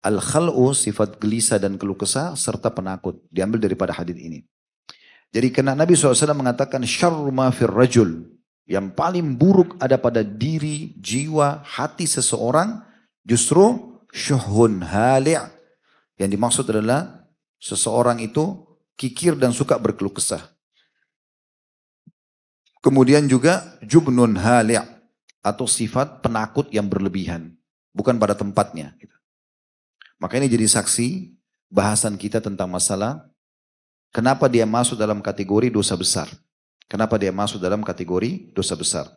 Al-Khal'u 0.00 0.72
sifat 0.72 1.20
gelisah 1.20 1.60
dan 1.60 1.76
keluh 1.76 1.98
kesah 1.98 2.32
serta 2.38 2.72
penakut. 2.72 3.20
Diambil 3.28 3.60
daripada 3.60 3.92
hadis 3.92 4.16
ini. 4.16 4.46
Jadi 5.34 5.50
kena 5.50 5.74
Nabi 5.74 5.98
SAW 5.98 6.14
mengatakan 6.38 6.86
syarru 6.86 7.28
ma 7.34 7.50
fir 7.50 7.68
rajul. 7.68 8.30
Yang 8.64 8.96
paling 8.96 9.36
buruk 9.36 9.76
ada 9.76 10.00
pada 10.00 10.24
diri, 10.24 10.96
jiwa, 10.96 11.60
hati 11.60 12.08
seseorang 12.08 12.80
justru 13.20 14.00
syuhun 14.08 14.80
hali' 14.80 15.36
Yang 16.20 16.30
dimaksud 16.38 16.64
adalah 16.70 17.26
seseorang 17.58 18.22
itu 18.22 18.62
kikir 18.94 19.34
dan 19.34 19.50
suka 19.50 19.74
berkeluh 19.78 20.14
kesah. 20.14 20.54
Kemudian 22.84 23.24
juga 23.24 23.80
jubnun 23.80 24.36
hali' 24.36 24.76
atau 25.40 25.64
sifat 25.64 26.20
penakut 26.20 26.68
yang 26.68 26.84
berlebihan, 26.84 27.56
bukan 27.96 28.20
pada 28.20 28.36
tempatnya. 28.36 28.92
Maka 30.20 30.36
ini 30.36 30.52
jadi 30.52 30.68
saksi 30.68 31.32
bahasan 31.72 32.20
kita 32.20 32.38
tentang 32.44 32.68
masalah 32.68 33.24
kenapa 34.14 34.46
dia 34.46 34.68
masuk 34.68 35.00
dalam 35.00 35.18
kategori 35.24 35.72
dosa 35.72 35.96
besar. 35.96 36.28
Kenapa 36.84 37.16
dia 37.16 37.32
masuk 37.32 37.58
dalam 37.58 37.80
kategori 37.80 38.52
dosa 38.52 38.76
besar. 38.76 39.08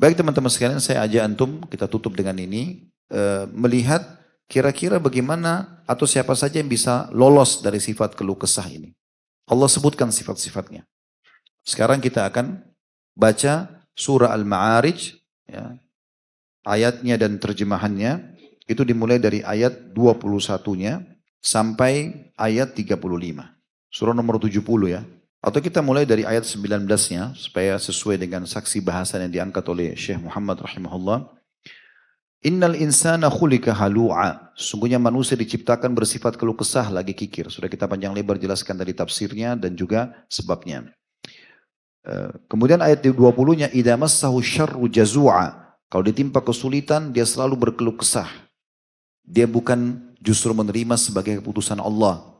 Baik 0.00 0.16
teman-teman 0.16 0.48
sekalian, 0.48 0.80
saya 0.80 1.04
ajak 1.04 1.22
antum, 1.26 1.60
kita 1.68 1.84
tutup 1.84 2.16
dengan 2.16 2.38
ini, 2.40 2.88
e, 3.12 3.44
melihat 3.52 4.00
kira-kira 4.48 4.96
bagaimana 4.96 5.84
atau 5.84 6.08
siapa 6.08 6.32
saja 6.34 6.58
yang 6.58 6.72
bisa 6.72 7.06
lolos 7.12 7.60
dari 7.60 7.78
sifat 7.78 8.16
keluh 8.16 8.36
kesah 8.36 8.66
ini. 8.66 8.96
Allah 9.48 9.68
sebutkan 9.68 10.08
sifat-sifatnya. 10.08 10.84
Sekarang 11.64 12.00
kita 12.00 12.24
akan 12.28 12.64
baca 13.12 13.84
surah 13.92 14.32
Al-Ma'arij 14.32 15.20
ya, 15.48 15.76
ayatnya 16.64 17.20
dan 17.20 17.36
terjemahannya 17.36 18.36
itu 18.68 18.84
dimulai 18.84 19.16
dari 19.16 19.40
ayat 19.40 19.96
21-nya 19.96 21.00
sampai 21.40 22.28
ayat 22.36 22.76
35. 22.76 23.00
Surah 23.88 24.12
nomor 24.12 24.36
70 24.36 24.60
ya. 24.92 25.02
Atau 25.38 25.62
kita 25.62 25.80
mulai 25.80 26.04
dari 26.04 26.26
ayat 26.26 26.44
19-nya 26.44 27.32
supaya 27.38 27.78
sesuai 27.78 28.20
dengan 28.20 28.44
saksi 28.44 28.82
bahasan 28.84 29.24
yang 29.28 29.32
diangkat 29.32 29.64
oleh 29.70 29.94
Syekh 29.94 30.20
Muhammad 30.20 30.60
rahimahullah. 30.60 31.37
Innal 32.46 32.78
insana 32.78 33.26
khulika 33.26 33.74
halu'a. 33.74 34.54
Sungguhnya 34.54 35.02
manusia 35.02 35.34
diciptakan 35.34 35.90
bersifat 35.90 36.38
keluh 36.38 36.54
kesah 36.54 36.86
lagi 36.94 37.10
kikir. 37.10 37.50
Sudah 37.50 37.66
kita 37.66 37.90
panjang 37.90 38.14
lebar 38.14 38.38
jelaskan 38.38 38.78
dari 38.78 38.94
tafsirnya 38.94 39.58
dan 39.58 39.74
juga 39.74 40.14
sebabnya. 40.30 40.86
Eh, 42.06 42.30
kemudian 42.46 42.78
ayat 42.78 43.02
20-nya 43.02 43.74
idza 43.74 43.94
massahu 43.98 44.38
syarru 44.38 44.86
jazua. 44.86 45.74
Kalau 45.90 46.04
ditimpa 46.06 46.38
kesulitan, 46.38 47.10
dia 47.10 47.26
selalu 47.26 47.58
berkeluh 47.58 47.98
kesah. 47.98 48.28
Dia 49.26 49.50
bukan 49.50 49.98
justru 50.22 50.54
menerima 50.54 50.94
sebagai 50.94 51.42
keputusan 51.42 51.82
Allah. 51.82 52.38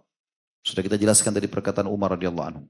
Sudah 0.63 0.85
kita 0.85 0.95
jelaskan 0.95 1.35
dari 1.35 1.51
perkataan 1.51 1.91
Umar 1.91 2.15
radhiyallahu 2.15 2.49
anhu. 2.55 2.63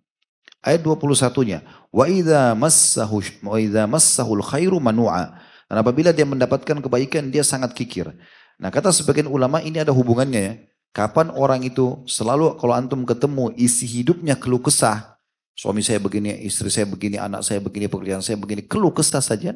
Ayat 0.65 0.83
21-nya, 0.83 1.63
wa 1.93 2.05
idza 2.09 2.57
massahu 2.57 3.21
wa 3.47 3.57
idza 3.61 3.85
massahul 3.87 4.43
khairu 4.43 4.81
manu'a. 4.81 5.39
Dan 5.69 5.85
apabila 5.85 6.17
dia 6.17 6.25
mendapatkan 6.25 6.81
kebaikan, 6.81 7.29
dia 7.29 7.45
sangat 7.45 7.77
kikir. 7.77 8.09
Nah, 8.57 8.73
kata 8.73 8.89
sebagian 8.91 9.29
ulama 9.29 9.61
ini 9.61 9.79
ada 9.79 9.93
hubungannya 9.93 10.41
ya. 10.41 10.55
Kapan 10.97 11.29
orang 11.31 11.63
itu 11.63 12.03
selalu 12.09 12.57
kalau 12.57 12.73
antum 12.73 13.05
ketemu 13.05 13.53
isi 13.61 13.85
hidupnya 13.85 14.35
keluh 14.41 14.59
kesah, 14.59 15.21
suami 15.53 15.85
saya 15.85 16.01
begini, 16.01 16.33
istri 16.43 16.73
saya 16.73 16.89
begini, 16.89 17.21
anak 17.21 17.45
saya 17.45 17.61
begini, 17.61 17.87
pekerjaan 17.87 18.25
saya 18.25 18.41
begini, 18.41 18.65
keluh 18.65 18.91
kesah 18.91 19.21
saja, 19.21 19.53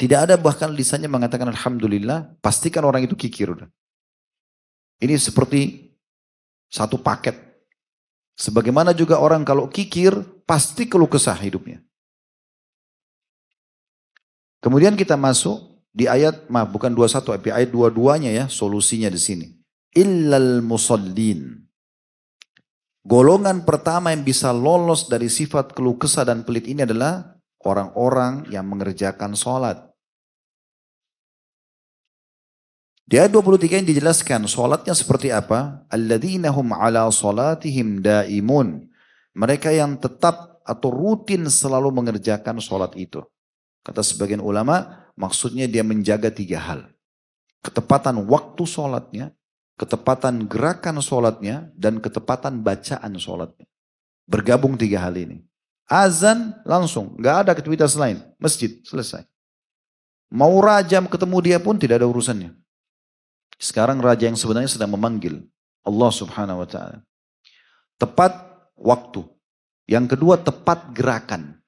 tidak 0.00 0.18
ada 0.26 0.34
bahkan 0.40 0.72
lisannya 0.72 1.06
mengatakan 1.06 1.46
Alhamdulillah, 1.52 2.40
pastikan 2.40 2.82
orang 2.82 3.04
itu 3.04 3.14
kikir. 3.14 3.52
Ini 4.98 5.14
seperti 5.20 5.92
satu 6.72 6.98
paket. 6.98 7.36
Sebagaimana 8.34 8.90
juga 8.96 9.22
orang 9.22 9.46
kalau 9.46 9.70
kikir, 9.70 10.16
pasti 10.42 10.90
keluh 10.90 11.06
kesah 11.06 11.38
hidupnya. 11.38 11.78
Kemudian 14.64 14.96
kita 14.96 15.20
masuk 15.20 15.84
di 15.92 16.08
ayat, 16.08 16.48
maaf 16.48 16.72
bukan 16.72 16.88
21, 16.96 17.36
tapi 17.36 17.52
ayat 17.52 17.68
dua-duanya 17.68 18.32
ya, 18.32 18.44
solusinya 18.48 19.12
di 19.12 19.20
sini. 19.20 19.46
Illal 19.92 20.64
musallin. 20.64 21.68
Golongan 23.04 23.68
pertama 23.68 24.16
yang 24.16 24.24
bisa 24.24 24.48
lolos 24.56 25.12
dari 25.12 25.28
sifat 25.28 25.76
keluh 25.76 26.00
kesah 26.00 26.24
dan 26.24 26.48
pelit 26.48 26.64
ini 26.64 26.88
adalah 26.88 27.36
orang-orang 27.60 28.48
yang 28.48 28.64
mengerjakan 28.64 29.36
sholat. 29.36 29.84
Di 33.04 33.20
ayat 33.20 33.36
23 33.36 33.84
yang 33.84 33.88
dijelaskan 33.92 34.48
sholatnya 34.48 34.96
seperti 34.96 35.28
apa? 35.28 35.84
Alladzina 35.92 36.48
hum 36.48 36.72
ala 36.72 37.04
sholatihim 37.12 38.00
daimun. 38.00 38.88
Mereka 39.36 39.76
yang 39.76 40.00
tetap 40.00 40.64
atau 40.64 40.88
rutin 40.88 41.44
selalu 41.52 41.92
mengerjakan 41.92 42.56
sholat 42.64 42.96
itu. 42.96 43.20
Kata 43.84 44.00
sebagian 44.00 44.40
ulama, 44.40 45.06
maksudnya 45.12 45.68
dia 45.68 45.84
menjaga 45.84 46.32
tiga 46.32 46.56
hal. 46.56 46.88
Ketepatan 47.60 48.24
waktu 48.24 48.64
sholatnya, 48.64 49.36
ketepatan 49.76 50.48
gerakan 50.48 51.04
sholatnya, 51.04 51.68
dan 51.76 52.00
ketepatan 52.00 52.64
bacaan 52.64 53.12
sholatnya. 53.20 53.68
Bergabung 54.24 54.80
tiga 54.80 55.04
hal 55.04 55.20
ini. 55.20 55.44
Azan 55.84 56.56
langsung, 56.64 57.12
nggak 57.20 57.36
ada 57.44 57.50
aktivitas 57.52 57.92
lain. 57.92 58.24
Masjid, 58.40 58.80
selesai. 58.88 59.28
Mau 60.32 60.56
rajam 60.64 61.04
ketemu 61.04 61.36
dia 61.44 61.58
pun 61.60 61.76
tidak 61.76 62.00
ada 62.00 62.08
urusannya. 62.08 62.56
Sekarang 63.60 64.00
raja 64.00 64.26
yang 64.26 64.34
sebenarnya 64.34 64.72
sedang 64.72 64.96
memanggil 64.96 65.44
Allah 65.84 66.10
subhanahu 66.10 66.64
wa 66.64 66.68
ta'ala. 66.68 67.04
Tepat 68.00 68.32
waktu. 68.74 69.22
Yang 69.84 70.16
kedua 70.16 70.40
tepat 70.40 70.90
gerakan. 70.96 71.60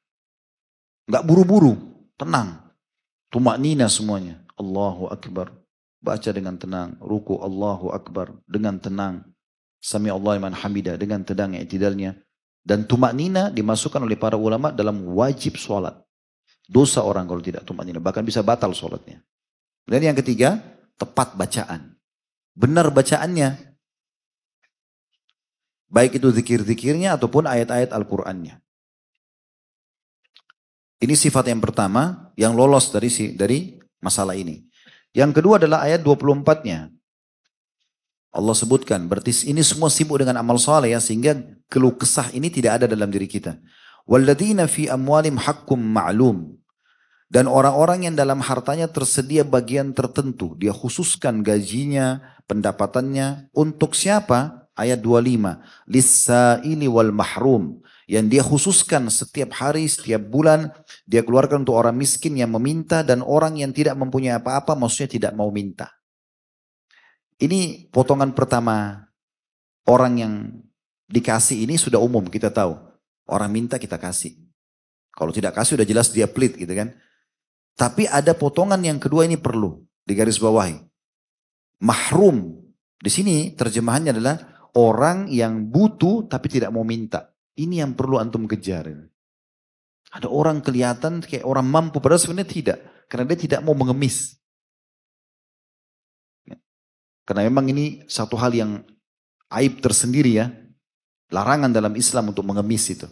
Nggak 1.06 1.22
buru-buru, 1.28 1.95
tenang. 2.16 2.72
Tumak 3.30 3.56
nina 3.60 3.86
semuanya. 3.86 4.42
Allahu 4.56 5.12
Akbar. 5.12 5.52
Baca 6.00 6.30
dengan 6.32 6.56
tenang. 6.56 6.96
Ruku 7.00 7.38
Allahu 7.40 7.92
Akbar. 7.92 8.32
Dengan 8.48 8.80
tenang. 8.80 9.24
Sami 9.80 10.08
Allah 10.10 10.40
iman 10.40 10.52
hamidah. 10.52 10.96
Dengan 10.96 11.22
tenang 11.22 11.54
i'tidalnya. 11.56 12.16
Dan 12.66 12.88
tumak 12.88 13.14
nina 13.14 13.52
dimasukkan 13.52 14.02
oleh 14.02 14.18
para 14.18 14.34
ulama 14.34 14.74
dalam 14.74 15.06
wajib 15.14 15.54
sholat. 15.54 15.94
Dosa 16.66 17.06
orang 17.06 17.30
kalau 17.30 17.38
tidak 17.38 17.62
tumak 17.62 17.86
nina. 17.86 18.02
Bahkan 18.02 18.26
bisa 18.26 18.42
batal 18.42 18.74
sholatnya. 18.74 19.22
Dan 19.86 20.02
yang 20.02 20.16
ketiga, 20.18 20.58
tepat 20.98 21.38
bacaan. 21.38 21.94
Benar 22.58 22.90
bacaannya. 22.90 23.78
Baik 25.86 26.18
itu 26.18 26.28
zikir-zikirnya 26.34 27.14
ataupun 27.14 27.46
ayat-ayat 27.46 27.94
Al-Qur'annya. 27.94 28.58
Ini 30.96 31.12
sifat 31.12 31.52
yang 31.52 31.60
pertama 31.60 32.32
yang 32.40 32.56
lolos 32.56 32.88
dari 32.88 33.08
dari 33.36 33.76
masalah 34.00 34.32
ini. 34.32 34.64
Yang 35.16 35.40
kedua 35.40 35.60
adalah 35.60 35.84
ayat 35.84 36.04
24-nya. 36.04 36.92
Allah 38.36 38.52
sebutkan. 38.52 39.08
Berarti 39.08 39.48
ini 39.48 39.64
semua 39.64 39.88
sibuk 39.88 40.20
dengan 40.20 40.36
amal 40.36 40.60
saleh 40.60 40.92
ya 40.92 41.00
sehingga 41.00 41.40
keluh 41.72 41.96
kesah 41.96 42.28
ini 42.36 42.52
tidak 42.52 42.84
ada 42.84 42.86
dalam 42.86 43.08
diri 43.08 43.24
kita. 43.24 43.56
Walladzina 44.04 44.68
fi 44.68 44.92
amwalim 44.92 45.40
hakkum 45.40 45.80
ma'lum. 45.80 46.52
Dan 47.26 47.50
orang-orang 47.50 48.06
yang 48.06 48.14
dalam 48.14 48.38
hartanya 48.38 48.86
tersedia 48.86 49.42
bagian 49.42 49.90
tertentu. 49.90 50.54
Dia 50.60 50.70
khususkan 50.70 51.42
gajinya, 51.42 52.22
pendapatannya. 52.46 53.50
Untuk 53.50 53.98
siapa? 53.98 54.70
Ayat 54.78 55.02
25. 55.02 55.58
Lissa'ili 55.90 56.86
wal 56.86 57.10
mahrum. 57.10 57.82
Yang 58.06 58.26
dia 58.30 58.42
khususkan 58.46 59.10
setiap 59.10 59.58
hari, 59.58 59.90
setiap 59.90 60.22
bulan. 60.30 60.70
Dia 61.10 61.26
keluarkan 61.26 61.66
untuk 61.66 61.74
orang 61.74 61.98
miskin 61.98 62.38
yang 62.38 62.54
meminta. 62.54 63.02
Dan 63.02 63.22
orang 63.26 63.58
yang 63.58 63.74
tidak 63.74 63.98
mempunyai 63.98 64.38
apa-apa 64.38 64.78
maksudnya 64.78 65.10
tidak 65.10 65.32
mau 65.34 65.50
minta. 65.50 65.90
Ini 67.36 67.92
potongan 67.92 68.32
pertama 68.32 69.04
orang 69.90 70.12
yang 70.16 70.34
dikasih 71.10 71.66
ini 71.66 71.74
sudah 71.76 71.98
umum 71.98 72.24
kita 72.30 72.48
tahu. 72.48 72.78
Orang 73.26 73.50
minta 73.50 73.76
kita 73.76 73.98
kasih. 73.98 74.38
Kalau 75.10 75.34
tidak 75.34 75.58
kasih 75.58 75.76
udah 75.80 75.88
jelas 75.88 76.14
dia 76.14 76.30
pelit 76.30 76.54
gitu 76.54 76.70
kan. 76.72 76.94
Tapi 77.76 78.08
ada 78.08 78.32
potongan 78.32 78.80
yang 78.80 78.96
kedua 78.96 79.26
ini 79.28 79.36
perlu 79.36 79.82
di 80.06 80.12
garis 80.14 80.38
bawahi. 80.38 80.78
Mahrum. 81.82 82.62
Di 82.96 83.10
sini 83.12 83.52
terjemahannya 83.52 84.16
adalah 84.16 84.36
orang 84.78 85.28
yang 85.28 85.68
butuh 85.68 86.24
tapi 86.30 86.48
tidak 86.48 86.72
mau 86.72 86.86
minta. 86.86 87.35
Ini 87.56 87.82
yang 87.82 87.96
perlu 87.96 88.20
antum 88.20 88.44
kejar. 88.44 88.92
Ada 90.12 90.28
orang 90.28 90.60
kelihatan 90.60 91.24
kayak 91.24 91.48
orang 91.48 91.64
mampu 91.64 91.98
padahal 91.98 92.20
sebenarnya 92.20 92.52
tidak. 92.52 92.78
Karena 93.08 93.24
dia 93.32 93.38
tidak 93.40 93.60
mau 93.64 93.72
mengemis. 93.72 94.36
Karena 97.26 97.42
memang 97.42 97.66
ini 97.72 98.06
satu 98.06 98.38
hal 98.38 98.54
yang 98.54 98.84
aib 99.50 99.82
tersendiri 99.82 100.36
ya. 100.36 100.46
Larangan 101.32 101.74
dalam 101.74 101.96
Islam 101.98 102.30
untuk 102.30 102.46
mengemis 102.46 102.86
itu. 102.92 103.08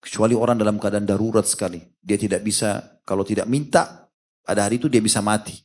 Kecuali 0.00 0.32
orang 0.32 0.56
dalam 0.56 0.80
keadaan 0.80 1.04
darurat 1.04 1.44
sekali. 1.44 1.82
Dia 2.00 2.16
tidak 2.16 2.40
bisa, 2.40 3.02
kalau 3.04 3.26
tidak 3.26 3.44
minta, 3.44 4.08
pada 4.40 4.64
hari 4.64 4.80
itu 4.80 4.88
dia 4.88 5.02
bisa 5.04 5.20
mati. 5.20 5.58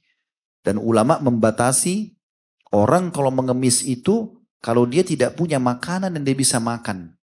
Dan 0.60 0.82
ulama 0.82 1.22
membatasi 1.24 2.12
orang 2.76 3.14
kalau 3.14 3.32
mengemis 3.32 3.88
itu, 3.88 4.36
kalau 4.60 4.84
dia 4.84 5.06
tidak 5.06 5.38
punya 5.40 5.62
makanan 5.62 6.12
dan 6.12 6.26
dia 6.28 6.36
bisa 6.36 6.60
makan. 6.60 7.16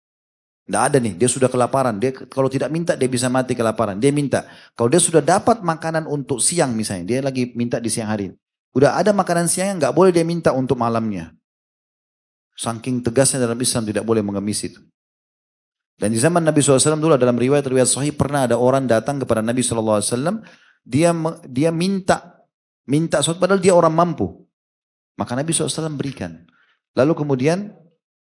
Tidak 0.69 0.83
ada 0.85 1.01
nih, 1.01 1.16
dia 1.16 1.33
sudah 1.33 1.49
kelaparan. 1.49 1.97
Dia 1.97 2.12
kalau 2.12 2.53
tidak 2.53 2.69
minta 2.69 2.93
dia 2.93 3.09
bisa 3.09 3.33
mati 3.33 3.57
kelaparan. 3.57 3.97
Dia 3.97 4.12
minta. 4.12 4.45
Kalau 4.77 4.93
dia 4.93 5.01
sudah 5.01 5.25
dapat 5.25 5.64
makanan 5.64 6.05
untuk 6.05 6.45
siang 6.45 6.77
misalnya, 6.77 7.09
dia 7.09 7.19
lagi 7.25 7.57
minta 7.57 7.81
di 7.81 7.89
siang 7.89 8.12
hari. 8.12 8.29
Udah 8.77 9.01
ada 9.01 9.16
makanan 9.16 9.49
siang 9.49 9.73
yang 9.73 9.79
nggak 9.81 9.97
boleh 9.97 10.12
dia 10.12 10.29
minta 10.29 10.53
untuk 10.53 10.77
malamnya. 10.77 11.33
Saking 12.53 13.01
tegasnya 13.01 13.49
dalam 13.49 13.57
Islam 13.57 13.89
tidak 13.89 14.05
boleh 14.05 14.21
mengemis 14.21 14.61
itu. 14.69 14.77
Dan 15.97 16.12
di 16.12 16.21
zaman 16.21 16.45
Nabi 16.45 16.61
SAW 16.61 17.01
dulu 17.01 17.16
dalam 17.16 17.41
riwayat-riwayat 17.41 17.89
sahih 17.89 18.12
pernah 18.12 18.45
ada 18.45 18.61
orang 18.61 18.85
datang 18.85 19.16
kepada 19.25 19.41
Nabi 19.41 19.64
SAW. 19.64 20.05
Dia 20.85 21.16
dia 21.49 21.73
minta 21.73 22.45
minta 22.85 23.25
sesuatu 23.25 23.41
padahal 23.41 23.64
dia 23.64 23.73
orang 23.73 23.97
mampu. 23.97 24.45
Maka 25.16 25.33
Nabi 25.33 25.57
SAW 25.57 25.97
berikan. 25.97 26.45
Lalu 26.93 27.16
kemudian 27.16 27.73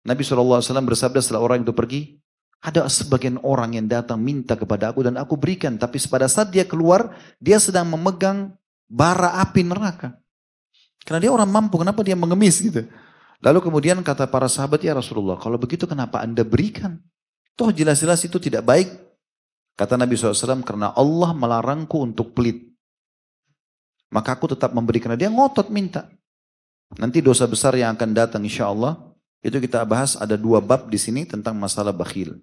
Nabi 0.05 0.21
SAW 0.21 0.61
bersabda 0.61 1.17
setelah 1.17 1.41
orang 1.41 1.65
itu 1.65 1.73
pergi. 1.73 2.21
Ada 2.57 2.89
sebagian 2.89 3.37
orang 3.45 3.77
yang 3.77 3.85
datang 3.85 4.17
minta 4.17 4.57
kepada 4.57 4.89
aku 4.89 5.05
dan 5.05 5.15
aku 5.15 5.37
berikan. 5.37 5.77
Tapi 5.77 6.01
pada 6.09 6.25
saat 6.25 6.49
dia 6.49 6.65
keluar, 6.65 7.13
dia 7.37 7.61
sedang 7.61 7.85
memegang 7.93 8.57
bara 8.89 9.37
api 9.39 9.61
neraka. 9.61 10.17
Karena 11.07 11.23
dia 11.23 11.31
orang 11.31 11.47
mampu, 11.47 11.79
kenapa 11.79 12.03
dia 12.03 12.17
mengemis 12.17 12.59
gitu. 12.59 12.83
Lalu 13.39 13.61
kemudian 13.61 14.01
kata 14.01 14.27
para 14.27 14.49
sahabat, 14.49 14.81
ya 14.81 14.97
Rasulullah, 14.97 15.37
kalau 15.37 15.55
begitu 15.55 15.85
kenapa 15.85 16.19
anda 16.19 16.41
berikan? 16.41 16.99
Toh 17.55 17.71
jelas-jelas 17.71 18.19
itu 18.27 18.41
tidak 18.41 18.65
baik. 18.67 18.89
Kata 19.77 19.95
Nabi 19.95 20.17
SAW, 20.17 20.65
karena 20.65 20.91
Allah 20.97 21.31
melarangku 21.37 22.01
untuk 22.01 22.33
pelit. 22.33 22.65
Maka 24.11 24.35
aku 24.35 24.51
tetap 24.51 24.73
memberikan. 24.73 25.13
Dia 25.15 25.29
ngotot 25.29 25.69
minta. 25.69 26.09
Nanti 26.99 27.23
dosa 27.23 27.47
besar 27.47 27.75
yang 27.75 27.95
akan 27.95 28.09
datang 28.11 28.43
insya 28.43 28.67
Allah, 28.67 28.95
itu 29.47 29.63
kita 29.63 29.79
bahas 29.87 30.19
ada 30.19 30.35
dua 30.35 30.59
bab 30.59 30.91
di 30.91 30.99
sini 30.99 31.23
tentang 31.23 31.55
masalah 31.55 31.95
bakhil. 31.95 32.35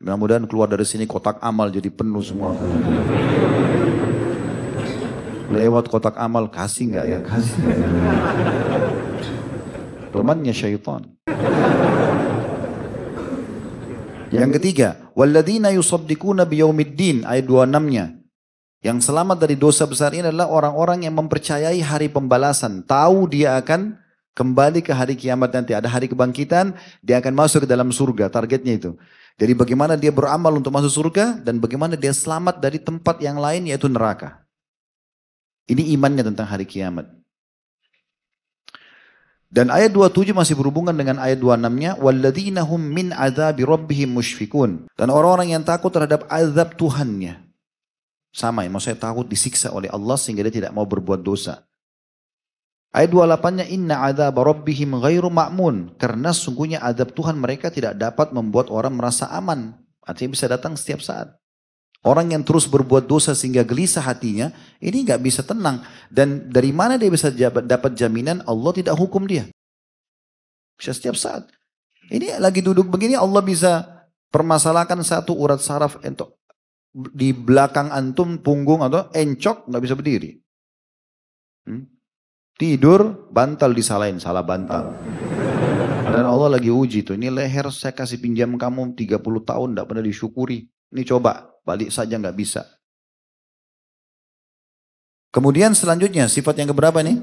Mudah-mudahan 0.00 0.48
keluar 0.48 0.72
dari 0.72 0.88
sini 0.88 1.04
kotak 1.04 1.36
amal 1.44 1.68
jadi 1.68 1.92
penuh 1.92 2.24
semua. 2.24 2.56
Lewat 5.52 5.92
kotak 5.92 6.16
amal 6.16 6.48
kasih 6.48 6.96
nggak 6.96 7.06
ya? 7.12 7.18
Kasih 7.20 7.60
ya? 7.60 7.76
Temannya 10.16 10.54
syaitan. 10.56 11.04
Yang 14.32 14.50
ketiga 14.56 15.12
walladzina 15.12 15.76
yusaddiquna 15.76 16.48
biyaumiddin 16.48 17.28
ayat 17.28 17.46
26-nya 17.46 18.16
Yang 18.80 18.98
selamat 19.12 19.44
dari 19.44 19.56
dosa 19.60 19.84
besar 19.84 20.16
ini 20.16 20.28
adalah 20.28 20.48
orang-orang 20.48 21.04
yang 21.04 21.14
mempercayai 21.20 21.80
hari 21.84 22.08
pembalasan. 22.08 22.84
Tahu 22.84 23.28
dia 23.28 23.60
akan 23.60 24.05
kembali 24.36 24.84
ke 24.84 24.92
hari 24.92 25.16
kiamat 25.16 25.48
nanti. 25.56 25.72
Ada 25.72 25.88
hari 25.88 26.12
kebangkitan, 26.12 26.76
dia 27.00 27.16
akan 27.18 27.32
masuk 27.32 27.64
ke 27.64 27.68
dalam 27.68 27.88
surga. 27.88 28.28
Targetnya 28.28 28.76
itu. 28.76 28.92
Jadi 29.40 29.52
bagaimana 29.56 29.96
dia 29.96 30.12
beramal 30.12 30.52
untuk 30.52 30.72
masuk 30.72 30.92
surga 30.92 31.40
dan 31.40 31.56
bagaimana 31.56 31.96
dia 31.96 32.12
selamat 32.12 32.60
dari 32.60 32.76
tempat 32.76 33.20
yang 33.24 33.40
lain 33.40 33.68
yaitu 33.68 33.88
neraka. 33.88 34.44
Ini 35.66 35.96
imannya 35.96 36.22
tentang 36.22 36.46
hari 36.46 36.68
kiamat. 36.68 37.10
Dan 39.46 39.72
ayat 39.72 39.94
27 39.94 40.36
masih 40.36 40.58
berhubungan 40.58 40.92
dengan 40.92 41.22
ayat 41.22 41.38
26-nya, 41.38 41.96
"Walladzina 42.02 42.66
hum 42.66 42.82
min 42.82 43.14
adzabi 43.14 43.62
rabbihim 43.62 44.12
musyfikun." 44.12 44.90
Dan 44.98 45.08
orang-orang 45.08 45.54
yang 45.54 45.62
takut 45.62 45.88
terhadap 45.94 46.26
azab 46.28 46.74
Tuhannya. 46.74 47.40
Sama 48.36 48.66
ya, 48.66 48.68
maksudnya 48.68 49.00
takut 49.00 49.24
disiksa 49.24 49.72
oleh 49.72 49.88
Allah 49.88 50.18
sehingga 50.20 50.44
dia 50.44 50.60
tidak 50.60 50.76
mau 50.76 50.84
berbuat 50.84 51.24
dosa. 51.24 51.64
Ayat 52.94 53.10
28-nya 53.12 53.66
inna 53.68 54.06
adzab 54.06 54.36
rabbihim 54.40 54.96
ghairu 55.02 55.28
ma'mun 55.28 55.94
karena 56.00 56.32
sungguhnya 56.32 56.80
adab 56.80 57.12
Tuhan 57.12 57.36
mereka 57.36 57.68
tidak 57.68 57.98
dapat 57.98 58.32
membuat 58.32 58.72
orang 58.72 58.96
merasa 58.96 59.28
aman. 59.32 59.74
Artinya 60.06 60.30
bisa 60.32 60.46
datang 60.46 60.78
setiap 60.78 61.02
saat. 61.02 61.34
Orang 62.06 62.30
yang 62.30 62.46
terus 62.46 62.70
berbuat 62.70 63.10
dosa 63.10 63.34
sehingga 63.34 63.66
gelisah 63.66 64.06
hatinya, 64.06 64.54
ini 64.78 65.02
nggak 65.02 65.18
bisa 65.18 65.42
tenang. 65.42 65.82
Dan 66.06 66.46
dari 66.46 66.70
mana 66.70 66.94
dia 66.94 67.10
bisa 67.10 67.34
dapat 67.34 67.98
jaminan 67.98 68.46
Allah 68.46 68.70
tidak 68.70 68.94
hukum 68.94 69.26
dia? 69.26 69.50
Bisa 70.78 70.94
setiap 70.94 71.18
saat. 71.18 71.50
Ini 72.06 72.38
lagi 72.38 72.62
duduk 72.62 72.86
begini 72.86 73.18
Allah 73.18 73.42
bisa 73.42 73.82
permasalahkan 74.30 75.02
satu 75.02 75.34
urat 75.34 75.58
saraf 75.58 75.98
untuk 75.98 76.38
di 76.94 77.34
belakang 77.34 77.90
antum 77.90 78.38
punggung 78.38 78.86
atau 78.86 79.10
encok 79.10 79.66
nggak 79.66 79.82
bisa 79.82 79.94
berdiri. 79.98 80.30
Hmm? 81.66 81.95
Tidur 82.56 83.28
bantal 83.28 83.76
disalahin, 83.76 84.16
salah 84.16 84.40
bantal. 84.40 84.96
Dan 86.08 86.24
Allah 86.24 86.56
lagi 86.56 86.72
uji 86.72 87.04
tuh, 87.04 87.12
ini 87.12 87.28
leher 87.28 87.68
saya 87.68 87.92
kasih 87.92 88.16
pinjam 88.16 88.48
kamu 88.56 88.96
30 88.96 89.20
tahun 89.20 89.68
tidak 89.76 89.86
pernah 89.92 90.00
disyukuri. 90.00 90.64
Ini 90.88 91.02
coba, 91.04 91.52
balik 91.68 91.92
saja 91.92 92.16
nggak 92.16 92.32
bisa. 92.32 92.64
Kemudian 95.36 95.76
selanjutnya 95.76 96.32
sifat 96.32 96.56
yang 96.56 96.72
keberapa 96.72 97.04
nih? 97.04 97.20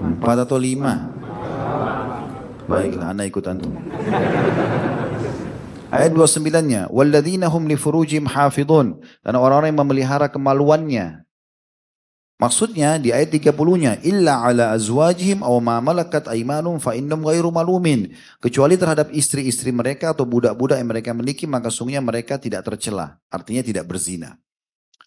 Empat 0.00 0.48
atau 0.48 0.56
lima? 0.56 1.12
Baiklah, 2.64 3.12
anak 3.12 3.28
ikut 3.28 3.44
antum. 3.44 3.76
Ayat 5.92 6.16
29-nya, 6.16 6.88
"Walladzina 6.88 7.50
hum 7.52 7.68
li 7.68 7.76
furujihim 7.76 8.24
hafidhun." 8.24 9.04
Dan 9.20 9.34
orang-orang 9.36 9.74
yang 9.74 9.84
memelihara 9.84 10.32
kemaluannya. 10.32 11.28
Maksudnya 12.40 12.96
di 12.96 13.12
ayat 13.12 13.28
30-nya, 13.28 14.00
"Illa 14.00 14.40
ala 14.40 14.72
azwajihim 14.72 15.44
aw 15.44 15.60
ma 15.60 15.76
malakat 15.84 16.24
aymanum 16.24 16.80
fa 16.80 16.96
innahum 16.96 17.28
ghairu 17.28 17.52
malumin." 17.52 18.16
Kecuali 18.40 18.80
terhadap 18.80 19.12
istri-istri 19.12 19.68
mereka 19.76 20.16
atau 20.16 20.24
budak-budak 20.24 20.80
yang 20.80 20.88
mereka 20.88 21.12
miliki, 21.12 21.44
maka 21.44 21.68
sungguhnya 21.68 22.00
mereka 22.00 22.40
tidak 22.40 22.64
tercela. 22.64 23.20
Artinya 23.28 23.60
tidak 23.60 23.84
berzina. 23.84 24.40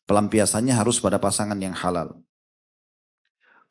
Pelampiasannya 0.06 0.78
harus 0.78 1.02
pada 1.02 1.18
pasangan 1.18 1.58
yang 1.58 1.74
halal. 1.74 2.22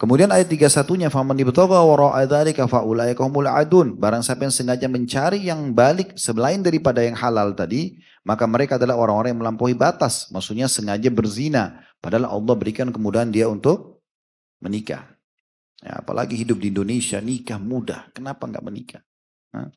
Kemudian 0.02 0.34
ayat 0.34 0.50
31-nya 0.50 1.14
faman 1.14 1.38
ibtagha 1.38 1.78
wara'a 1.78 2.26
dzalika 2.26 2.66
faulaika 2.66 3.22
humul 3.22 3.46
adun. 3.46 3.94
Barang 3.94 4.18
siapa 4.18 4.42
yang 4.42 4.50
sengaja 4.50 4.90
mencari 4.90 5.46
yang 5.46 5.70
balik 5.70 6.18
selain 6.18 6.58
daripada 6.58 7.06
yang 7.06 7.14
halal 7.14 7.54
tadi, 7.54 8.02
maka 8.26 8.42
mereka 8.50 8.82
adalah 8.82 8.98
orang-orang 8.98 9.30
yang 9.30 9.46
melampaui 9.46 9.78
batas. 9.78 10.26
Maksudnya 10.34 10.66
sengaja 10.66 11.06
berzina. 11.06 11.86
Padahal 12.02 12.34
Allah 12.34 12.54
berikan 12.58 12.90
kemudahan 12.90 13.30
dia 13.30 13.46
untuk 13.46 14.02
menikah. 14.58 15.06
Ya, 15.78 16.02
apalagi 16.02 16.34
hidup 16.34 16.58
di 16.58 16.74
Indonesia, 16.74 17.22
nikah 17.22 17.62
mudah. 17.62 18.10
Kenapa 18.10 18.50
nggak 18.50 18.64
menikah? 18.66 19.02
Hah? 19.54 19.70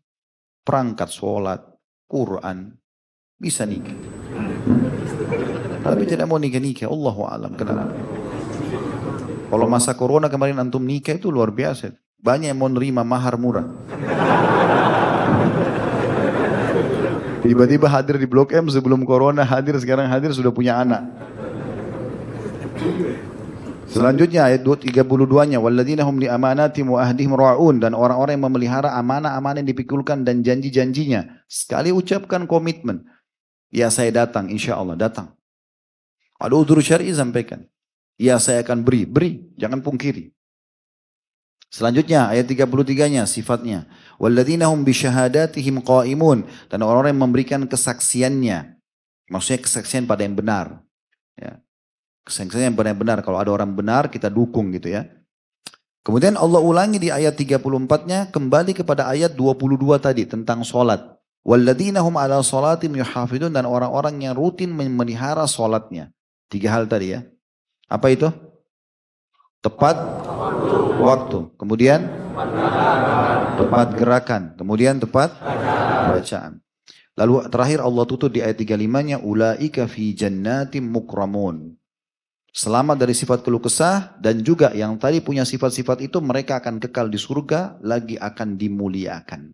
Perangkat 0.66 1.14
sholat, 1.14 1.62
Quran, 2.10 2.74
bisa 3.38 3.62
nikah. 3.70 3.94
Tapi 5.86 6.02
tidak 6.10 6.26
mau 6.26 6.42
nikah-nikah, 6.42 6.90
Allah 6.90 7.16
alam. 7.30 7.54
Kenapa? 7.54 7.94
Kalau 9.46 9.66
masa 9.70 9.94
corona 9.94 10.28
kemarin 10.28 10.58
antum 10.58 10.82
nikah 10.82 11.16
itu 11.16 11.30
luar 11.30 11.54
biasa. 11.54 11.94
Banyak 12.20 12.50
yang 12.50 12.60
mau 12.60 12.72
nerima 12.72 13.06
mahar 13.06 13.38
murah. 13.38 13.70
Tiba-tiba 17.46 17.86
hadir 17.86 18.18
di 18.18 18.26
Blok 18.26 18.58
M 18.58 18.66
sebelum 18.74 19.06
corona 19.06 19.46
hadir, 19.46 19.78
sekarang 19.78 20.10
hadir 20.10 20.34
sudah 20.34 20.50
punya 20.50 20.82
anak. 20.82 21.06
Selanjutnya 23.86 24.50
ayat 24.50 24.66
32-nya 24.66 25.62
walladzina 25.62 26.02
hum 26.04 26.18
li 26.18 26.26
amanatim 26.26 26.98
wa 26.98 27.06
ahdihim 27.06 27.38
ra'un 27.38 27.78
dan 27.78 27.94
orang-orang 27.94 28.36
yang 28.36 28.50
memelihara 28.50 28.98
amanah-amanah 28.98 29.62
yang 29.62 29.70
dipikulkan 29.70 30.26
dan 30.26 30.42
janji-janjinya. 30.42 31.46
Sekali 31.46 31.94
ucapkan 31.94 32.50
komitmen, 32.50 33.06
ya 33.70 33.94
saya 33.94 34.10
datang 34.10 34.50
insya 34.50 34.76
Allah 34.76 34.98
datang. 34.98 35.38
Ada 36.42 36.52
udur 36.58 36.82
syar'i 36.82 37.14
sampaikan. 37.14 37.70
Ya 38.16 38.40
saya 38.40 38.64
akan 38.64 38.84
beri, 38.88 39.04
beri, 39.04 39.44
jangan 39.60 39.84
pungkiri. 39.84 40.36
Selanjutnya 41.76 42.32
ayat 42.32 42.48
33-nya 42.48 43.28
sifatnya. 43.28 43.84
Walladzina 44.16 44.72
hum 44.72 44.88
bisyahadatihim 44.88 45.84
qaimun 45.84 46.48
dan 46.72 46.80
orang-orang 46.80 47.12
yang 47.12 47.24
memberikan 47.28 47.62
kesaksiannya. 47.68 48.80
Maksudnya 49.28 49.60
kesaksian 49.60 50.08
pada 50.08 50.24
yang 50.24 50.40
benar. 50.40 50.80
Ya. 51.36 51.60
Kesaksian 52.24 52.72
yang 52.72 52.80
yang 52.80 52.96
benar. 52.96 53.20
Kalau 53.28 53.36
ada 53.36 53.52
orang 53.52 53.76
benar 53.76 54.08
kita 54.08 54.32
dukung 54.32 54.72
gitu 54.72 54.88
ya. 54.88 55.04
Kemudian 56.06 56.40
Allah 56.40 56.64
ulangi 56.64 57.02
di 57.02 57.12
ayat 57.12 57.36
34-nya 57.36 58.32
kembali 58.32 58.72
kepada 58.72 59.12
ayat 59.12 59.36
22 59.36 59.76
tadi 60.00 60.24
tentang 60.24 60.64
solat. 60.64 61.02
Walladzina 61.44 62.00
hum 62.00 62.16
ala 62.16 62.40
salatim 62.40 62.96
yuhafidun 62.96 63.52
dan 63.52 63.68
orang-orang 63.68 64.24
yang 64.24 64.38
rutin 64.38 64.72
memelihara 64.72 65.44
solatnya. 65.44 66.14
Tiga 66.48 66.72
hal 66.72 66.88
tadi 66.88 67.20
ya. 67.20 67.26
Apa 67.86 68.10
itu? 68.10 68.30
Tepat 69.62 69.98
waktu. 71.02 71.54
Kemudian 71.58 72.06
tepat 73.58 73.88
gerakan. 73.98 74.44
Kemudian 74.58 74.98
tepat 74.98 75.38
bacaan. 76.10 76.62
Lalu 77.16 77.48
terakhir 77.48 77.80
Allah 77.80 78.04
tutup 78.04 78.28
di 78.28 78.44
ayat 78.44 78.60
35-nya 78.60 79.24
ulaika 79.24 79.88
fi 79.88 80.12
jannatim 80.12 80.84
mukramun. 80.92 81.80
Selamat 82.56 82.96
dari 82.96 83.12
sifat 83.12 83.44
keluh 83.44 83.60
kesah 83.60 84.16
dan 84.20 84.40
juga 84.40 84.72
yang 84.72 84.96
tadi 84.96 85.20
punya 85.20 85.44
sifat-sifat 85.44 86.00
itu 86.04 86.24
mereka 86.24 86.64
akan 86.64 86.80
kekal 86.80 87.12
di 87.12 87.20
surga 87.20 87.84
lagi 87.84 88.16
akan 88.16 88.56
dimuliakan. 88.56 89.52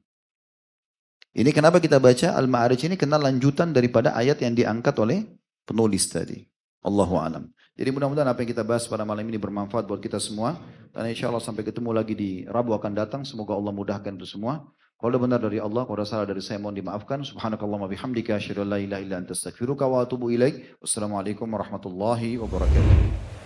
Ini 1.32 1.50
kenapa 1.50 1.82
kita 1.82 1.98
baca 1.98 2.38
Al-Ma'arij 2.38 2.92
ini 2.92 2.96
kena 3.00 3.18
lanjutan 3.18 3.74
daripada 3.74 4.14
ayat 4.14 4.44
yang 4.46 4.54
diangkat 4.54 4.94
oleh 5.02 5.26
penulis 5.66 6.12
tadi. 6.14 6.46
Allahu 6.86 7.16
alam. 7.18 7.50
Jadi 7.76 7.90
mudah-mudahan 7.90 8.28
apa 8.28 8.44
yang 8.44 8.52
kita 8.52 8.64
bahas 8.68 8.84
pada 8.86 9.08
malam 9.08 9.24
ini 9.26 9.40
bermanfaat 9.40 9.88
buat 9.88 10.04
kita 10.04 10.20
semua. 10.20 10.60
Dan 10.92 11.08
insya 11.08 11.32
Allah 11.32 11.40
sampai 11.40 11.64
ketemu 11.64 11.96
lagi 11.96 12.14
di 12.14 12.44
Rabu 12.44 12.76
akan 12.76 12.92
datang. 12.92 13.22
Semoga 13.24 13.56
Allah 13.56 13.72
mudahkan 13.72 14.16
itu 14.20 14.28
semua. 14.28 14.68
Kalau 15.02 15.18
benar 15.18 15.42
dari 15.42 15.58
Allah, 15.58 15.88
kalau 15.90 16.06
salah 16.06 16.30
dari 16.30 16.46
saya 16.46 16.62
mohon 16.62 16.78
dimaafkan. 16.78 17.26
Subhanakallah 17.26 17.88
wa 17.88 17.90
bihamdika. 17.90 18.38
Asyadu 18.38 18.62
la 18.68 18.78
ilaha 18.78 19.02
illa 19.02 19.18
wa 19.88 19.98
atubu. 20.04 20.30
Wassalamualaikum 20.84 21.48
warahmatullahi 21.50 22.38
wabarakatuh. 22.38 23.41